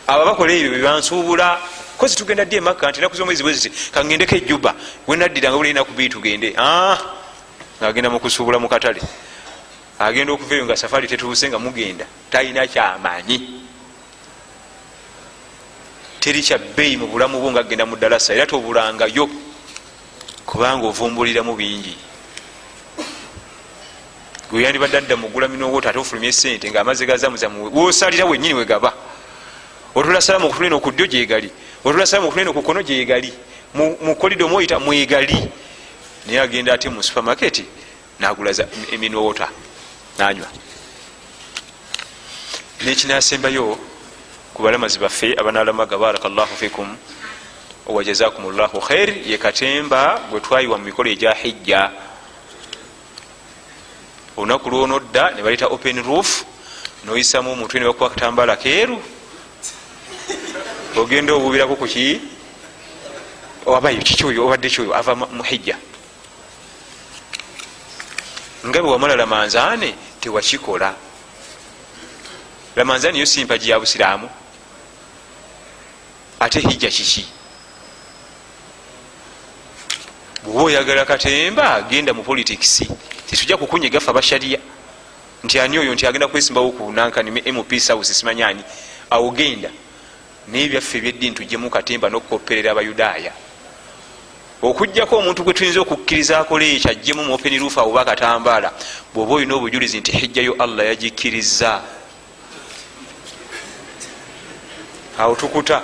Abo 0.08 0.22
abakola 0.22 0.52
ebyo 0.54 0.72
bebansuubula 0.78 1.58
kozi 1.98 2.16
tugenda 2.16 2.46
ddi 2.46 2.58
emakka 2.58 2.90
nti 2.90 3.00
enaku 3.00 3.16
zomwezi 3.16 3.44
bweziti 3.44 3.70
kangendeko 3.94 4.36
ejjuba 4.36 4.76
wenaddiranga 5.08 5.58
buli 5.58 5.70
enaku 5.70 5.92
bii 5.94 6.10
tugende 6.10 6.54
ngaagenda 7.80 8.10
mukusuubula 8.10 8.60
mu 8.60 8.70
katale. 8.70 9.02
Agenda 10.02 10.34
okuva 10.34 10.56
eyo 10.56 10.66
nga 10.66 10.76
safaari 10.78 11.08
tetuuse 11.08 11.50
nga 11.50 11.60
mugenda 11.60 12.06
talina 12.30 12.66
kyamanyi 12.68 13.61
teri 16.22 16.42
kyabbeeyi 16.42 16.98
mu 16.98 17.08
bulamu 17.08 17.42
bwo 17.42 17.52
nga 17.52 17.66
agenda 17.66 17.86
mu 17.86 17.98
ddalasa 17.98 18.34
era 18.34 18.46
tobulangayo. 18.46 19.26
Kubanga 20.46 20.86
ovumbuliramu 20.88 21.56
bingi. 21.58 21.98
Gweyandibadde 24.50 24.98
adda 24.98 25.16
mugula 25.18 25.48
minowota 25.48 25.90
ate 25.90 25.98
ofulumya 25.98 26.30
esente 26.30 26.70
nga 26.70 26.82
amazzi 26.82 27.06
gazamuzamu 27.06 27.74
wosalira 27.74 28.26
wenyini 28.26 28.54
wegaba 28.54 28.94
otula 29.96 30.22
salamu 30.22 30.48
okutunene 30.48 30.76
okuddyo 30.76 31.08
gyegali 31.08 31.50
otula 31.84 32.06
salamu 32.06 32.28
okutunene 32.28 32.52
okukono 32.52 32.84
gyegali 32.84 33.34
mukolido 33.74 34.48
mwoyita 34.48 34.80
mwegali. 34.80 35.50
Naye 36.28 36.40
agenda 36.42 36.74
ate 36.74 36.90
mu 36.90 37.02
supermarket 37.02 37.66
nagula 38.20 38.52
eminowota 38.92 39.50
nanywa. 40.20 40.48
Nekinasembayo 42.84 43.91
ku 44.54 44.62
balamazi 44.64 45.00
baffe 45.00 45.34
abanalamaga 45.40 45.98
baraka 45.98 46.30
llahu 46.30 46.56
fikum 46.56 46.98
wajazakum 47.86 48.52
llahu 48.56 48.80
khair. 48.80 49.10
Ye 49.28 49.38
katemba 49.38 50.22
gwe 50.30 50.40
twayiwa 50.40 50.78
mu 50.78 50.86
mikolo 50.86 51.10
egya 51.10 51.34
hijja. 51.34 51.92
Olunaku 54.38 54.70
lwonodda 54.70 55.32
ne 55.36 55.42
baleta 55.44 55.68
open 55.68 56.04
roof 56.04 56.44
noyisamu 57.06 57.52
omutwe 57.52 57.80
ne 57.80 57.86
bakuba 57.86 58.10
katambala 58.10 58.56
keeru. 58.56 59.02
Ogenda 60.96 61.34
obubirako 61.34 61.76
kuki 61.76 62.22
abayo 63.68 64.02
kikyoyo 64.02 64.46
obadde 64.46 64.70
kyoyo? 64.70 64.96
Ava 64.96 65.16
mu 65.16 65.44
hijja. 65.44 65.78
Nga 68.68 68.82
bwe 68.82 68.92
wamala 68.92 69.16
lamanzaane 69.16 69.96
tewakikola 70.20 70.94
lamanzaane 72.76 73.20
yo 73.20 73.26
simpaji 73.26 73.70
ya 73.70 73.80
busiraamu. 73.80 74.30
Ate 76.40 76.60
hijja 76.60 76.90
kiki? 76.90 77.26
Bwoba 80.44 80.64
oyagala 80.64 81.06
katemba 81.06 81.82
genda 81.82 82.14
mu 82.14 82.24
politics. 82.24 82.84
Tetujja 83.30 83.58
kukunyigafe 83.58 84.10
abashariya 84.10 84.60
nti 85.44 85.60
ani 85.60 85.80
oyo 85.80 85.94
nti 85.94 86.08
agenda 86.08 86.28
kwesimbawo 86.28 86.72
ku 86.72 86.92
nankani 86.92 87.32
mp 87.52 87.80
south 87.80 88.06
simanyani 88.06 88.64
awo 89.10 89.32
genda. 89.32 89.70
Naye 90.48 90.68
byaffe 90.68 90.98
ebyeddiini 90.98 91.36
tujjemu 91.36 91.70
katemba 91.70 92.10
nokukopperera 92.10 92.72
abayudaaya. 92.72 93.34
Okugjako 94.62 95.18
omuntu 95.18 95.44
gwe 95.44 95.54
tuyinza 95.54 95.82
okukkiriza 95.82 96.40
akola 96.40 96.66
ekyo 96.66 96.92
ajjemu 96.92 97.24
muopeni 97.24 97.60
ruufu 97.60 97.80
awo 97.80 97.94
ba 97.94 98.06
katambaala 98.06 98.70
bw'oba 99.14 99.34
olina 99.34 99.56
obujulizi 99.56 100.00
nti 100.00 100.12
hijjayo 100.12 100.54
allah 100.60 100.86
yagikkiriza 100.86 101.82
awo 105.20 105.36
tukuta 105.36 105.82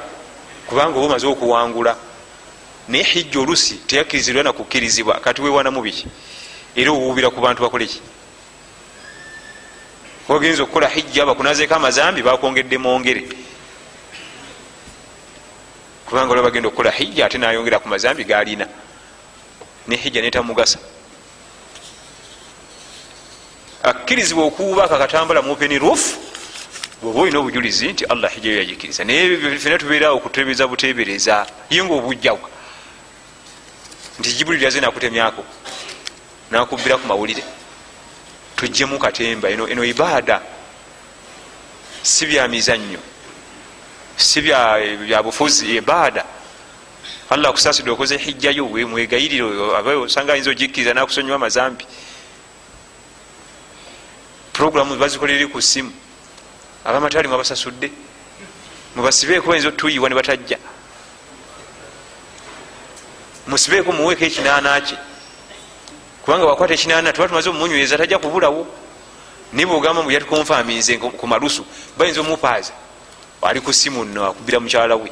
kubanga 0.67 0.97
oba 0.99 1.05
omaze 1.05 1.27
okuwangula. 1.27 1.95
Naye 2.87 3.03
hijja 3.03 3.39
olusi 3.39 3.75
teyakkirizibwa 3.87 4.43
nakukkirizibwa 4.43 5.19
kati 5.19 5.41
wewanamu 5.41 5.81
biki? 5.81 6.07
Era 6.75 6.91
owuubira 6.91 7.29
ku 7.29 7.41
bantu 7.41 7.61
bakoleki 7.63 8.01
ogenza 10.29 10.63
okukola 10.63 10.87
hijja 10.87 11.25
bakunazeeko 11.25 11.75
amazambi 11.75 12.21
bakwongedde 12.21 12.77
mwongere. 12.77 13.23
Kubanga 16.05 16.31
olwa 16.31 16.43
bagenda 16.43 16.67
okukola 16.67 16.91
hijja 16.91 17.25
ate 17.25 17.37
nayongera 17.37 17.79
ku 17.79 17.87
mazambi 17.87 18.23
galina. 18.23 18.67
Ne 19.87 19.95
hijja 19.95 20.21
netamugasa. 20.21 20.79
Akkirizibwa 23.83 24.45
okuwubaka 24.45 24.97
katambula 24.97 25.41
muopeni 25.41 25.79
roof 25.79 26.17
bweoba 27.01 27.21
olina 27.21 27.39
obujulizi 27.39 27.87
nti 27.93 28.05
allah 28.05 28.31
hijja 28.31 28.51
yo 28.51 28.57
yagikkiriza 28.57 29.03
naye 29.03 29.57
fena 29.59 29.77
tubeerawo 29.77 30.19
kutebereza 30.19 30.67
butebereza 30.67 31.45
ye 31.69 31.83
nga 31.83 31.93
obujjawa 31.93 32.49
nti 34.19 34.33
jibuliraze 34.33 34.79
nakutemyako 34.81 35.43
nakubbira 36.51 36.97
ku 36.97 37.07
mawulire 37.07 37.43
tujjemu 38.57 38.99
katemba 38.99 39.49
eno 39.49 39.83
ibaada. 39.85 40.41
Si 42.01 42.25
byamizannyo 42.25 42.99
si 44.17 44.41
byabufuzi 44.41 45.77
ibaada. 45.77 46.25
Allah 47.29 47.49
akusasidde 47.49 47.91
okoze 47.91 48.17
hijjayo 48.17 48.65
wemwegayirire 48.71 49.43
osanga 49.43 50.33
ayinza 50.33 50.51
ogikkiriza 50.51 50.93
nakusonyiwa 50.93 51.35
amazambi. 51.35 51.85
Programu 54.53 54.95
bazikolereri 54.95 55.47
ku 55.47 55.61
simu 55.61 55.91
abamataali 56.85 57.27
mwabasasudde. 57.27 57.91
Mubasibeeko 58.95 59.47
bayinza 59.47 59.67
otuyiwa 59.67 60.09
ne 60.09 60.15
batajja. 60.15 60.57
Musibeeko 63.47 63.91
muweeko 63.91 64.25
ekinaana 64.25 64.81
kye. 64.81 64.97
Kubanga 66.23 66.45
wakwata 66.45 66.73
ekinaana 66.73 67.13
tuba 67.13 67.27
tumaze 67.27 67.49
omumunyweza 67.49 67.97
tajja 67.97 68.19
kubulawo. 68.19 68.67
Naye 69.53 69.65
bwogamba 69.65 70.03
mu 70.03 70.11
yatukonfaminze 70.11 70.97
ku 70.97 71.27
malusu 71.27 71.65
bayinza 71.97 72.21
omupaaza 72.21 72.73
ali 73.41 73.61
ku 73.61 73.71
simu 73.73 74.03
nno 74.05 74.25
akubira 74.25 74.59
mukyala 74.59 74.95
we. 74.95 75.11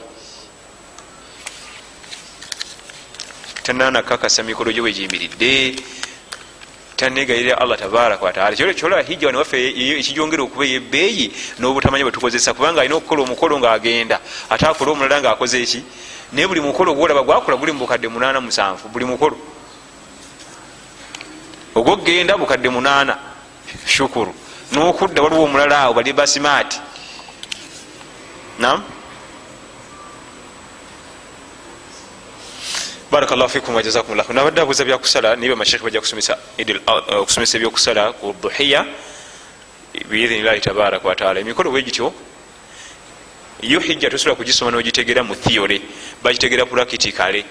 Tananakakasa 3.63 4.43
mikolo 4.43 4.72
gyo 4.72 4.84
wegiyimiridde 4.84 5.76
tanegayirira 6.95 7.57
allah 7.57 7.77
tabaraka 7.77 8.25
wataala 8.25 8.55
kyolaba 8.55 9.01
hijja 9.01 9.27
wane 9.27 9.37
waffe 9.37 9.57
ekijongera 9.99 10.43
okuba 10.43 10.65
eyebeeyi 10.65 11.31
n'obutamanya 11.59 12.03
bwetukozesa 12.03 12.53
kubanga 12.53 12.81
alina 12.81 12.95
okukola 12.95 13.23
omukolo 13.23 13.59
ngaagenda 13.59 14.19
ate 14.49 14.65
akola 14.65 14.91
omulala 14.91 15.21
ngaakoze 15.21 15.61
eki? 15.61 15.83
Naye 16.31 16.47
buli 16.47 16.61
mukolo 16.61 16.93
gwolaba 16.93 17.23
gwakola 17.23 17.57
guli 17.57 17.71
mubukadde 17.71 18.07
munana 18.07 18.41
musanvu 18.41 18.89
buli 18.89 19.05
mukolo. 19.05 19.37
Ogwogenda 21.75 22.37
bukadde 22.37 22.69
munana 22.69 23.17
shukuru. 23.85 24.33
Nokudda 24.71 25.21
waliwo 25.21 25.43
omulala 25.43 25.79
awo 25.79 25.93
bali 25.93 26.13
basimaati 26.13 26.79
nam 28.59 28.83
barakallahu 33.16 33.49
fikum 33.49 33.76
wajazakum 33.76 34.16
llah 34.16 34.28
nabadde 34.30 34.59
abuuza 34.61 34.84
byakusala 34.84 35.36
naye 35.36 35.49
bamashekhe 35.49 35.84
bajja 35.84 36.01
kusomesa 36.03 36.38
okusomesa 37.24 37.57
ebyokusala 37.57 38.11
ku 38.20 38.36
duhiya 38.43 38.86
biidhinillahi 40.09 40.59
tabaraka 40.59 41.07
wataala 41.07 41.39
emikolo 41.39 41.72
bwe 41.72 41.82
gityo 41.88 42.11
yo 43.63 43.80
hijja 43.80 44.09
tosobola 44.09 44.36
kugisoma 44.36 44.72
nogitegeera 44.72 45.24
mu 45.24 45.36
theory 45.36 45.80
bagitegeera 46.24 46.66
practicale 46.66 47.45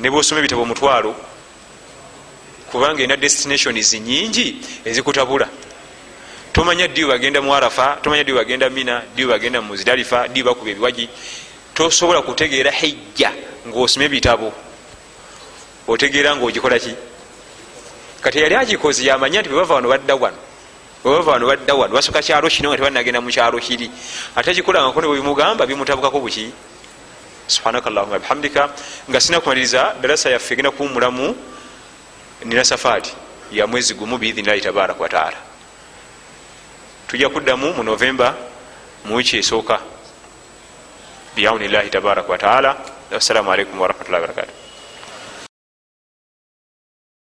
ne 0.00 0.08
bwosoma 0.08 0.40
ebitabo 0.40 0.62
omutwalo 0.62 1.12
kubanga 2.72 3.04
erina 3.04 3.16
destinations 3.16 3.92
nyingi 4.00 4.64
ezikutabula. 4.84 5.48
Tomanya 6.52 6.88
ddi 6.88 7.04
bagenda 7.04 7.42
mu 7.42 7.52
arafa 7.54 7.98
tomanya 8.02 8.24
ddi 8.24 8.32
bagenda 8.32 8.70
mina 8.70 9.02
ddi 9.14 9.26
bagenda 9.26 9.60
mu 9.60 9.68
muzidalifa 9.68 10.28
ddi 10.28 10.42
bakuba 10.42 10.70
ebiwagi 10.70 11.08
tosobola 11.74 12.22
kutegeera 12.22 12.70
hijja 12.70 13.32
ngaosoma 13.68 14.04
ebitabo 14.04 14.52
otegeera 15.88 16.36
ngaogikola 16.36 16.78
ki? 16.78 16.94
Kati 18.20 18.38
yali 18.38 18.54
agikoze 18.54 19.04
yamanya 19.04 19.40
nti 19.40 19.48
bwebava 19.50 19.74
wano 19.74 19.88
badda 19.88 20.14
wano 20.14 20.36
bwebava 21.04 21.30
wano 21.32 21.46
badda 21.46 21.74
wano 21.74 21.94
basooka 21.94 22.22
kyalo 22.22 22.48
kino 22.48 22.68
nga 22.70 22.76
tebanagenda 22.76 23.20
mu 23.20 23.30
kyalo 23.30 23.58
kiri. 23.58 23.90
Ate 24.36 24.50
agikolangako 24.50 25.00
ne 25.00 25.06
bwebimugamba 25.08 25.66
bimutabukako 25.66 26.20
buki? 26.20 26.52
Subhanaka 27.46 27.90
llahuma 27.90 28.18
bihamdika. 28.18 28.72
Nga 29.10 29.20
sina 29.20 29.40
kumaliriza 29.40 29.94
darasa 30.00 30.30
yaffe 30.30 30.54
egenda 30.54 30.70
kuwumulamu 30.70 31.36
nina 32.44 32.64
safaati 32.64 33.12
ya 33.52 33.66
mwezi 33.66 33.94
gumu 33.94 34.18
biidhinillahi 34.18 34.60
tabaraka 34.60 35.02
wataala 35.02 35.36
tujja 37.08 37.28
kuddamu 37.28 37.72
mu 37.72 37.82
novemba 37.82 38.34
mu 39.04 39.16
wiiki 39.16 39.36
esooka 39.36 39.80
biauni 41.36 41.68
llahi 41.68 41.90
tabaraka 41.90 42.30
wataala 42.32 42.76
wassalamu 43.12 43.50
alaikum 43.52 43.80
warahmatullahi 43.80 44.22
wabarakatuh 44.22 44.63